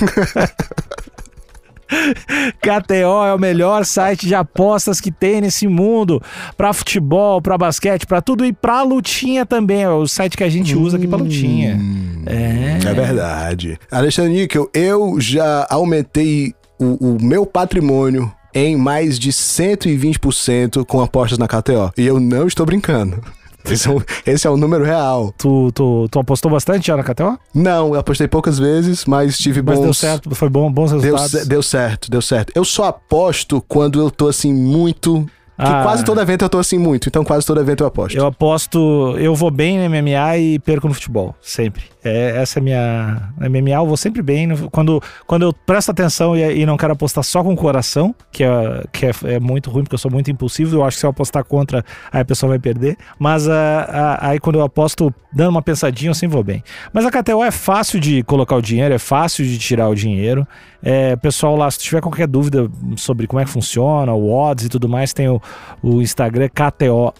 KTO 2.61 3.25
é 3.25 3.35
o 3.35 3.39
melhor 3.39 3.85
site 3.85 4.27
de 4.27 4.35
apostas 4.35 5.01
que 5.01 5.11
tem 5.11 5.41
nesse 5.41 5.67
mundo. 5.67 6.23
Pra 6.57 6.73
futebol, 6.73 7.41
pra 7.41 7.57
basquete, 7.57 8.07
pra 8.07 8.21
tudo 8.21 8.45
e 8.45 8.53
pra 8.53 8.83
lutinha 8.83 9.47
também. 9.47 9.83
É 9.83 9.89
o 9.89 10.07
site 10.07 10.37
que 10.37 10.45
a 10.45 10.49
gente 10.49 10.77
usa 10.77 10.97
aqui 10.97 11.09
pra 11.09 11.19
lutinha. 11.19 11.79
É. 12.27 12.79
É 12.87 12.95
verdade. 12.95 13.79
Alexandre 13.91 14.33
Níquel, 14.33 14.71
eu 14.75 15.17
já 15.19 15.67
aumentei 15.71 16.55
o, 16.79 17.15
o 17.15 17.19
meu 17.23 17.47
patrimônio 17.47 18.31
em 18.55 18.77
mais 18.77 19.19
de 19.19 19.31
120% 19.31 20.85
com 20.85 21.01
apostas 21.01 21.39
na 21.39 21.49
KTO. 21.49 21.93
E 21.97 22.07
eu 22.07 22.21
não 22.21 22.47
estou 22.47 22.67
brincando. 22.67 23.23
Esse 23.71 23.89
é, 23.89 23.91
um, 23.91 24.01
esse 24.27 24.47
é 24.47 24.51
um 24.51 24.57
número 24.57 24.83
real. 24.85 25.35
Tu, 25.37 25.71
tu, 25.73 26.09
tu 26.11 26.19
apostou 26.19 26.51
bastante 26.51 26.87
já 26.87 26.97
na 26.97 27.03
KTO? 27.03 27.39
Não, 27.55 27.93
eu 27.95 28.01
apostei 28.01 28.27
poucas 28.29 28.59
vezes, 28.59 29.05
mas 29.05 29.37
tive 29.37 29.61
Mas 29.61 29.77
bons. 29.77 29.85
deu 29.85 29.95
certo, 29.95 30.35
foi 30.35 30.49
bom, 30.49 30.73
bons 30.73 30.91
Deu, 30.93 31.01
resultados. 31.01 31.31
ce- 31.33 31.47
deu 31.49 31.63
certo, 31.63 32.11
deu 32.11 32.23
certo. 32.23 32.53
Eu 32.55 32.65
só 32.65 32.85
aposto 32.85 33.63
quando 33.69 34.01
eu 34.01 34.11
tô 34.11 34.29
assim 34.29 34.53
muito. 34.55 35.23
Que 35.57 35.65
Ah. 35.65 35.83
quase 35.83 36.05
todo 36.05 36.21
evento 36.21 36.45
eu 36.45 36.49
tô 36.49 36.59
assim 36.59 36.79
muito, 36.79 37.09
então 37.09 37.25
quase 37.25 37.45
todo 37.45 37.61
evento 37.61 37.83
eu 37.83 37.89
aposto. 37.89 38.17
Eu 38.17 38.27
aposto, 38.27 38.79
eu 39.19 39.35
vou 39.35 39.51
bem 39.51 39.77
no 39.77 39.85
MMA 39.91 40.39
e 40.39 40.59
perco 40.61 40.87
no 40.87 40.95
futebol, 40.95 41.35
sempre. 41.43 41.83
É, 42.05 42.41
essa 42.41 42.59
é 42.59 42.61
a 42.61 42.63
minha. 42.63 43.33
Na 43.37 43.49
MMA 43.49 43.71
eu 43.71 43.87
vou 43.87 43.97
sempre 43.97 44.23
bem. 44.23 44.49
Quando, 44.71 45.03
quando 45.27 45.43
eu 45.43 45.53
presto 45.53 45.91
atenção 45.91 46.37
e, 46.37 46.61
e 46.61 46.67
não 46.67 46.77
quero 46.77 46.93
apostar 46.93 47.25
só 47.25 47.43
com 47.43 47.53
o 47.53 47.57
coração, 47.57 48.15
que, 48.31 48.45
é, 48.45 48.85
que 48.93 49.07
é, 49.07 49.13
é 49.25 49.41
muito 49.41 49.71
ruim, 49.71 49.83
porque 49.83 49.95
eu 49.95 49.99
sou 49.99 50.11
muito 50.11 50.31
impulsivo, 50.31 50.77
eu 50.77 50.85
acho 50.85 50.97
que 50.97 51.01
se 51.01 51.07
eu 51.07 51.11
apostar 51.11 51.45
contra, 51.45 51.85
aí 52.13 52.21
a 52.21 52.25
pessoa 52.25 52.51
vai 52.51 52.59
perder. 52.59 52.97
Mas 53.19 53.49
ah, 53.49 53.89
ah, 53.89 54.29
aí 54.31 54.39
quando 54.39 54.57
eu 54.57 54.63
aposto 54.63 55.13
dando 55.33 55.51
uma 55.51 55.63
pensadinha, 55.63 56.11
eu 56.11 56.15
sempre 56.15 56.35
vou 56.35 56.45
bem. 56.45 56.63
Mas 56.93 57.05
a 57.05 57.11
KTO 57.11 57.43
é 57.43 57.51
fácil 57.51 58.01
de 58.01 58.23
colocar 58.23 58.57
o 58.57 58.63
dinheiro, 58.63 58.95
é 58.95 58.99
fácil 58.99 59.45
de 59.45 59.59
tirar 59.59 59.89
o 59.89 59.95
dinheiro. 59.95 60.47
É, 60.81 61.17
pessoal 61.17 61.57
lá, 61.57 61.69
se 61.71 61.79
tiver 61.81 62.01
qualquer 62.01 62.29
dúvida 62.29 62.71
sobre 62.97 63.27
como 63.27 63.41
é 63.41 63.45
que 63.45 63.51
funciona, 63.51 64.13
o 64.13 64.31
odds 64.31 64.65
e 64.65 64.69
tudo 64.69 64.89
mais, 64.89 65.13
tem 65.13 65.29
o, 65.29 65.43
o 65.83 66.01
Instagram 66.01 66.49
KTO 66.49 67.13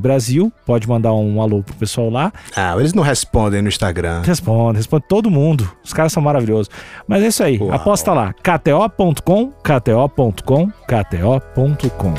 Brasil. 0.00 0.52
Pode 0.64 0.88
mandar 0.88 1.12
um 1.12 1.42
alô 1.42 1.62
pro 1.62 1.74
pessoal 1.74 2.08
lá. 2.08 2.32
Ah, 2.56 2.74
eles 2.78 2.94
não 2.94 3.02
respondem 3.02 3.60
no 3.60 3.68
Instagram. 3.68 3.89
Responde, 4.24 4.78
responde 4.78 5.04
todo 5.08 5.30
mundo. 5.30 5.70
Os 5.84 5.92
caras 5.92 6.12
são 6.12 6.22
maravilhosos. 6.22 6.68
Mas 7.06 7.22
é 7.22 7.26
isso 7.28 7.42
aí. 7.42 7.58
Uau. 7.58 7.72
Aposta 7.72 8.12
lá. 8.12 8.32
KTO.com, 8.32 9.50
KTO.com, 9.62 10.68
KTO.com. 10.86 12.14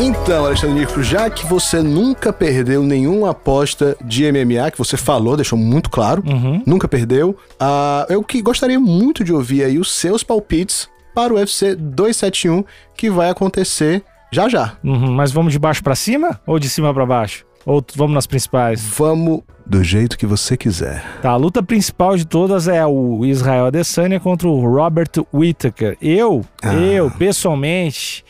Então, 0.00 0.46
Alexandre 0.46 0.80
Nico, 0.80 1.02
já 1.02 1.30
que 1.30 1.46
você 1.46 1.80
nunca 1.80 2.32
perdeu 2.32 2.82
nenhuma 2.82 3.30
aposta 3.30 3.96
de 4.04 4.24
MMA, 4.32 4.70
que 4.70 4.78
você 4.78 4.96
falou, 4.96 5.36
deixou 5.36 5.58
muito 5.58 5.88
claro, 5.90 6.22
Uhum. 6.26 6.62
nunca 6.66 6.88
perdeu, 6.88 7.36
ah, 7.58 8.04
eu 8.08 8.22
que 8.22 8.42
gostaria 8.42 8.80
muito 8.80 9.22
de 9.22 9.32
ouvir 9.32 9.62
aí 9.64 9.78
os 9.78 9.92
seus 9.92 10.24
palpites 10.24 10.88
para 11.14 11.32
o 11.32 11.36
UFC 11.36 11.74
271, 11.76 12.64
que 12.96 13.10
vai 13.10 13.30
acontecer 13.30 14.02
já 14.32 14.48
já. 14.48 14.72
Uhum. 14.82 15.12
Mas 15.12 15.30
vamos 15.30 15.52
de 15.52 15.58
baixo 15.58 15.82
pra 15.82 15.94
cima 15.94 16.40
ou 16.46 16.58
de 16.58 16.68
cima 16.68 16.92
pra 16.92 17.06
baixo? 17.06 17.44
Ou 17.64 17.84
vamos 17.94 18.14
nas 18.14 18.26
principais? 18.26 18.82
Vamos 18.98 19.42
do 19.64 19.84
jeito 19.84 20.18
que 20.18 20.26
você 20.26 20.56
quiser. 20.56 21.04
Tá, 21.22 21.30
a 21.30 21.36
luta 21.36 21.62
principal 21.62 22.16
de 22.16 22.24
todas 22.26 22.66
é 22.66 22.84
o 22.84 23.24
Israel 23.24 23.66
Adesanya 23.66 24.18
contra 24.18 24.48
o 24.48 24.60
Robert 24.74 25.10
Whittaker. 25.32 25.96
Eu, 26.02 26.44
Ah. 26.60 26.74
eu, 26.74 27.08
pessoalmente, 27.12 28.24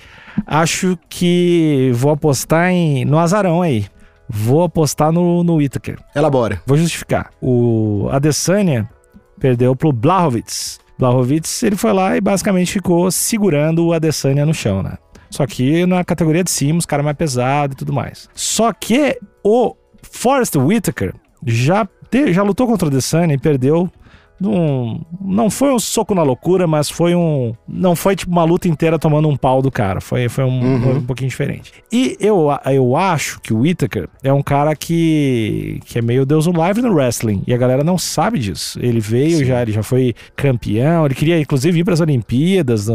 acho 0.47 0.99
que 1.09 1.91
vou 1.95 2.13
apostar 2.13 2.71
em, 2.71 3.05
no 3.07 3.19
azarão 3.19 3.63
aí. 3.63 3.87
Vou 4.29 4.63
apostar 4.65 5.11
no, 5.13 5.43
no 5.43 5.57
Whittaker. 5.57 5.99
Elabora. 6.15 6.61
Vou 6.67 6.77
justificar. 6.77 7.31
O 7.41 8.09
Adesanya 8.11 8.89
perdeu 9.41 9.75
pro 9.75 9.93
Blachowicz. 9.93 10.79
Blachowicz, 10.99 11.63
ele 11.63 11.77
foi 11.77 11.93
lá 11.93 12.17
e 12.17 12.21
basicamente 12.21 12.73
ficou 12.73 13.11
segurando 13.11 13.87
o 13.87 13.93
Adesanya 13.93 14.45
no 14.45 14.53
chão, 14.55 14.83
né? 14.83 14.97
Só 15.33 15.47
que 15.47 15.85
na 15.87 16.05
categoria 16.05 16.45
de 16.45 16.51
cima, 16.51 16.79
os 16.79 16.87
caras 16.87 17.05
mais 17.05 17.17
pesados 17.17 17.75
e 17.75 17.77
tudo 17.79 17.93
mais. 17.93 18.29
Só 18.35 18.73
que 18.73 19.19
o 19.43 19.75
Forrest 20.03 20.55
Whitaker 20.57 21.15
já, 21.45 21.89
te, 22.11 22.33
já 22.33 22.43
lutou 22.43 22.67
contra 22.67 22.87
o 22.87 22.89
Adesanya 22.91 23.35
e 23.35 23.39
perdeu 23.39 23.91
num, 24.41 25.01
não 25.21 25.49
foi 25.49 25.73
um 25.73 25.79
soco 25.79 26.17
na 26.17 26.23
loucura, 26.25 26.67
mas 26.67 26.91
foi 26.91 27.15
um. 27.15 27.55
Não 27.69 27.95
foi 27.95 28.17
tipo 28.17 28.33
uma 28.33 28.43
luta 28.43 28.67
inteira 28.67 28.99
tomando 28.99 29.29
um 29.29 29.37
pau 29.37 29.63
do 29.63 29.71
cara. 29.71 30.01
Foi, 30.01 30.29
foi 30.29 30.43
um, 30.43 30.61
Uhum. 30.61 30.97
um 30.97 31.03
pouquinho 31.03 31.31
diferente. 31.31 31.73
E 31.93 32.17
eu, 32.19 32.49
eu 32.67 32.97
acho 32.97 33.41
que 33.41 33.55
o 33.55 33.61
Whittaker 33.61 34.09
é 34.21 34.33
um 34.33 34.43
cara 34.43 34.75
que, 34.75 35.79
que 35.85 35.97
é 35.99 36.03
meio 36.03 36.27
Deus 36.27 36.47
no 36.49 36.59
live 36.59 36.83
no 36.83 36.93
wrestling. 36.93 37.45
E 37.47 37.55
a 37.55 37.57
galera 37.57 37.85
não 37.85 37.97
sabe 37.97 38.41
disso. 38.41 38.81
Ele 38.83 38.99
veio 38.99 39.39
Sim. 39.39 39.45
já, 39.45 39.63
ele 39.63 39.71
já 39.71 39.83
foi 39.85 40.13
campeão. 40.35 41.07
Ele 41.07 41.15
queria, 41.15 41.39
inclusive, 41.39 41.79
ir 41.79 41.85
para 41.85 41.95
as 41.95 42.01
Olimpíadas 42.01 42.89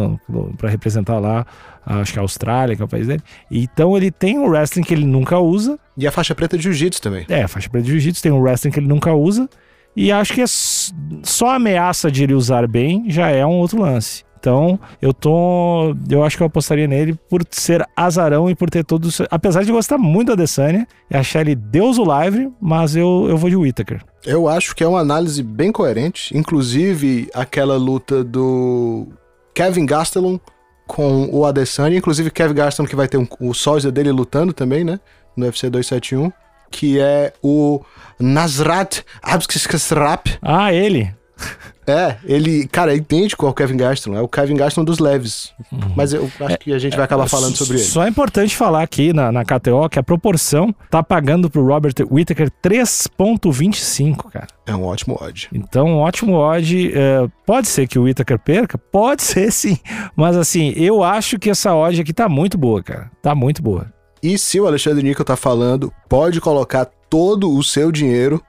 para 0.57 0.69
representar 0.69 1.17
lá. 1.19 1.45
Acho 1.87 2.11
que 2.11 2.19
a 2.19 2.21
Austrália, 2.21 2.75
que 2.75 2.81
é 2.81 2.85
o 2.85 2.87
país 2.87 3.07
dele. 3.07 3.23
Então 3.49 3.95
ele 3.95 4.11
tem 4.11 4.37
um 4.37 4.47
wrestling 4.47 4.83
que 4.83 4.93
ele 4.93 5.05
nunca 5.05 5.39
usa. 5.39 5.79
E 5.95 6.05
a 6.05 6.11
faixa 6.11 6.35
preta 6.35 6.57
de 6.57 6.63
jiu-jitsu 6.63 7.01
também. 7.01 7.25
É, 7.29 7.43
a 7.43 7.47
faixa 7.47 7.69
preta 7.69 7.85
de 7.85 7.91
jiu-jitsu 7.91 8.21
tem 8.21 8.31
um 8.31 8.39
wrestling 8.39 8.71
que 8.71 8.79
ele 8.79 8.87
nunca 8.87 9.13
usa. 9.13 9.49
E 9.95 10.11
acho 10.11 10.33
que 10.33 10.41
é 10.41 10.45
só 10.47 11.49
a 11.49 11.55
ameaça 11.55 12.11
de 12.11 12.23
ele 12.23 12.33
usar 12.33 12.67
bem 12.67 13.05
já 13.07 13.29
é 13.29 13.45
um 13.45 13.53
outro 13.53 13.81
lance. 13.81 14.27
Então, 14.39 14.79
eu 15.01 15.13
tô. 15.13 15.95
Eu 16.09 16.23
acho 16.23 16.37
que 16.37 16.43
eu 16.43 16.47
apostaria 16.47 16.87
nele 16.87 17.17
por 17.27 17.41
ser 17.49 17.83
azarão 17.95 18.49
e 18.49 18.53
por 18.53 18.69
ter 18.69 18.83
todos. 18.83 19.19
Apesar 19.31 19.63
de 19.63 19.71
gostar 19.71 19.97
muito 19.97 20.27
da 20.27 20.33
Adesanya 20.33 20.87
e 21.09 21.17
achar 21.17 21.41
ele 21.41 21.55
Deus 21.55 21.97
o 21.97 22.03
livre, 22.03 22.51
mas 22.61 22.95
eu, 22.95 23.25
eu 23.27 23.37
vou 23.37 23.49
de 23.49 23.55
Whittaker. 23.55 24.01
Eu 24.23 24.47
acho 24.47 24.75
que 24.75 24.83
é 24.83 24.87
uma 24.87 24.99
análise 24.99 25.41
bem 25.41 25.71
coerente. 25.71 26.37
Inclusive, 26.37 27.29
aquela 27.33 27.77
luta 27.77 28.23
do 28.23 29.07
Kevin 29.55 29.85
Gastelum 29.85 30.39
com 30.87 31.29
o 31.31 31.45
Adesanya. 31.45 31.97
Inclusive, 31.97 32.31
Kevin 32.31 32.55
Gastelum 32.55 32.87
que 32.87 32.95
vai 32.95 33.07
ter 33.07 33.17
um- 33.17 33.27
o 33.39 33.53
sósia 33.53 33.91
dele 33.91 34.11
lutando 34.11 34.53
também, 34.53 34.83
né? 34.83 34.99
No 35.35 35.45
UFC 35.45 35.69
271. 35.69 36.31
Que 36.71 36.99
é 36.99 37.33
o 37.43 37.81
Nasrat 38.19 39.01
Abskisrap. 39.21 40.37
Ah, 40.41 40.73
ele. 40.73 41.13
É, 41.89 42.17
ele, 42.25 42.67
cara, 42.67 42.91
é 42.91 42.97
idêntico 42.97 43.47
ao 43.47 43.53
Kevin 43.53 43.77
Gastelum. 43.77 44.17
É 44.17 44.21
o 44.21 44.27
Kevin 44.27 44.57
Gastelum 44.57 44.83
dos 44.83 44.99
leves. 44.99 45.53
Mas 45.95 46.11
eu 46.11 46.29
acho 46.41 46.57
que 46.57 46.73
a 46.73 46.79
gente 46.79 46.97
vai 46.97 47.05
acabar 47.05 47.29
falando 47.29 47.55
sobre 47.55 47.77
ele. 47.77 47.83
Só 47.85 48.03
é 48.03 48.09
importante 48.09 48.57
falar 48.57 48.83
aqui 48.83 49.13
na, 49.13 49.31
na 49.31 49.45
KTO 49.45 49.87
que 49.89 49.97
a 49.97 50.03
proporção 50.03 50.75
tá 50.91 51.01
pagando 51.01 51.49
pro 51.49 51.65
Robert 51.65 51.93
Whittaker 52.11 52.51
3,25, 52.61 54.29
cara. 54.29 54.47
É 54.65 54.75
um 54.75 54.83
ótimo 54.83 55.17
odd. 55.21 55.47
Então, 55.53 55.87
um 55.87 55.97
ótimo 55.99 56.35
odd. 56.35 56.91
é, 56.93 57.25
pode 57.45 57.69
ser 57.69 57.87
que 57.87 57.97
o 57.97 58.03
Whittaker 58.03 58.37
perca? 58.37 58.77
Pode 58.77 59.23
ser 59.23 59.49
sim. 59.49 59.77
Mas 60.13 60.35
assim, 60.35 60.73
eu 60.75 61.01
acho 61.01 61.39
que 61.39 61.49
essa 61.49 61.73
odd 61.73 62.01
aqui 62.01 62.11
tá 62.11 62.27
muito 62.27 62.57
boa, 62.57 62.83
cara. 62.83 63.09
Tá 63.21 63.33
muito 63.33 63.61
boa. 63.61 63.87
E 64.21 64.37
se 64.37 64.59
o 64.59 64.67
Alexandre 64.67 65.03
Níquel 65.03 65.23
tá 65.23 65.37
falando, 65.37 65.93
pode 66.09 66.41
colocar 66.41 66.89
todo 67.09 67.51
o 67.53 67.63
seu 67.63 67.91
dinheiro 67.91 68.41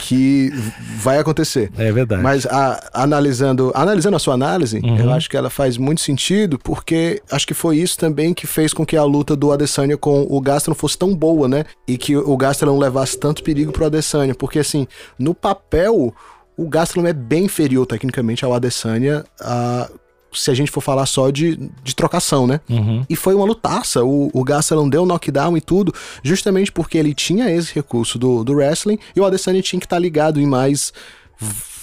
que 0.00 0.50
vai 0.98 1.18
acontecer. 1.18 1.70
É 1.76 1.90
verdade. 1.90 2.22
Mas 2.22 2.46
a- 2.46 2.90
analisando, 2.92 3.72
analisando 3.74 4.16
a 4.16 4.18
sua 4.18 4.34
análise, 4.34 4.78
Uhum. 4.82 4.98
eu 4.98 5.10
acho 5.12 5.28
que 5.30 5.36
ela 5.36 5.50
faz 5.50 5.76
muito 5.76 6.00
sentido, 6.00 6.58
porque 6.58 7.22
acho 7.30 7.46
que 7.46 7.54
foi 7.54 7.78
isso 7.78 7.98
também 7.98 8.34
que 8.34 8.46
fez 8.46 8.72
com 8.74 8.84
que 8.84 8.96
a 8.96 9.04
luta 9.04 9.34
do 9.36 9.52
Adesanya 9.52 9.96
com 9.96 10.26
o 10.28 10.40
Gastelum 10.40 10.74
fosse 10.74 10.98
tão 10.98 11.14
boa, 11.14 11.48
né? 11.48 11.64
E 11.88 11.96
que 11.96 12.16
o 12.16 12.36
Gastelum 12.36 12.78
levasse 12.78 13.18
tanto 13.18 13.42
perigo 13.42 13.72
pro 13.72 13.86
Adesanya, 13.86 14.34
porque 14.34 14.58
assim, 14.58 14.86
no 15.18 15.34
papel, 15.34 16.14
o 16.56 16.68
Gastelum 16.68 17.06
é 17.06 17.12
bem 17.12 17.44
inferior 17.44 17.86
tecnicamente 17.86 18.44
ao 18.44 18.52
Adesanya, 18.54 19.24
se 20.34 20.50
a 20.50 20.54
gente 20.54 20.70
for 20.70 20.80
falar 20.80 21.06
só 21.06 21.30
de, 21.30 21.58
de 21.82 21.94
trocação, 21.94 22.46
né? 22.46 22.60
Uhum. 22.68 23.04
E 23.08 23.16
foi 23.16 23.34
uma 23.34 23.44
lutaça. 23.44 24.04
O, 24.04 24.30
o 24.32 24.44
Gastelum 24.44 24.88
deu 24.88 25.06
knockdown 25.06 25.56
e 25.56 25.60
tudo, 25.60 25.92
justamente 26.22 26.70
porque 26.70 26.98
ele 26.98 27.14
tinha 27.14 27.50
esse 27.50 27.74
recurso 27.74 28.18
do, 28.18 28.44
do 28.44 28.54
wrestling 28.54 28.98
e 29.14 29.20
o 29.20 29.24
Adesanya 29.24 29.62
tinha 29.62 29.80
que 29.80 29.86
estar 29.86 29.98
ligado 29.98 30.40
em 30.40 30.46
mais 30.46 30.92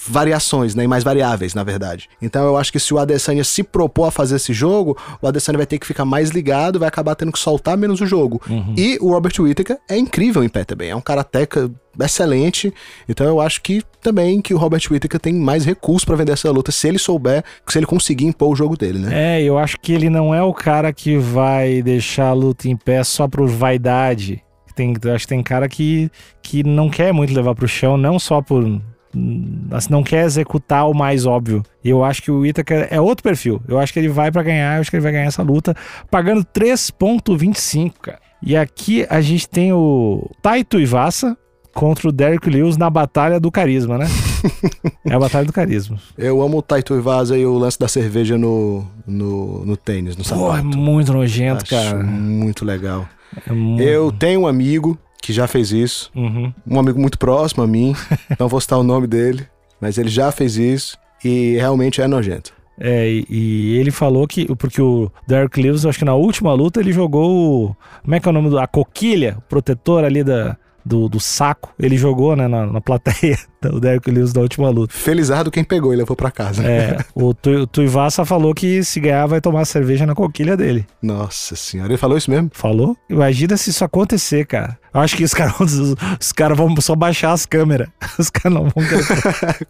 variações, 0.08 0.76
né? 0.76 0.84
Em 0.84 0.88
mais 0.88 1.04
variáveis, 1.04 1.54
na 1.54 1.64
verdade. 1.64 2.10
Então 2.22 2.46
eu 2.46 2.58
acho 2.58 2.72
que 2.72 2.80
se 2.80 2.94
o 2.94 2.98
Adesanya 2.98 3.44
se 3.44 3.64
propor 3.64 4.06
a 4.06 4.12
fazer 4.12 4.38
esse 4.38 4.54
jogo, 4.54 4.98
o 5.22 5.28
Adesanya 5.28 5.58
vai 5.58 5.66
ter 5.66 5.78
que 5.78 5.86
ficar 5.86 6.06
mais 6.06 6.30
ligado, 6.30 6.80
vai 6.80 6.88
acabar 6.88 7.16
tendo 7.16 7.32
que 7.32 7.40
soltar 7.40 7.78
menos 7.78 8.02
o 8.02 8.06
jogo. 8.06 8.42
E 8.78 8.98
o 9.02 9.12
Robert 9.12 9.34
Whittaker 9.40 9.78
é 9.90 9.98
incrível 9.98 10.44
em 10.44 10.50
pé 10.50 10.64
também. 10.64 10.90
É 10.90 10.96
um 10.96 11.02
karateca 11.02 11.70
excelente. 12.00 12.74
Então 13.08 13.28
eu 13.28 13.40
acho 13.40 13.62
que 13.62 13.84
também 14.02 14.42
que 14.42 14.54
o 14.54 14.58
Robert 14.58 14.82
Whittaker 14.90 15.20
tem 15.20 15.34
mais 15.34 15.66
recursos 15.66 16.06
pra 16.06 16.16
vender 16.16 16.32
essa 16.32 16.50
luta, 16.50 16.72
se 16.72 16.88
ele 16.88 16.98
souber, 16.98 17.44
se 17.68 17.78
ele 17.78 17.86
conseguir 17.86 18.26
impor 18.26 18.50
o 18.50 18.56
jogo 18.56 18.78
dele, 18.78 19.00
né? 19.00 19.38
É, 19.38 19.44
eu 19.44 19.58
acho 19.58 19.78
que 19.80 19.94
ele 19.94 20.10
não 20.10 20.34
é 20.34 20.42
o 20.42 20.54
cara 20.54 20.92
que 20.92 21.18
vai 21.18 21.82
deixar 21.82 22.30
a 22.30 22.34
luta 22.34 22.68
em 22.68 22.76
pé 22.76 23.04
só 23.04 23.28
por 23.28 23.48
vaidade. 23.48 24.44
Tem, 24.76 24.94
eu 25.04 25.14
acho 25.14 25.26
que 25.26 25.30
tem 25.30 25.44
cara 25.44 25.68
que, 25.68 26.10
que 26.42 26.64
não 26.64 26.90
quer 26.90 27.14
muito 27.14 27.34
levar 27.34 27.54
pro 27.54 27.68
chão, 27.68 27.98
não 27.98 28.18
só 28.18 28.42
por. 28.42 28.82
Hum, 29.16 29.68
assim, 29.72 29.92
não 29.92 30.04
quer 30.04 30.26
executar 30.26 30.90
o 30.90 30.94
mais 30.94 31.26
óbvio. 31.26 31.64
E 31.84 31.90
eu 31.90 32.04
acho 32.04 32.22
que 32.22 32.32
o 32.32 32.46
Itaker 32.46 32.88
é 32.90 33.00
outro 33.00 33.24
perfil. 33.24 33.62
Eu 33.68 33.80
acho 33.80 33.92
que 33.94 34.00
ele 34.00 34.10
vai 34.10 34.32
pra 34.32 34.44
ganhar, 34.44 34.76
eu 34.76 34.82
acho 34.82 34.90
que 34.90 34.96
ele 34.96 35.04
vai 35.04 35.12
ganhar 35.12 35.26
essa 35.26 35.44
luta, 35.44 35.76
pagando 36.10 36.44
3,25, 36.44 37.94
cara. 38.02 38.20
E 38.44 38.56
aqui 38.56 39.06
a 39.10 39.22
gente 39.22 39.48
tem 39.48 39.72
o 39.72 40.30
Taito 40.42 40.80
Ivasa 40.80 41.38
contra 41.74 42.10
o 42.10 42.12
Derek 42.12 42.50
Lewis 42.50 42.76
na 42.76 42.90
Batalha 42.90 43.40
do 43.40 43.52
Carisma, 43.52 43.98
né? 43.98 44.08
é 45.06 45.14
a 45.14 45.20
Batalha 45.20 45.46
do 45.46 45.54
Carisma. 45.54 45.98
Eu 46.18 46.42
amo 46.42 46.58
o 46.58 46.62
Taito 46.62 46.96
Ivasa 46.96 47.38
e 47.38 47.46
o 47.46 47.58
lance 47.58 47.80
da 47.80 47.88
cerveja 47.88 48.38
no, 48.38 48.86
no, 49.06 49.66
no 49.66 49.78
tênis, 49.78 50.18
no 50.18 50.24
Pô, 50.24 50.54
é 50.54 50.58
sapato. 50.58 50.78
muito 50.78 51.14
nojento, 51.14 51.64
Acho 51.64 51.70
cara. 51.70 52.04
muito 52.04 52.66
legal. 52.66 53.08
É 53.48 53.54
muito... 53.54 53.82
Eu 53.82 54.12
tenho 54.12 54.42
um 54.42 54.48
amigo 54.48 54.98
que 55.22 55.32
já 55.32 55.48
fez 55.48 55.72
isso, 55.72 56.12
Uhum. 56.16 56.52
um 56.68 56.80
amigo 56.80 57.00
muito 57.00 57.18
próximo 57.20 57.64
a 57.64 57.68
mim, 57.68 57.94
não 58.40 58.48
vou 58.48 58.60
citar 58.60 58.80
o 58.80 58.84
nome 58.84 59.08
dele, 59.08 59.46
mas 59.80 59.98
ele 59.98 60.10
já 60.10 60.32
fez 60.32 60.58
isso 60.58 60.98
e 61.24 61.56
realmente 61.58 62.02
é 62.02 62.08
nojento. 62.08 62.52
É, 62.80 63.08
e, 63.08 63.26
e 63.30 63.78
ele 63.78 63.92
falou 63.92 64.28
que. 64.28 64.48
Porque 64.56 64.82
o 64.82 65.12
Derek 65.28 65.62
Lewis, 65.62 65.84
eu 65.84 65.90
acho 65.92 66.00
que 66.00 66.06
na 66.06 66.16
última 66.16 66.52
luta, 66.54 66.80
ele 66.80 66.92
jogou. 66.92 67.66
o- 67.70 67.76
Como 68.02 68.16
é 68.16 68.20
que 68.20 68.28
é 68.28 68.32
o 68.32 68.34
nome 68.34 68.50
do. 68.50 68.58
A 68.58 68.66
coquilha, 68.66 69.36
o 69.38 69.42
protetor 69.42 70.04
ali 70.04 70.24
da, 70.24 70.58
do, 70.86 71.08
do 71.10 71.20
saco. 71.20 71.74
Ele 71.80 71.98
jogou, 71.98 72.36
né, 72.36 72.48
na, 72.48 72.66
na 72.66 72.82
plateia, 72.82 73.38
o 73.66 73.80
Derek 73.80 74.10
Lewis 74.10 74.34
na 74.34 74.42
última 74.42 74.70
luta. 74.70 74.94
Felizardo 74.94 75.52
quem 75.52 75.64
pegou 75.64 75.94
e 75.94 75.98
levou 75.98 76.16
pra 76.16 76.32
casa. 76.32 76.64
É, 76.64 76.98
o 77.16 77.34
Tu- 77.42 77.50
o 77.62 77.68
Tuivasa 77.68 78.26
falou 78.26 78.54
que 78.54 78.84
se 78.84 79.00
ganhar 79.00 79.26
vai 79.28 79.40
tomar 79.42 79.66
cerveja 79.66 80.06
na 80.06 80.16
coquilha 80.16 80.56
dele. 80.58 80.86
Nossa 81.02 81.56
senhora, 81.56 81.90
ele 81.92 81.98
falou 81.98 82.18
isso 82.18 82.30
mesmo? 82.32 82.50
Falou? 82.54 82.96
Imagina 83.10 83.56
se 83.58 83.70
isso 83.70 83.84
acontecer, 83.86 84.46
cara. 84.46 84.78
Eu 84.94 85.00
acho 85.02 85.16
que 85.16 85.24
os 85.24 85.34
caras 85.36 85.60
os, 85.60 85.96
os 86.20 86.32
caras 86.32 86.58
vão 86.58 86.76
só 86.82 86.96
baixar 86.96 87.32
as 87.34 87.46
câmeras. 87.46 87.88
Os 88.20 88.30
caras 88.30 88.54
não 88.54 88.64
vão. 88.64 88.84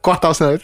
Cortar 0.02 0.30
o 0.30 0.34
cenário, 0.34 0.62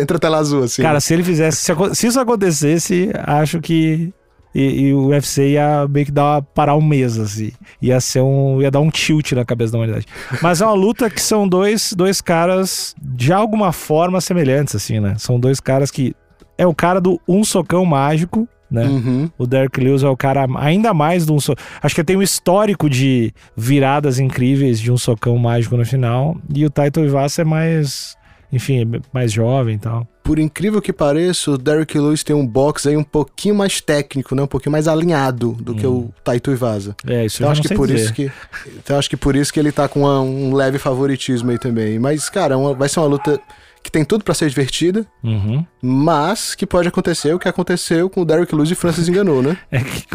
entra 0.00 0.16
a 0.16 0.20
tela 0.20 0.38
azul 0.38 0.62
assim. 0.62 0.80
Cara, 0.82 1.00
se 1.00 1.12
ele 1.12 1.22
fizesse, 1.24 1.58
se, 1.58 1.72
se 1.94 2.06
isso 2.06 2.20
acontecesse, 2.20 3.10
acho 3.26 3.60
que 3.60 4.12
e, 4.54 4.88
e 4.88 4.94
o 4.94 5.08
UFC 5.08 5.50
ia 5.50 5.86
meio 5.88 6.06
que 6.06 6.12
dar 6.12 6.24
uma, 6.24 6.42
parar 6.42 6.76
um 6.76 6.82
mês, 6.82 7.18
assim. 7.18 7.52
Ia 7.80 8.00
ser 8.00 8.20
um. 8.20 8.60
ia 8.60 8.70
dar 8.70 8.80
um 8.80 8.90
tilt 8.90 9.32
na 9.32 9.44
cabeça 9.44 9.72
da 9.72 9.78
humanidade. 9.78 10.06
Mas 10.42 10.60
é 10.60 10.66
uma 10.66 10.74
luta 10.74 11.08
que 11.08 11.22
são 11.22 11.48
dois, 11.48 11.92
dois 11.92 12.20
caras 12.20 12.94
de 13.00 13.32
alguma 13.32 13.72
forma 13.72 14.20
semelhantes, 14.20 14.74
assim, 14.74 15.00
né? 15.00 15.14
São 15.18 15.38
dois 15.38 15.60
caras 15.60 15.90
que. 15.90 16.14
É 16.58 16.66
o 16.66 16.74
cara 16.74 17.00
do 17.00 17.18
um 17.26 17.42
socão 17.42 17.86
mágico, 17.86 18.46
né? 18.70 18.84
Uhum. 18.84 19.30
O 19.38 19.46
Derek 19.46 19.80
Lewis 19.80 20.02
é 20.02 20.08
o 20.08 20.16
cara 20.16 20.46
ainda 20.56 20.92
mais 20.92 21.24
de 21.24 21.32
um 21.32 21.40
socão. 21.40 21.64
Acho 21.82 21.94
que 21.94 22.04
tem 22.04 22.16
um 22.16 22.22
histórico 22.22 22.90
de 22.90 23.32
viradas 23.56 24.18
incríveis 24.18 24.78
de 24.78 24.92
um 24.92 24.98
socão 24.98 25.38
mágico 25.38 25.76
no 25.76 25.86
final. 25.86 26.36
E 26.54 26.66
o 26.66 26.70
Taito 26.70 27.00
Ivasa 27.00 27.42
é 27.42 27.44
mais. 27.44 28.14
Enfim, 28.52 28.82
é 28.82 29.00
mais 29.12 29.32
jovem 29.32 29.76
e 29.76 29.78
tal. 29.78 30.06
Por 30.30 30.38
incrível 30.38 30.80
que 30.80 30.92
pareça, 30.92 31.50
o 31.50 31.58
Derrick 31.58 31.98
Lewis 31.98 32.22
tem 32.22 32.36
um 32.36 32.46
box 32.46 32.86
aí 32.88 32.96
um 32.96 33.02
pouquinho 33.02 33.52
mais 33.52 33.80
técnico, 33.80 34.32
né? 34.32 34.42
Um 34.44 34.46
pouquinho 34.46 34.70
mais 34.70 34.86
alinhado 34.86 35.56
do 35.60 35.74
que 35.74 35.84
o 35.84 36.08
Taito 36.22 36.52
Ivasa. 36.52 36.94
É, 37.04 37.24
isso 37.26 37.38
Então 37.38 37.48
eu 37.48 37.52
acho 37.52 37.62
que 37.62 37.74
por 37.74 37.88
dizer. 37.88 37.98
isso 38.04 38.12
que 38.14 38.30
então 38.78 38.96
acho 38.96 39.10
que 39.10 39.16
por 39.16 39.34
isso 39.34 39.52
que 39.52 39.58
ele 39.58 39.72
tá 39.72 39.88
com 39.88 40.02
uma- 40.02 40.20
um 40.20 40.54
leve 40.54 40.78
favoritismo 40.78 41.50
aí 41.50 41.58
também. 41.58 41.98
Mas 41.98 42.28
cara, 42.30 42.56
uma- 42.56 42.74
vai 42.74 42.88
ser 42.88 43.00
uma 43.00 43.06
luta 43.08 43.40
que 43.82 43.90
tem 43.90 44.04
tudo 44.04 44.22
pra 44.22 44.32
ser 44.32 44.48
divertida, 44.48 45.04
Uhum. 45.24 45.66
mas 45.82 46.54
que 46.54 46.64
pode 46.64 46.86
acontecer 46.86 47.34
o 47.34 47.38
que 47.40 47.48
aconteceu 47.48 48.08
com 48.08 48.20
o 48.20 48.24
Derrick 48.24 48.54
Lewis 48.54 48.70
e 48.70 48.76
Francis 48.76 49.08
enganou, 49.08 49.42
né? 49.42 49.56
É 49.72 49.80
que, 49.80 50.06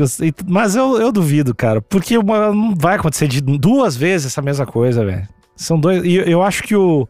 mas 0.48 0.78
eu, 0.78 0.98
eu 0.98 1.12
duvido, 1.12 1.54
cara. 1.54 1.82
Porque 1.82 2.18
uma- 2.18 2.54
não 2.54 2.74
vai 2.74 2.96
acontecer 2.96 3.28
de 3.28 3.42
duas 3.42 3.98
vezes 3.98 4.28
essa 4.28 4.42
mesma 4.42 4.66
coisa, 4.66 5.04
velho. 5.04 5.28
São 5.58 5.78
dois. 5.78 6.06
E 6.06 6.16
eu 6.16 6.42
acho 6.42 6.64
que 6.64 6.74
o, 6.74 7.06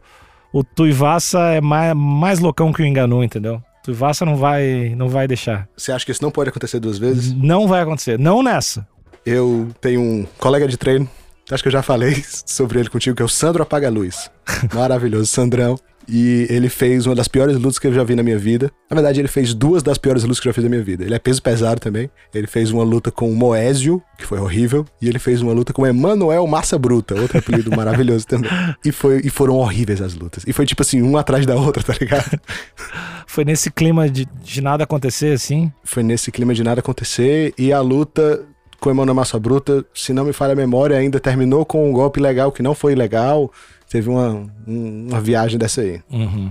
o 0.56 0.64
Tuivasa 0.64 1.38
é 1.50 1.60
mais, 1.60 1.94
mais 1.94 2.38
loucão 2.38 2.72
que 2.72 2.80
o 2.80 2.86
Enganu, 2.86 3.22
entendeu? 3.22 3.62
Tuivasa 3.84 4.24
não 4.24 4.36
vai, 4.36 4.94
não 4.96 5.06
vai 5.06 5.28
deixar. 5.28 5.68
Você 5.76 5.92
acha 5.92 6.06
que 6.06 6.10
isso 6.10 6.22
não 6.22 6.30
pode 6.30 6.48
acontecer 6.48 6.80
duas 6.80 6.96
vezes? 6.96 7.32
Não 7.34 7.68
vai 7.68 7.82
acontecer. 7.82 8.18
Não 8.18 8.42
nessa. 8.42 8.88
Eu 9.24 9.68
tenho 9.82 10.00
um 10.00 10.26
colega 10.38 10.66
de 10.66 10.76
treino 10.76 11.08
Acho 11.50 11.62
que 11.62 11.68
eu 11.68 11.72
já 11.72 11.82
falei 11.82 12.24
sobre 12.44 12.80
ele 12.80 12.90
contigo, 12.90 13.14
que 13.14 13.22
é 13.22 13.24
o 13.24 13.28
Sandro 13.28 13.62
Apaga 13.62 13.88
Luz. 13.88 14.30
Maravilhoso, 14.74 15.26
Sandrão. 15.26 15.78
E 16.08 16.46
ele 16.48 16.68
fez 16.68 17.06
uma 17.06 17.14
das 17.14 17.28
piores 17.28 17.56
lutas 17.56 17.78
que 17.78 17.86
eu 17.86 17.92
já 17.92 18.04
vi 18.04 18.14
na 18.14 18.22
minha 18.22 18.38
vida. 18.38 18.70
Na 18.88 18.94
verdade, 18.94 19.20
ele 19.20 19.28
fez 19.28 19.52
duas 19.52 19.82
das 19.82 19.98
piores 19.98 20.22
lutas 20.22 20.38
que 20.38 20.46
eu 20.46 20.50
já 20.50 20.54
fiz 20.54 20.64
na 20.64 20.70
minha 20.70 20.82
vida. 20.82 21.04
Ele 21.04 21.14
é 21.14 21.18
peso 21.18 21.42
pesado 21.42 21.80
também. 21.80 22.08
Ele 22.32 22.46
fez 22.46 22.70
uma 22.70 22.84
luta 22.84 23.10
com 23.10 23.30
o 23.30 23.34
Moésio, 23.34 24.02
que 24.16 24.24
foi 24.24 24.38
horrível. 24.38 24.84
E 25.02 25.08
ele 25.08 25.18
fez 25.18 25.42
uma 25.42 25.52
luta 25.52 25.72
com 25.72 25.82
o 25.82 25.86
Emanuel 25.86 26.46
Massa 26.46 26.78
Bruta, 26.78 27.14
outro 27.20 27.38
apelido 27.38 27.70
maravilhoso 27.76 28.26
também. 28.26 28.50
E, 28.84 28.92
foi, 28.92 29.20
e 29.24 29.30
foram 29.30 29.56
horríveis 29.56 30.00
as 30.00 30.14
lutas. 30.14 30.44
E 30.46 30.52
foi 30.52 30.64
tipo 30.64 30.82
assim, 30.82 31.02
uma 31.02 31.20
atrás 31.20 31.44
da 31.44 31.56
outra, 31.56 31.82
tá 31.82 31.94
ligado? 32.00 32.38
Foi 33.28 33.44
nesse 33.44 33.72
clima 33.72 34.08
de, 34.08 34.24
de 34.24 34.62
nada 34.62 34.84
acontecer, 34.84 35.34
assim? 35.34 35.70
Foi 35.82 36.02
nesse 36.02 36.30
clima 36.30 36.54
de 36.54 36.62
nada 36.62 36.78
acontecer. 36.78 37.52
E 37.58 37.72
a 37.72 37.80
luta 37.80 38.46
com 38.80 38.88
o 38.88 38.92
Emanuel 38.92 39.14
Massa 39.14 39.38
Bruta, 39.38 39.84
se 39.92 40.12
não 40.12 40.24
me 40.24 40.32
falha 40.32 40.52
a 40.52 40.56
memória, 40.56 40.96
ainda 40.96 41.18
terminou 41.18 41.64
com 41.64 41.88
um 41.88 41.92
golpe 41.92 42.20
legal 42.20 42.52
que 42.52 42.62
não 42.62 42.74
foi 42.74 42.94
legal 42.94 43.50
teve 43.88 44.08
uma, 44.08 44.46
uma 44.66 45.20
viagem 45.20 45.58
dessa 45.58 45.80
aí. 45.80 46.00
Uhum. 46.10 46.50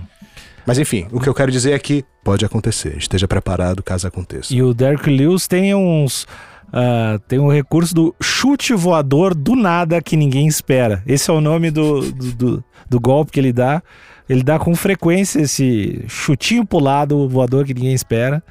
Mas 0.66 0.80
enfim, 0.80 1.08
o 1.12 1.20
que 1.20 1.30
eu 1.30 1.34
quero 1.34 1.52
dizer 1.52 1.74
é 1.74 1.80
que 1.80 2.04
pode 2.24 2.44
acontecer, 2.44 2.98
esteja 2.98 3.28
preparado 3.28 3.84
caso 3.84 4.08
aconteça. 4.08 4.54
E 4.54 4.64
o 4.64 4.74
Derek 4.74 5.10
Lewis 5.10 5.48
tem 5.48 5.76
uns. 5.76 6.24
Uh, 6.68 7.20
tem 7.28 7.40
um 7.40 7.50
recurso 7.50 7.94
do 7.94 8.16
chute 8.22 8.74
voador 8.74 9.36
do 9.36 9.56
nada 9.56 10.02
que 10.02 10.18
ninguém 10.18 10.48
espera. 10.48 11.04
Esse 11.06 11.30
é 11.30 11.34
o 11.34 11.40
nome 11.40 11.70
do, 11.70 12.12
do, 12.12 12.34
do, 12.34 12.64
do 12.90 13.00
golpe 13.00 13.32
que 13.32 13.40
ele 13.40 13.54
dá. 13.54 13.82
Ele 14.28 14.42
dá 14.42 14.58
com 14.58 14.76
frequência 14.76 15.40
esse 15.40 16.04
chutinho 16.08 16.66
pulado 16.66 17.30
voador 17.30 17.64
que 17.64 17.74
ninguém 17.74 17.94
espera. 17.94 18.44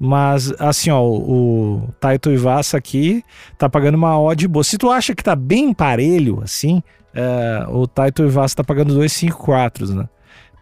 Mas, 0.00 0.52
assim, 0.58 0.90
ó, 0.90 1.02
o 1.02 1.88
Taito 2.00 2.30
Ivasa 2.30 2.78
aqui 2.78 3.22
tá 3.58 3.68
pagando 3.68 3.96
uma 3.96 4.18
odd 4.18 4.48
boa. 4.48 4.64
Se 4.64 4.78
tu 4.78 4.90
acha 4.90 5.14
que 5.14 5.22
tá 5.22 5.36
bem 5.36 5.74
parelho, 5.74 6.40
assim, 6.42 6.82
é, 7.18 7.66
o 7.68 7.84
Taito 7.88 8.22
Ivasa 8.22 8.54
tá 8.54 8.64
pagando 8.64 8.94
254, 8.94 9.92
né? 9.92 10.08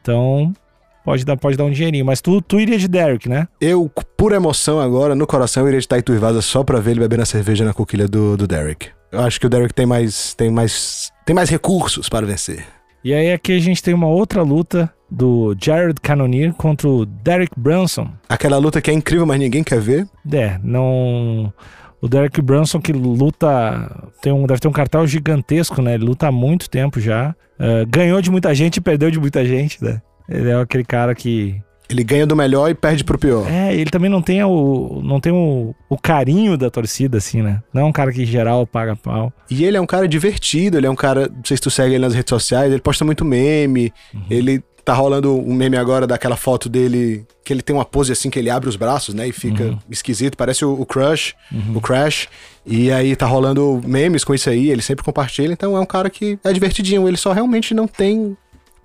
Então, 0.00 0.54
pode 1.04 1.22
dar, 1.22 1.36
pode 1.36 1.54
dar 1.54 1.64
um 1.64 1.70
dinheirinho. 1.70 2.06
Mas 2.06 2.22
tu, 2.22 2.40
tu 2.40 2.58
iria 2.58 2.78
de 2.78 2.88
Derek, 2.88 3.28
né? 3.28 3.46
Eu, 3.60 3.90
por 4.16 4.32
emoção 4.32 4.80
agora, 4.80 5.14
no 5.14 5.26
coração, 5.26 5.64
eu 5.64 5.68
iria 5.68 5.80
de 5.80 5.86
Taito 5.86 6.14
Ivasa 6.14 6.40
só 6.40 6.64
pra 6.64 6.80
ver 6.80 6.92
ele 6.92 7.00
bebendo 7.00 7.22
a 7.22 7.26
cerveja 7.26 7.62
na 7.62 7.74
coquilha 7.74 8.08
do, 8.08 8.38
do 8.38 8.46
Derek. 8.46 8.88
Eu 9.12 9.20
acho 9.20 9.38
que 9.38 9.46
o 9.46 9.50
Derek 9.50 9.74
tem 9.74 9.84
mais, 9.84 10.32
tem 10.32 10.50
mais, 10.50 11.12
tem 11.26 11.36
mais 11.36 11.50
recursos 11.50 12.08
para 12.08 12.26
vencer. 12.26 12.64
E 13.04 13.12
aí 13.12 13.32
aqui 13.32 13.52
a 13.52 13.60
gente 13.60 13.82
tem 13.82 13.92
uma 13.92 14.08
outra 14.08 14.42
luta 14.42 14.90
do 15.10 15.54
Jared 15.62 16.00
Cannonier 16.00 16.54
contra 16.54 16.88
o 16.88 17.04
Derek 17.04 17.52
Brunson. 17.56 18.08
Aquela 18.28 18.56
luta 18.56 18.80
que 18.80 18.90
é 18.90 18.94
incrível, 18.94 19.26
mas 19.26 19.38
ninguém 19.38 19.62
quer 19.62 19.80
ver. 19.80 20.08
É, 20.32 20.58
não... 20.62 21.52
O 22.06 22.08
Derek 22.08 22.40
Brunson 22.40 22.80
que 22.80 22.92
luta, 22.92 24.08
tem 24.22 24.32
um, 24.32 24.46
deve 24.46 24.60
ter 24.60 24.68
um 24.68 24.72
cartel 24.72 25.04
gigantesco, 25.08 25.82
né? 25.82 25.94
Ele 25.94 26.04
luta 26.04 26.28
há 26.28 26.32
muito 26.32 26.70
tempo 26.70 27.00
já. 27.00 27.34
Uh, 27.58 27.84
ganhou 27.88 28.22
de 28.22 28.30
muita 28.30 28.54
gente 28.54 28.76
e 28.76 28.80
perdeu 28.80 29.10
de 29.10 29.18
muita 29.18 29.44
gente, 29.44 29.82
né? 29.82 30.00
Ele 30.28 30.50
é 30.50 30.54
aquele 30.54 30.84
cara 30.84 31.16
que 31.16 31.60
ele 31.88 32.04
ganha 32.04 32.24
do 32.24 32.36
melhor 32.36 32.70
e 32.70 32.74
perde 32.74 33.02
pro 33.02 33.18
pior. 33.18 33.50
É, 33.50 33.74
ele 33.74 33.90
também 33.90 34.08
não 34.08 34.22
tem 34.22 34.40
o, 34.44 35.00
não 35.02 35.18
tem 35.18 35.32
o, 35.32 35.74
o 35.88 35.98
carinho 35.98 36.56
da 36.56 36.70
torcida, 36.70 37.18
assim, 37.18 37.42
né? 37.42 37.60
Não 37.74 37.82
é 37.82 37.84
um 37.84 37.92
cara 37.92 38.12
que 38.12 38.22
em 38.22 38.26
geral 38.26 38.64
paga 38.68 38.94
pau. 38.94 39.32
E 39.50 39.64
ele 39.64 39.76
é 39.76 39.80
um 39.80 39.86
cara 39.86 40.06
divertido, 40.06 40.78
ele 40.78 40.86
é 40.86 40.90
um 40.90 40.96
cara. 40.96 41.28
Não 41.28 41.44
sei 41.44 41.56
se 41.56 41.62
tu 41.62 41.70
segue 41.72 41.96
ele 41.96 42.04
nas 42.04 42.14
redes 42.14 42.30
sociais, 42.30 42.70
ele 42.70 42.80
posta 42.80 43.04
muito 43.04 43.24
meme, 43.24 43.92
uhum. 44.14 44.22
ele 44.30 44.62
Tá 44.86 44.94
rolando 44.94 45.36
um 45.36 45.52
meme 45.52 45.76
agora 45.76 46.06
daquela 46.06 46.36
foto 46.36 46.68
dele, 46.68 47.26
que 47.44 47.52
ele 47.52 47.60
tem 47.60 47.74
uma 47.74 47.84
pose 47.84 48.12
assim 48.12 48.30
que 48.30 48.38
ele 48.38 48.48
abre 48.48 48.68
os 48.68 48.76
braços, 48.76 49.16
né? 49.16 49.26
E 49.26 49.32
fica 49.32 49.64
uhum. 49.64 49.78
esquisito, 49.90 50.36
parece 50.36 50.64
o, 50.64 50.80
o 50.80 50.86
Crush, 50.86 51.34
uhum. 51.50 51.76
o 51.76 51.80
Crash. 51.80 52.28
E 52.64 52.92
aí 52.92 53.16
tá 53.16 53.26
rolando 53.26 53.80
memes 53.84 54.22
com 54.22 54.32
isso 54.32 54.48
aí, 54.48 54.70
ele 54.70 54.82
sempre 54.82 55.04
compartilha, 55.04 55.52
então 55.52 55.76
é 55.76 55.80
um 55.80 55.86
cara 55.86 56.08
que 56.08 56.38
é 56.44 56.52
divertidinho, 56.52 57.08
ele 57.08 57.16
só 57.16 57.32
realmente 57.32 57.74
não 57.74 57.88
tem 57.88 58.36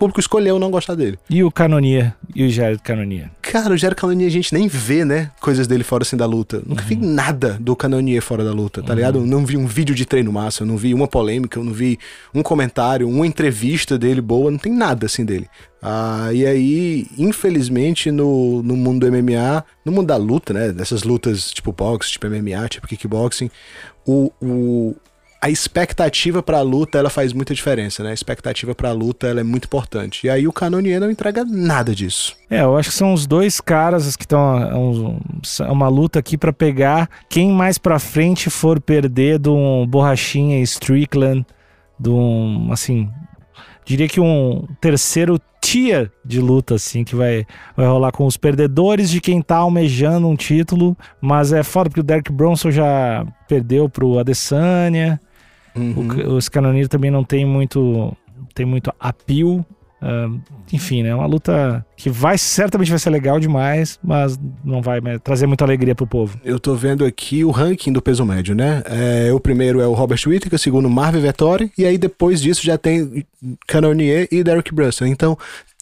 público 0.01 0.19
escolheu 0.19 0.57
não 0.57 0.71
gostar 0.71 0.95
dele. 0.95 1.19
E 1.29 1.43
o 1.43 1.51
Canonia? 1.51 2.15
E 2.35 2.43
o 2.43 2.49
Jared 2.49 2.81
Canonia? 2.81 3.29
Cara, 3.39 3.71
o 3.71 3.77
Jared 3.77 3.95
Canonia 3.95 4.25
a 4.25 4.31
gente 4.31 4.51
nem 4.51 4.67
vê, 4.67 5.05
né? 5.05 5.29
Coisas 5.39 5.67
dele 5.67 5.83
fora 5.83 6.01
assim 6.01 6.17
da 6.17 6.25
luta. 6.25 6.59
Nunca 6.65 6.81
uhum. 6.81 6.87
vi 6.87 6.95
nada 6.95 7.55
do 7.61 7.75
Canonia 7.75 8.19
fora 8.19 8.43
da 8.43 8.51
luta, 8.51 8.81
tá 8.81 8.89
uhum. 8.89 8.95
ligado? 8.95 9.21
não 9.27 9.45
vi 9.45 9.57
um 9.57 9.67
vídeo 9.67 9.93
de 9.93 10.03
treino 10.03 10.33
massa, 10.33 10.63
eu 10.63 10.67
não 10.67 10.75
vi 10.75 10.91
uma 10.95 11.07
polêmica, 11.07 11.59
eu 11.59 11.63
não 11.63 11.71
vi 11.71 11.99
um 12.33 12.41
comentário, 12.41 13.07
uma 13.07 13.27
entrevista 13.27 13.95
dele 13.95 14.21
boa, 14.21 14.49
não 14.49 14.57
tem 14.57 14.73
nada 14.73 15.05
assim 15.05 15.23
dele. 15.23 15.47
Ah, 15.79 16.29
e 16.33 16.47
aí, 16.47 17.07
infelizmente, 17.15 18.09
no, 18.09 18.63
no 18.63 18.75
mundo 18.75 19.05
do 19.05 19.11
MMA, 19.11 19.63
no 19.85 19.91
mundo 19.91 20.07
da 20.07 20.17
luta, 20.17 20.51
né? 20.51 20.71
Dessas 20.71 21.03
lutas 21.03 21.51
tipo 21.51 21.71
boxe, 21.71 22.11
tipo 22.11 22.27
MMA, 22.27 22.67
tipo 22.69 22.87
kickboxing, 22.87 23.51
o, 24.03 24.31
o, 24.41 24.95
a 25.41 25.49
expectativa 25.49 26.43
para 26.43 26.59
a 26.59 26.61
luta 26.61 26.99
ela 26.99 27.09
faz 27.09 27.33
muita 27.33 27.55
diferença, 27.55 28.03
né? 28.03 28.11
A 28.11 28.13
expectativa 28.13 28.75
para 28.75 28.89
a 28.89 28.93
luta 28.93 29.25
ela 29.25 29.39
é 29.39 29.43
muito 29.43 29.65
importante. 29.65 30.27
E 30.27 30.29
aí 30.29 30.47
o 30.47 30.53
Canonier 30.53 30.99
não 30.99 31.09
entrega 31.09 31.43
nada 31.43 31.95
disso. 31.95 32.37
É, 32.47 32.61
eu 32.61 32.77
acho 32.77 32.89
que 32.89 32.95
são 32.95 33.11
os 33.11 33.25
dois 33.25 33.59
caras 33.59 34.15
que 34.15 34.23
estão 34.23 35.19
é 35.61 35.71
uma 35.71 35.87
luta 35.87 36.19
aqui 36.19 36.37
para 36.37 36.53
pegar 36.53 37.09
quem 37.27 37.51
mais 37.51 37.79
para 37.79 37.97
frente 37.97 38.51
for 38.51 38.79
perder 38.79 39.39
de 39.39 39.49
um 39.49 39.87
borrachinha 39.87 40.61
Strickland, 40.61 41.43
de 41.99 42.09
um 42.09 42.69
assim, 42.71 43.09
diria 43.83 44.07
que 44.07 44.21
um 44.21 44.67
terceiro 44.79 45.41
tier 45.59 46.11
de 46.23 46.39
luta, 46.39 46.75
assim, 46.75 47.03
que 47.03 47.15
vai, 47.15 47.47
vai 47.75 47.87
rolar 47.87 48.11
com 48.11 48.25
os 48.25 48.37
perdedores 48.37 49.09
de 49.09 49.19
quem 49.19 49.41
tá 49.41 49.57
almejando 49.57 50.27
um 50.27 50.35
título. 50.35 50.95
Mas 51.19 51.51
é 51.51 51.63
foda 51.63 51.89
porque 51.89 52.01
o 52.01 52.03
Derek 52.03 52.31
Bronson 52.31 52.69
já 52.69 53.25
perdeu 53.47 53.89
pro 53.89 54.19
Adesanya. 54.19 55.19
Uhum. 55.75 56.07
O, 56.27 56.35
os 56.35 56.49
Canonier 56.49 56.87
também 56.87 57.11
não 57.11 57.23
tem 57.23 57.45
muito, 57.45 58.15
tem 58.53 58.65
muito 58.65 58.91
appeal. 58.99 59.65
Uh, 60.01 60.41
enfim, 60.73 61.03
né? 61.03 61.13
Uma 61.13 61.27
luta 61.27 61.85
que 61.95 62.09
vai 62.09 62.35
certamente 62.35 62.89
vai 62.89 62.97
ser 62.97 63.11
legal 63.11 63.39
demais, 63.39 63.99
mas 64.03 64.39
não 64.63 64.81
vai 64.81 64.99
trazer 65.19 65.45
muita 65.45 65.63
alegria 65.63 65.93
pro 65.93 66.07
povo. 66.07 66.39
Eu 66.43 66.59
tô 66.59 66.73
vendo 66.73 67.05
aqui 67.05 67.45
o 67.45 67.51
ranking 67.51 67.93
do 67.93 68.01
peso 68.01 68.25
médio, 68.25 68.55
né? 68.55 68.81
É, 68.87 69.31
o 69.31 69.39
primeiro 69.39 69.79
é 69.79 69.85
o 69.85 69.93
Robert 69.93 70.19
Whittaker, 70.25 70.55
o 70.55 70.59
segundo 70.59 70.89
Marvin 70.89 71.19
Vettori, 71.19 71.71
e 71.77 71.85
aí 71.85 71.99
depois 71.99 72.41
disso 72.41 72.63
já 72.63 72.79
tem 72.79 73.23
Canonier 73.67 74.27
e 74.31 74.43
Derek 74.43 74.73
Brunson. 74.73 75.05
Então 75.05 75.37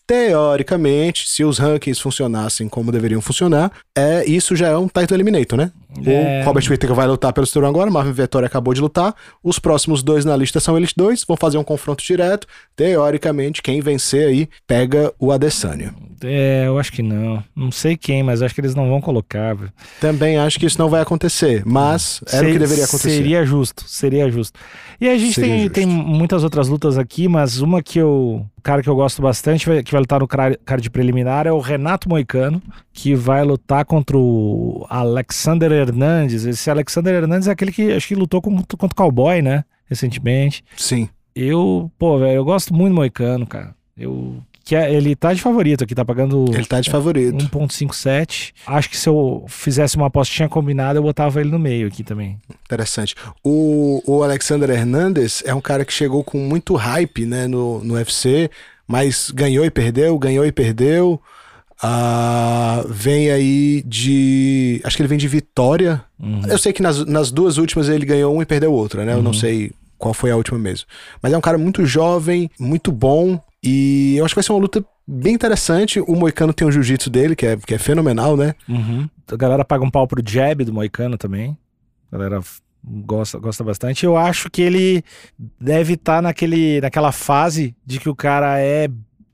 teoricamente, 0.10 1.30
se 1.30 1.44
os 1.44 1.60
rankings 1.60 2.02
funcionassem 2.02 2.68
como 2.68 2.92
deveriam 2.92 3.22
funcionar, 3.22 3.72
é 3.96 4.28
isso 4.28 4.56
já 4.56 4.70
é 4.70 4.76
um 4.76 4.88
title 4.88 5.16
eliminator, 5.16 5.56
né? 5.56 5.72
É... 6.04 6.42
O 6.42 6.46
Robert 6.46 6.68
Whittaker 6.68 6.96
vai 6.96 7.06
lutar 7.06 7.32
pelo 7.32 7.46
cinturão 7.46 7.70
agora, 7.70 7.92
Marvin 7.92 8.12
Vettori 8.12 8.48
acabou 8.48 8.74
de 8.74 8.82
lutar. 8.82 9.14
Os 9.44 9.60
próximos 9.60 10.02
dois 10.02 10.26
na 10.26 10.36
lista 10.36 10.60
são 10.60 10.76
eles 10.76 10.94
dois, 10.98 11.24
vão 11.28 11.38
fazer 11.38 11.60
um 11.60 11.64
confronto 11.64 12.04
direto. 12.04 12.48
Teoricamente, 12.76 13.62
quem 13.62 13.82
vencer 13.82 14.28
aí 14.28 14.50
pega 14.66 15.14
o 15.20 15.32
Adesanya. 15.32 15.94
É, 16.24 16.66
eu 16.68 16.78
acho 16.78 16.92
que 16.92 17.02
não. 17.02 17.44
Não 17.56 17.72
sei 17.72 17.96
quem, 17.96 18.24
mas 18.24 18.42
acho 18.42 18.54
que 18.54 18.62
eles 18.62 18.76
não 18.76 18.90
vão 18.90 19.00
colocar. 19.00 19.56
Também 20.02 20.38
acho 20.38 20.60
que 20.60 20.66
isso 20.66 20.80
não 20.80 20.90
vai 20.90 21.02
acontecer, 21.02 21.64
mas 21.66 22.22
era 22.28 22.46
Ser, 22.46 22.50
o 22.50 22.54
que 22.54 22.60
deveria 22.60 22.86
acontecer. 22.86 23.10
Seria 23.12 23.46
justo, 23.46 23.84
seria 23.88 24.32
justo. 24.32 24.60
E 25.00 25.08
a 25.08 25.18
gente 25.18 25.40
tem, 25.40 25.70
tem 25.70 25.86
muitas 25.86 26.44
outras 26.44 26.68
lutas 26.68 26.98
aqui, 26.98 27.28
mas 27.28 27.62
uma 27.62 27.82
que 27.82 28.00
eu. 28.00 28.46
O 28.60 28.62
cara 28.62 28.84
que 28.84 28.90
eu 28.90 28.96
gosto 28.96 29.22
bastante, 29.22 29.66
que 29.84 29.92
vai 29.94 30.02
lutar 30.02 30.20
no 30.20 30.28
card 30.28 30.90
preliminar, 30.92 31.48
é 31.48 31.52
o 31.52 31.60
Renato 31.60 32.10
Moicano, 32.10 32.62
que 32.92 33.16
vai 33.16 33.42
lutar 33.42 33.86
contra 33.86 34.18
o 34.18 34.86
Alexander 34.90 35.72
Hernandes. 35.72 36.44
Esse 36.44 36.70
Alexander 36.70 37.16
Hernandes 37.16 37.48
é 37.48 37.52
aquele 37.52 37.72
que 37.72 37.94
acho 37.94 38.10
que 38.10 38.16
lutou 38.16 38.42
contra, 38.42 38.78
contra 38.78 38.94
o 38.94 38.96
Cowboy, 38.98 39.42
né? 39.42 39.64
Recentemente. 39.86 40.62
Sim. 40.76 41.08
Eu, 41.34 41.90
pô, 41.98 42.20
velho, 42.20 42.34
eu 42.34 42.44
gosto 42.44 42.74
muito 42.74 42.92
do 42.92 42.98
Moicano, 42.98 43.48
cara. 43.48 43.74
Eu 43.96 44.44
que 44.70 44.76
é, 44.76 44.94
ele 44.94 45.16
tá 45.16 45.34
de 45.34 45.42
favorito 45.42 45.84
aqui, 45.84 45.96
tá 45.96 46.06
pagando. 46.06 46.46
Ele 46.54 46.64
tá 46.64 46.80
de 46.80 46.92
favorito. 46.92 47.44
1,57. 47.44 48.54
Acho 48.68 48.88
que 48.88 48.96
se 48.96 49.10
eu 49.10 49.44
fizesse 49.48 49.98
uma 49.98 50.06
apostinha 50.06 50.48
combinada, 50.48 51.00
eu 51.00 51.02
botava 51.02 51.42
ele 51.42 51.50
no 51.50 51.58
meio 51.58 51.88
aqui 51.88 52.04
também. 52.04 52.40
Interessante. 52.66 53.16
O, 53.44 54.04
o 54.06 54.22
Alexander 54.22 54.70
Hernandez 54.70 55.42
é 55.44 55.56
um 55.56 55.60
cara 55.60 55.84
que 55.84 55.92
chegou 55.92 56.24
com 56.24 56.38
muito 56.38 56.76
hype, 56.76 57.26
né, 57.26 57.48
no, 57.48 57.84
no 57.84 57.96
UFC, 57.96 58.52
mas 58.88 59.32
ganhou 59.32 59.66
e 59.66 59.72
perdeu, 59.72 60.16
ganhou 60.20 60.46
e 60.46 60.52
perdeu. 60.52 61.20
Ah, 61.82 62.86
vem 62.88 63.32
aí 63.32 63.82
de. 63.88 64.82
Acho 64.84 64.96
que 64.96 65.02
ele 65.02 65.10
vem 65.10 65.18
de 65.18 65.28
vitória. 65.28 66.00
Uhum. 66.20 66.44
Eu 66.48 66.60
sei 66.60 66.72
que 66.74 66.84
nas, 66.84 67.04
nas 67.08 67.32
duas 67.32 67.58
últimas 67.58 67.90
ele 67.90 68.06
ganhou 68.06 68.36
um 68.36 68.40
e 68.40 68.46
perdeu 68.46 68.72
outra, 68.72 69.04
né? 69.04 69.14
Uhum. 69.14 69.18
Eu 69.18 69.24
não 69.24 69.32
uhum. 69.32 69.38
sei 69.38 69.72
qual 69.98 70.14
foi 70.14 70.30
a 70.30 70.36
última 70.36 70.60
mesmo. 70.60 70.86
Mas 71.24 71.34
é 71.34 71.38
um 71.40 71.42
cara 71.42 71.58
muito 71.58 71.84
jovem, 71.88 72.52
muito 72.60 72.92
bom. 72.92 73.42
E 73.62 74.16
eu 74.18 74.26
acho 74.26 74.34
que 74.34 74.38
vai 74.38 74.44
ser 74.44 74.52
uma 74.54 74.62
luta 74.62 74.84
bem 75.06 75.34
interessante. 75.34 76.00
O 76.00 76.16
Moicano 76.16 76.54
tem 76.54 76.68
o 76.68 76.72
jiu-jitsu 76.72 77.10
dele, 77.10 77.36
que 77.36 77.46
é, 77.46 77.58
que 77.58 77.74
é 77.74 77.78
fenomenal, 77.78 78.38
né? 78.38 78.56
Uhum. 78.68 79.10
A 79.32 79.36
galera 79.36 79.66
paga 79.66 79.84
um 79.84 79.92
pau 79.92 80.08
pro 80.08 80.24
jab 80.26 80.64
do 80.64 80.74
Moicano 80.74 81.18
também. 81.18 81.58
A 82.12 82.18
galera 82.18 82.42
gosta, 82.84 83.38
gosta 83.38 83.64
bastante. 83.64 84.06
Eu 84.06 84.16
acho 84.16 84.50
que 84.50 84.62
ele 84.62 85.04
deve 85.60 85.94
estar 85.94 86.18
tá 86.18 86.22
naquele, 86.22 86.80
naquela 86.82 87.12
fase 87.12 87.76
de 87.86 88.00
que 88.00 88.10
o 88.10 88.16
cara 88.16 88.60
é 88.60 88.88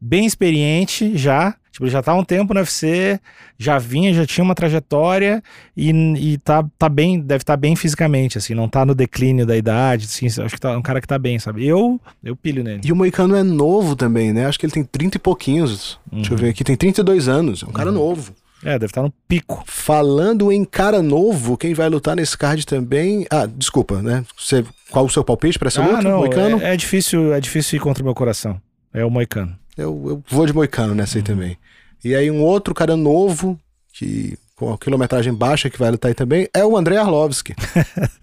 bem 0.06 0.26
experiente 0.26 1.18
já. 1.18 1.56
Tipo, 1.72 1.90
já 1.90 2.02
tá 2.02 2.14
há 2.14 2.16
um 2.16 2.24
tempo 2.24 2.54
no 2.54 2.62
UFC, 2.62 3.20
já 3.58 3.78
vinha, 3.78 4.14
já 4.14 4.26
tinha 4.26 4.46
uma 4.46 4.56
trajetória 4.56 5.44
e, 5.76 5.90
e 5.92 6.38
tá, 6.38 6.64
tá 6.80 6.88
bem, 6.88 7.20
deve 7.20 7.42
estar 7.42 7.52
tá 7.52 7.58
bem 7.58 7.76
fisicamente, 7.76 8.38
assim, 8.38 8.54
não 8.54 8.70
tá 8.70 8.86
no 8.86 8.96
declínio 8.96 9.46
da 9.46 9.58
idade, 9.58 10.06
assim, 10.06 10.28
acho 10.28 10.56
que 10.56 10.60
tá 10.62 10.78
um 10.78 10.82
cara 10.82 11.02
que 11.02 11.08
tá 11.08 11.20
bem, 11.20 11.38
sabe? 11.38 11.68
Eu, 11.68 12.00
eu 12.24 12.34
pilho 12.34 12.64
nele. 12.64 12.80
E 12.86 12.94
o 12.94 12.96
Moicano 12.96 13.36
é 13.36 13.44
novo 13.44 13.94
também, 13.94 14.32
né? 14.32 14.46
Acho 14.46 14.58
que 14.58 14.66
ele 14.66 14.72
tem 14.72 14.86
30 14.86 15.18
e 15.18 15.20
pouquinhos. 15.20 16.00
Uhum. 16.10 16.20
Deixa 16.20 16.34
eu 16.34 16.38
ver 16.38 16.50
aqui, 16.52 16.64
tem 16.64 16.78
32 16.78 17.28
anos, 17.28 17.62
é 17.62 17.66
um 17.66 17.74
cara 17.74 17.90
uhum. 17.90 17.96
novo. 17.96 18.34
É, 18.64 18.80
deve 18.80 18.86
estar 18.86 19.02
tá 19.02 19.08
no 19.08 19.14
pico. 19.28 19.62
Falando 19.68 20.54
em 20.54 20.64
cara 20.64 21.02
novo, 21.02 21.58
quem 21.58 21.74
vai 21.74 21.90
lutar 21.90 22.16
nesse 22.16 22.38
card 22.38 22.66
também. 22.66 23.28
Ah, 23.30 23.46
desculpa, 23.46 24.02
né? 24.02 24.24
Você, 24.38 24.64
qual 24.90 25.04
o 25.04 25.10
seu 25.10 25.26
palpite 25.26 25.60
para 25.60 25.68
essa 25.68 25.84
ah, 25.84 25.88
luta? 25.88 26.02
Não, 26.04 26.20
Moicano? 26.20 26.62
É, 26.62 26.74
é, 26.74 26.78
difícil, 26.78 27.34
é 27.34 27.42
difícil 27.42 27.76
ir 27.76 27.80
contra 27.82 28.02
o 28.02 28.06
meu 28.06 28.16
coração. 28.16 28.62
É 28.94 29.04
o 29.04 29.10
Moicano. 29.12 29.54
Eu, 29.78 30.04
eu 30.08 30.24
vou 30.30 30.46
de 30.46 30.54
Moicano 30.54 30.96
nessa 30.96 31.18
aí 31.18 31.22
uhum. 31.22 31.26
também. 31.26 31.58
E 32.04 32.16
aí 32.16 32.30
um 32.30 32.42
outro 32.42 32.74
cara 32.74 32.96
novo, 32.96 33.60
que 33.94 34.38
com 34.56 34.72
a 34.72 34.78
quilometragem 34.78 35.34
baixa 35.34 35.70
que 35.70 35.78
vai 35.78 35.92
lutar 35.92 36.10
aí 36.10 36.16
também, 36.16 36.48
é 36.54 36.64
o 36.64 36.78
André 36.78 36.98
Arlovski. 36.98 37.54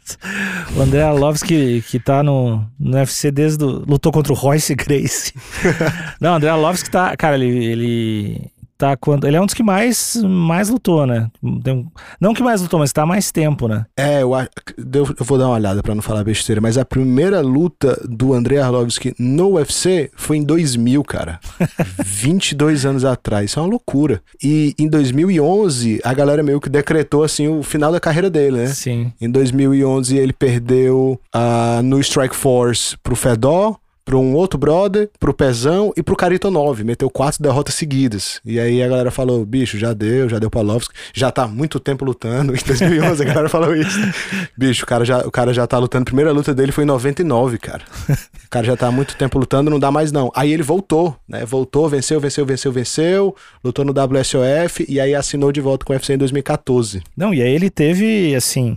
o 0.74 0.80
André 0.80 1.02
Arlovski 1.02 1.84
que 1.86 1.98
tá 1.98 2.22
no, 2.22 2.64
no 2.78 2.96
UFC 2.96 3.30
desde 3.30 3.58
do, 3.58 3.84
lutou 3.86 4.10
contra 4.10 4.32
o 4.32 4.36
Royce 4.36 4.74
Grace. 4.74 5.34
Não, 6.18 6.32
o 6.32 6.34
André 6.36 6.48
Arlovski 6.48 6.90
tá, 6.90 7.14
cara, 7.16 7.36
ele, 7.36 7.64
ele 7.64 8.51
tá 8.82 8.96
quando 8.96 9.26
ele 9.28 9.36
é 9.36 9.40
um 9.40 9.46
dos 9.46 9.54
que 9.54 9.62
mais 9.62 10.20
mais 10.24 10.68
lutou, 10.68 11.06
né? 11.06 11.30
Tem, 11.62 11.86
não 12.20 12.34
que 12.34 12.42
mais 12.42 12.60
lutou, 12.60 12.80
mas 12.80 12.92
tá 12.92 13.02
há 13.02 13.06
mais 13.06 13.30
tempo, 13.30 13.68
né? 13.68 13.86
É, 13.96 14.22
eu, 14.22 14.32
eu, 14.92 15.24
vou 15.24 15.38
dar 15.38 15.46
uma 15.46 15.54
olhada 15.54 15.82
para 15.82 15.94
não 15.94 16.02
falar 16.02 16.24
besteira, 16.24 16.60
mas 16.60 16.76
a 16.76 16.84
primeira 16.84 17.40
luta 17.40 18.00
do 18.08 18.32
Andrei 18.32 18.58
Arlovski 18.58 19.14
no 19.18 19.52
UFC 19.52 20.10
foi 20.16 20.38
em 20.38 20.44
2000, 20.44 21.04
cara. 21.04 21.38
22 22.04 22.84
anos 22.84 23.04
atrás. 23.04 23.50
Isso 23.50 23.60
é 23.60 23.62
uma 23.62 23.68
loucura. 23.68 24.20
E 24.42 24.74
em 24.78 24.88
2011, 24.88 26.00
a 26.02 26.12
galera 26.12 26.42
meio 26.42 26.60
que 26.60 26.68
decretou 26.68 27.22
assim 27.22 27.46
o 27.46 27.62
final 27.62 27.92
da 27.92 28.00
carreira 28.00 28.28
dele, 28.28 28.58
né? 28.58 28.66
Sim. 28.66 29.12
Em 29.20 29.30
2011 29.30 30.16
ele 30.16 30.32
perdeu 30.32 31.20
uh, 31.34 31.82
no 31.82 32.00
Strike 32.00 32.34
Force 32.34 32.96
pro 33.02 33.14
Fedor, 33.14 33.76
para 34.04 34.16
um 34.16 34.34
outro 34.34 34.58
brother, 34.58 35.10
pro 35.18 35.34
Pezão 35.34 35.92
e 35.96 36.02
pro 36.02 36.16
Carito 36.16 36.50
9. 36.50 36.84
Meteu 36.84 37.08
quatro 37.10 37.42
derrotas 37.42 37.74
seguidas. 37.74 38.40
E 38.44 38.58
aí 38.58 38.82
a 38.82 38.88
galera 38.88 39.10
falou: 39.10 39.44
bicho, 39.44 39.78
já 39.78 39.92
deu, 39.92 40.28
já 40.28 40.38
deu 40.38 40.50
pra 40.50 40.60
Lovski, 40.60 40.94
já 41.14 41.30
tá 41.30 41.46
muito 41.46 41.78
tempo 41.78 42.04
lutando. 42.04 42.52
Em 42.62 42.64
2011 42.64 43.22
a 43.22 43.26
galera 43.26 43.48
falou 43.48 43.74
isso. 43.74 43.98
Bicho, 44.56 44.84
o 44.84 44.86
cara, 44.86 45.04
já, 45.04 45.18
o 45.26 45.30
cara 45.30 45.52
já 45.52 45.66
tá 45.66 45.78
lutando. 45.78 46.02
A 46.02 46.06
primeira 46.06 46.32
luta 46.32 46.54
dele 46.54 46.72
foi 46.72 46.84
em 46.84 46.86
99, 46.86 47.58
cara. 47.58 47.82
O 48.08 48.50
cara 48.50 48.66
já 48.66 48.76
tá 48.76 48.90
muito 48.90 49.16
tempo 49.16 49.38
lutando, 49.38 49.70
não 49.70 49.78
dá 49.78 49.90
mais 49.90 50.12
não. 50.12 50.30
Aí 50.34 50.52
ele 50.52 50.62
voltou, 50.62 51.16
né? 51.28 51.44
Voltou, 51.44 51.88
venceu, 51.88 52.20
venceu, 52.20 52.44
venceu, 52.44 52.72
venceu. 52.72 53.36
Lutou 53.64 53.84
no 53.84 53.92
WSOF 53.92 54.84
e 54.88 55.00
aí 55.00 55.14
assinou 55.14 55.52
de 55.52 55.60
volta 55.60 55.84
com 55.84 55.92
o 55.92 55.96
UFC 55.96 56.14
em 56.14 56.18
2014. 56.18 57.02
Não, 57.16 57.32
e 57.32 57.42
aí 57.42 57.52
ele 57.52 57.70
teve, 57.70 58.34
assim, 58.34 58.76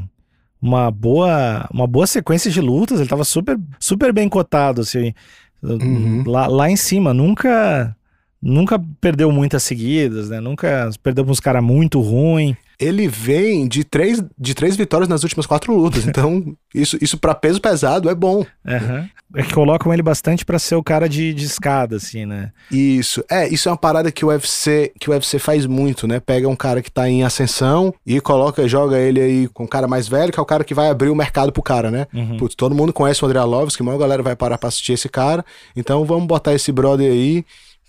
uma 0.66 0.89
boa, 0.89 1.70
uma 1.72 1.86
boa 1.86 2.07
sequência 2.07 2.49
de 2.49 2.59
lutas, 2.59 2.99
ele 2.99 3.07
tava 3.07 3.24
super, 3.24 3.55
super 3.80 4.11
bem 4.11 4.28
cotado, 4.28 4.82
assim, 4.82 5.13
uhum. 5.61 6.24
lá, 6.26 6.47
lá 6.47 6.72
em 6.72 6.76
cima, 6.76 7.13
nunca 7.13 7.95
nunca 8.41 8.82
perdeu 8.99 9.32
muitas 9.32 9.61
seguidas, 9.61 10.30
né? 10.30 10.39
Nunca 10.39 10.89
perdeu 11.03 11.24
uns 11.24 11.39
caras 11.39 11.63
muito 11.63 12.01
ruim. 12.01 12.57
Ele 12.80 13.07
vem 13.07 13.67
de 13.67 13.84
três, 13.84 14.23
de 14.38 14.53
três 14.53 14.76
vitórias 14.76 15.07
nas 15.07 15.23
últimas 15.23 15.45
quatro 15.45 15.76
lutas, 15.76 16.05
então 16.07 16.55
isso, 16.73 16.97
isso 17.01 17.17
para 17.17 17.36
peso 17.36 17.61
pesado 17.61 18.09
é 18.09 18.15
bom. 18.15 18.45
Uhum. 18.65 19.09
É 19.34 19.43
que 19.43 19.53
colocam 19.53 19.93
ele 19.93 20.01
bastante 20.01 20.45
para 20.45 20.59
ser 20.59 20.76
o 20.76 20.84
cara 20.84 21.09
de, 21.09 21.34
de 21.34 21.45
escada, 21.45 21.97
assim, 21.97 22.26
né? 22.26 22.51
Isso. 22.71 23.23
É, 23.30 23.47
isso 23.47 23.67
é 23.67 23.71
uma 23.71 23.78
parada 23.78 24.11
que 24.11 24.23
o 24.23 24.30
UFC, 24.30 24.93
que 24.99 25.09
o 25.09 25.13
UFC 25.13 25.39
faz 25.39 25.65
muito, 25.65 26.07
né? 26.07 26.19
Pega 26.19 26.47
um 26.47 26.55
cara 26.55 26.82
que 26.82 26.91
tá 26.91 27.09
em 27.09 27.23
ascensão 27.23 27.93
e 28.05 28.21
coloca, 28.21 28.67
joga 28.67 28.97
ele 28.97 29.19
aí 29.19 29.47
com 29.49 29.63
um 29.63 29.67
cara 29.67 29.88
mais 29.88 30.07
velho, 30.07 30.32
que 30.32 30.39
é 30.39 30.41
o 30.41 30.45
cara 30.45 30.63
que 30.63 30.73
vai 30.73 30.89
abrir 30.89 31.09
o 31.09 31.15
mercado 31.15 31.51
pro 31.51 31.61
cara, 31.61 31.91
né? 31.91 32.07
Uhum. 32.13 32.38
Putz, 32.38 32.55
todo 32.55 32.76
mundo 32.76 32.93
conhece 32.93 33.23
o 33.23 33.28
André 33.28 33.39
Alves, 33.39 33.76
que 33.76 33.82
a 33.82 33.86
maior 33.86 33.97
galera 33.97 34.23
vai 34.23 34.36
parar 34.36 34.57
pra 34.57 34.69
assistir 34.69 34.93
esse 34.93 35.09
cara. 35.09 35.43
Então 35.76 36.05
vamos 36.05 36.28
botar 36.28 36.53
esse 36.53 36.71
brother 36.71 37.11
aí 37.11 37.43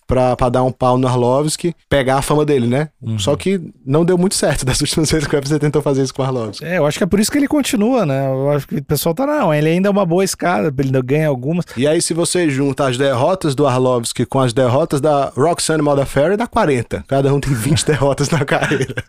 pra, 0.07 0.37
pra 0.37 0.49
dar 0.49 0.63
um 0.63 0.73
pau 0.73 0.97
no 0.97 1.07
Arlovski, 1.07 1.75
pegar 1.89 2.19
a 2.19 2.23
fama 2.23 2.45
dele, 2.45 2.67
né? 2.67 2.89
Uhum. 3.03 3.19
Só 3.19 3.37
que 3.37 3.61
não 3.85 4.05
deu 4.05 4.17
muito 4.17 4.35
certo 4.35 4.65
das 4.67 4.81
últimas 4.81 5.11
vezes 5.11 5.27
que 5.27 5.35
o 5.35 5.39
UFC 5.39 5.59
tentou 5.59 5.83
fazer 5.83 6.03
isso 6.03 6.15
com 6.15 6.23
o 6.23 6.25
Arlovski. 6.25 6.65
É, 6.65 6.79
eu 6.79 6.87
acho 6.87 6.99
que 6.99 7.05
é 7.05 7.07
por 7.07 7.21
isso 7.21 7.31
que 7.31 7.39
ele 7.39 7.49
continua, 7.49 8.07
né? 8.07 8.27
Eu 8.27 8.51
acho 8.51 8.67
que 8.67 8.77
o 8.77 8.85
pessoal 8.85 9.15
tá, 9.15 9.27
não, 9.27 9.53
ele 9.53 9.69
ainda 9.69 9.89
é 9.89 9.91
uma 9.91 10.07
boa 10.07 10.25
escada, 10.25 10.69
ele 10.69 10.89
ainda 10.89 11.03
ganha 11.03 11.29
algumas. 11.29 11.65
E 11.77 11.87
aí, 11.87 12.01
se 12.01 12.15
você 12.15 12.49
junta 12.49 12.87
as 12.87 12.97
derrotas 12.97 13.55
do 13.55 13.67
Arlovski 13.67 14.25
com 14.25 14.41
as 14.41 14.53
derrotas 14.53 15.01
da 15.01 15.33
Roxanne 15.37 15.83
Modafferi, 15.83 16.37
dá 16.37 16.47
40. 16.47 17.05
Cada 17.09 17.33
um 17.33 17.41
tem 17.41 17.53
20 17.55 17.87
derrotas 17.87 18.31
na 18.31 18.45
carreira. 18.45 19.03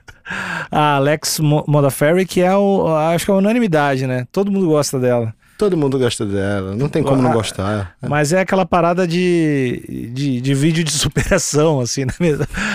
A 0.71 0.95
Alex 0.95 1.39
Modafferi, 1.39 2.25
que 2.25 2.41
é 2.41 2.55
o, 2.55 2.87
acho 2.87 3.25
que 3.25 3.31
é 3.31 3.33
a 3.33 3.37
unanimidade, 3.37 4.05
né? 4.05 4.27
Todo 4.31 4.51
mundo 4.51 4.67
gosta 4.67 4.99
dela. 4.99 5.33
Todo 5.57 5.75
mundo 5.75 5.97
gosta 5.97 6.25
dela, 6.25 6.75
não 6.75 6.87
tem 6.87 7.01
como 7.01 7.21
não 7.21 7.31
gostar. 7.31 7.95
Mas 8.01 8.31
é 8.31 8.41
aquela 8.41 8.65
parada 8.65 9.07
de, 9.07 10.11
de, 10.13 10.39
de 10.39 10.53
vídeo 10.53 10.83
de 10.83 10.91
superação, 10.93 11.79
assim, 11.79 12.05
né? 12.05 12.13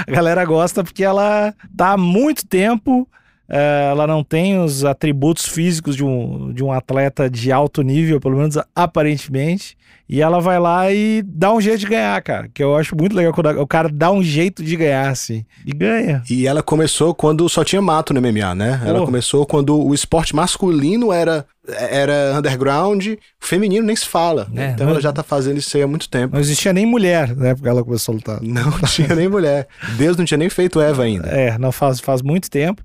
A 0.07 0.11
galera 0.11 0.45
gosta 0.45 0.83
porque 0.83 1.05
ela 1.05 1.55
tá 1.77 1.93
há 1.93 1.97
muito 1.97 2.47
tempo 2.47 3.09
ela 3.49 4.07
não 4.07 4.25
tem 4.25 4.59
os 4.59 4.85
atributos 4.85 5.47
físicos 5.47 5.95
de 5.95 6.05
um, 6.05 6.53
de 6.53 6.63
um 6.65 6.73
atleta 6.73 7.29
de 7.29 7.53
alto 7.53 7.83
nível, 7.83 8.21
pelo 8.21 8.39
menos 8.39 8.57
aparentemente. 8.75 9.77
E 10.09 10.21
ela 10.21 10.41
vai 10.41 10.59
lá 10.59 10.93
e 10.93 11.23
dá 11.25 11.55
um 11.55 11.61
jeito 11.61 11.79
de 11.79 11.87
ganhar, 11.87 12.21
cara. 12.23 12.47
Que 12.53 12.63
eu 12.63 12.77
acho 12.77 12.95
muito 12.95 13.17
legal 13.17 13.33
quando 13.33 13.59
o 13.59 13.67
cara 13.67 13.89
dá 13.89 14.11
um 14.11 14.23
jeito 14.23 14.63
de 14.63 14.77
ganhar, 14.77 15.09
assim. 15.09 15.45
E 15.65 15.73
ganha. 15.73 16.23
E 16.29 16.47
ela 16.47 16.63
começou 16.63 17.15
quando 17.15 17.49
só 17.49 17.65
tinha 17.65 17.81
mato 17.81 18.13
no 18.13 18.21
MMA, 18.21 18.55
né? 18.55 18.83
Ela 18.85 19.01
oh. 19.01 19.07
começou 19.07 19.47
quando 19.47 19.75
o 19.83 19.95
esporte 19.95 20.37
masculino 20.37 21.13
era 21.13 21.47
era 21.67 22.35
underground, 22.37 23.07
o 23.07 23.17
feminino 23.41 23.87
nem 23.87 23.95
se 23.95 24.07
fala. 24.07 24.49
É, 24.55 24.71
então 24.73 24.85
não... 24.85 24.95
ela 24.95 25.01
já 25.01 25.13
tá 25.13 25.23
fazendo 25.23 25.59
isso 25.59 25.77
aí 25.77 25.83
há 25.83 25.87
muito 25.87 26.09
tempo. 26.09 26.35
Não 26.35 26.41
existia 26.41 26.73
nem 26.73 26.85
mulher, 26.85 27.35
né? 27.37 27.55
Porque 27.55 27.69
ela 27.69 27.85
começou 27.85 28.13
a 28.13 28.17
lutar. 28.17 28.43
Não 28.43 28.71
tinha 28.89 29.15
nem 29.15 29.29
mulher. 29.29 29.69
Deus 29.97 30.17
não 30.17 30.25
tinha 30.25 30.39
nem 30.39 30.51
feito 30.51 30.81
Eva 30.81 31.05
ainda. 31.05 31.29
É, 31.29 31.57
não 31.57 31.71
faz, 31.71 32.01
faz 32.01 32.21
muito 32.21 32.51
tempo. 32.51 32.83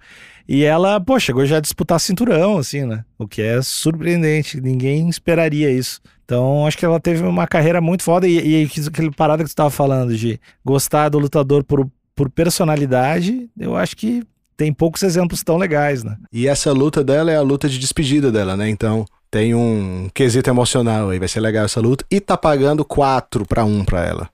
E 0.47 0.63
ela, 0.63 0.99
pô, 0.99 1.19
chegou 1.19 1.45
já 1.45 1.57
a 1.57 1.61
disputar 1.61 1.99
cinturão, 1.99 2.57
assim, 2.57 2.85
né? 2.85 3.03
O 3.17 3.27
que 3.27 3.41
é 3.41 3.61
surpreendente, 3.61 4.61
ninguém 4.61 5.09
esperaria 5.09 5.69
isso. 5.69 5.99
Então, 6.23 6.65
acho 6.65 6.77
que 6.77 6.85
ela 6.85 6.99
teve 6.99 7.23
uma 7.23 7.45
carreira 7.45 7.81
muito 7.81 8.03
foda. 8.03 8.27
E, 8.27 8.63
e 8.63 8.69
aquele 8.87 9.11
parada 9.11 9.43
que 9.43 9.49
tu 9.49 9.53
estava 9.53 9.69
falando 9.69 10.15
de 10.15 10.39
gostar 10.63 11.09
do 11.09 11.19
lutador 11.19 11.63
por, 11.63 11.89
por 12.15 12.29
personalidade, 12.29 13.49
eu 13.59 13.75
acho 13.75 13.95
que 13.95 14.23
tem 14.55 14.73
poucos 14.73 15.03
exemplos 15.03 15.43
tão 15.43 15.57
legais, 15.57 16.03
né? 16.03 16.17
E 16.31 16.47
essa 16.47 16.71
luta 16.71 17.03
dela 17.03 17.31
é 17.31 17.35
a 17.35 17.41
luta 17.41 17.69
de 17.69 17.77
despedida 17.77 18.31
dela, 18.31 18.57
né? 18.57 18.69
Então, 18.69 19.05
tem 19.29 19.53
um 19.53 20.09
quesito 20.13 20.49
emocional 20.49 21.09
aí, 21.09 21.19
vai 21.19 21.27
ser 21.27 21.41
legal 21.41 21.65
essa 21.65 21.79
luta. 21.79 22.05
E 22.09 22.19
tá 22.19 22.37
pagando 22.37 22.83
4 22.83 23.45
para 23.45 23.65
1 23.65 23.85
para 23.85 24.05
ela. 24.05 24.29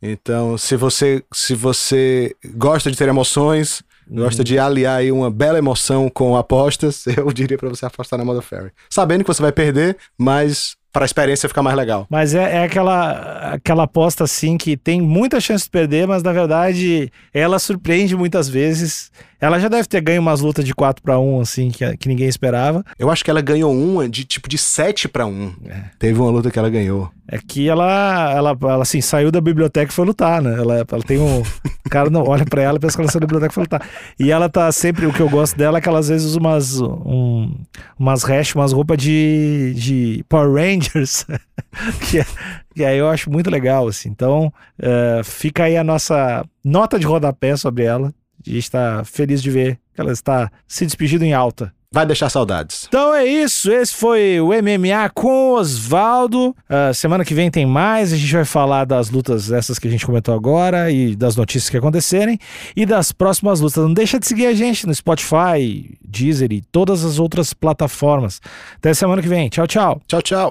Então, 0.00 0.56
se 0.56 0.76
você 0.76 1.24
se 1.32 1.54
você 1.54 2.34
gosta 2.54 2.90
de 2.90 2.96
ter 2.96 3.08
emoções, 3.08 3.82
Gosta 4.10 4.42
de 4.42 4.58
aliar 4.58 4.98
aí 4.98 5.12
uma 5.12 5.30
bela 5.30 5.58
emoção 5.58 6.08
com 6.08 6.36
apostas, 6.36 7.06
eu 7.16 7.30
diria 7.32 7.58
para 7.58 7.68
você 7.68 7.84
apostar 7.84 8.18
na 8.18 8.24
Mother 8.24 8.42
Ferry. 8.42 8.70
Sabendo 8.90 9.22
que 9.22 9.28
você 9.28 9.42
vai 9.42 9.52
perder, 9.52 9.96
mas 10.16 10.76
para 10.92 11.04
a 11.04 11.06
experiência 11.06 11.48
ficar 11.48 11.62
mais 11.62 11.76
legal. 11.76 12.06
Mas 12.10 12.34
é, 12.34 12.56
é, 12.56 12.64
aquela, 12.64 13.52
aquela 13.52 13.82
aposta 13.84 14.24
assim 14.24 14.56
que 14.56 14.76
tem 14.76 15.00
muita 15.00 15.40
chance 15.40 15.64
de 15.64 15.70
perder, 15.70 16.06
mas 16.06 16.22
na 16.22 16.32
verdade 16.32 17.12
ela 17.32 17.58
surpreende 17.58 18.16
muitas 18.16 18.48
vezes. 18.48 19.10
Ela 19.40 19.60
já 19.60 19.68
deve 19.68 19.86
ter 19.86 20.00
ganho 20.00 20.20
umas 20.20 20.40
lutas 20.40 20.64
de 20.64 20.74
4 20.74 21.02
para 21.02 21.18
1 21.18 21.40
assim 21.40 21.70
que, 21.70 21.96
que 21.96 22.08
ninguém 22.08 22.28
esperava. 22.28 22.84
Eu 22.98 23.10
acho 23.10 23.24
que 23.24 23.30
ela 23.30 23.40
ganhou 23.40 23.72
uma 23.72 24.08
de 24.08 24.24
tipo 24.24 24.48
de 24.48 24.58
7 24.58 25.08
para 25.08 25.26
1. 25.26 25.54
É. 25.66 25.84
Teve 25.98 26.18
uma 26.20 26.30
luta 26.30 26.50
que 26.50 26.58
ela 26.58 26.68
ganhou. 26.68 27.10
É 27.30 27.38
que 27.38 27.68
ela, 27.68 28.32
ela, 28.32 28.56
ela 28.62 28.82
assim, 28.82 29.02
saiu 29.02 29.30
da 29.30 29.40
biblioteca 29.40 29.92
e 29.92 29.94
foi 29.94 30.06
lutar, 30.06 30.40
né? 30.40 30.54
Ela, 30.58 30.84
ela 30.90 31.02
tem 31.02 31.18
um. 31.18 31.40
O 31.40 31.44
cara 31.90 32.08
não 32.08 32.24
olha 32.24 32.44
pra 32.46 32.62
ela 32.62 32.78
e 32.78 32.80
pensa 32.80 32.96
que 32.96 33.02
ela 33.02 33.10
saiu 33.10 33.20
da 33.20 33.26
biblioteca 33.26 33.52
e 33.52 33.54
foi 33.54 33.64
lutar. 33.64 33.86
E 34.18 34.30
ela 34.32 34.48
tá 34.48 34.72
sempre. 34.72 35.06
O 35.06 35.12
que 35.12 35.20
eu 35.20 35.28
gosto 35.28 35.56
dela 35.56 35.76
é 35.78 35.80
que 35.80 35.88
ela 35.88 35.98
às 35.98 36.08
vezes 36.08 36.26
usa 36.26 36.38
umas. 36.40 36.80
Um, 36.80 37.54
umas 37.98 38.22
hash, 38.24 38.54
umas 38.54 38.72
roupas 38.72 38.96
de, 38.96 39.74
de 39.76 40.24
Power 40.28 40.52
Rangers. 40.52 41.26
que, 42.08 42.18
é, 42.18 42.26
que 42.74 42.84
aí 42.84 42.98
eu 42.98 43.08
acho 43.08 43.30
muito 43.30 43.50
legal, 43.50 43.86
assim. 43.86 44.08
Então, 44.08 44.52
uh, 44.80 45.22
fica 45.22 45.64
aí 45.64 45.76
a 45.76 45.84
nossa 45.84 46.44
nota 46.64 46.98
de 46.98 47.06
rodapé 47.06 47.56
sobre 47.56 47.84
ela. 47.84 48.12
A 48.46 48.50
gente 48.50 48.58
está 48.58 49.04
feliz 49.04 49.42
de 49.42 49.50
ver 49.50 49.78
que 49.94 50.00
ela 50.00 50.12
está 50.12 50.50
se 50.66 50.84
despedindo 50.84 51.24
em 51.24 51.32
alta. 51.32 51.72
Vai 51.90 52.04
deixar 52.04 52.28
saudades. 52.28 52.84
Então 52.86 53.14
é 53.14 53.24
isso. 53.24 53.72
Esse 53.72 53.94
foi 53.94 54.38
o 54.40 54.48
MMA 54.48 55.08
com 55.14 55.52
Osvaldo. 55.52 56.54
Uh, 56.68 56.92
semana 56.92 57.24
que 57.24 57.32
vem 57.32 57.50
tem 57.50 57.64
mais. 57.64 58.12
A 58.12 58.16
gente 58.16 58.30
vai 58.30 58.44
falar 58.44 58.84
das 58.84 59.08
lutas 59.08 59.50
essas 59.50 59.78
que 59.78 59.88
a 59.88 59.90
gente 59.90 60.04
comentou 60.04 60.34
agora 60.34 60.90
e 60.90 61.16
das 61.16 61.34
notícias 61.34 61.70
que 61.70 61.78
acontecerem 61.78 62.38
e 62.76 62.84
das 62.84 63.10
próximas 63.10 63.60
lutas. 63.60 63.82
Não 63.82 63.94
deixa 63.94 64.20
de 64.20 64.26
seguir 64.26 64.46
a 64.46 64.52
gente 64.52 64.86
no 64.86 64.94
Spotify, 64.94 65.96
Deezer 66.06 66.52
e 66.52 66.60
todas 66.60 67.06
as 67.06 67.18
outras 67.18 67.54
plataformas. 67.54 68.38
Até 68.76 68.92
semana 68.92 69.22
que 69.22 69.28
vem. 69.28 69.48
Tchau, 69.48 69.66
tchau. 69.66 70.02
Tchau, 70.06 70.20
tchau. 70.20 70.50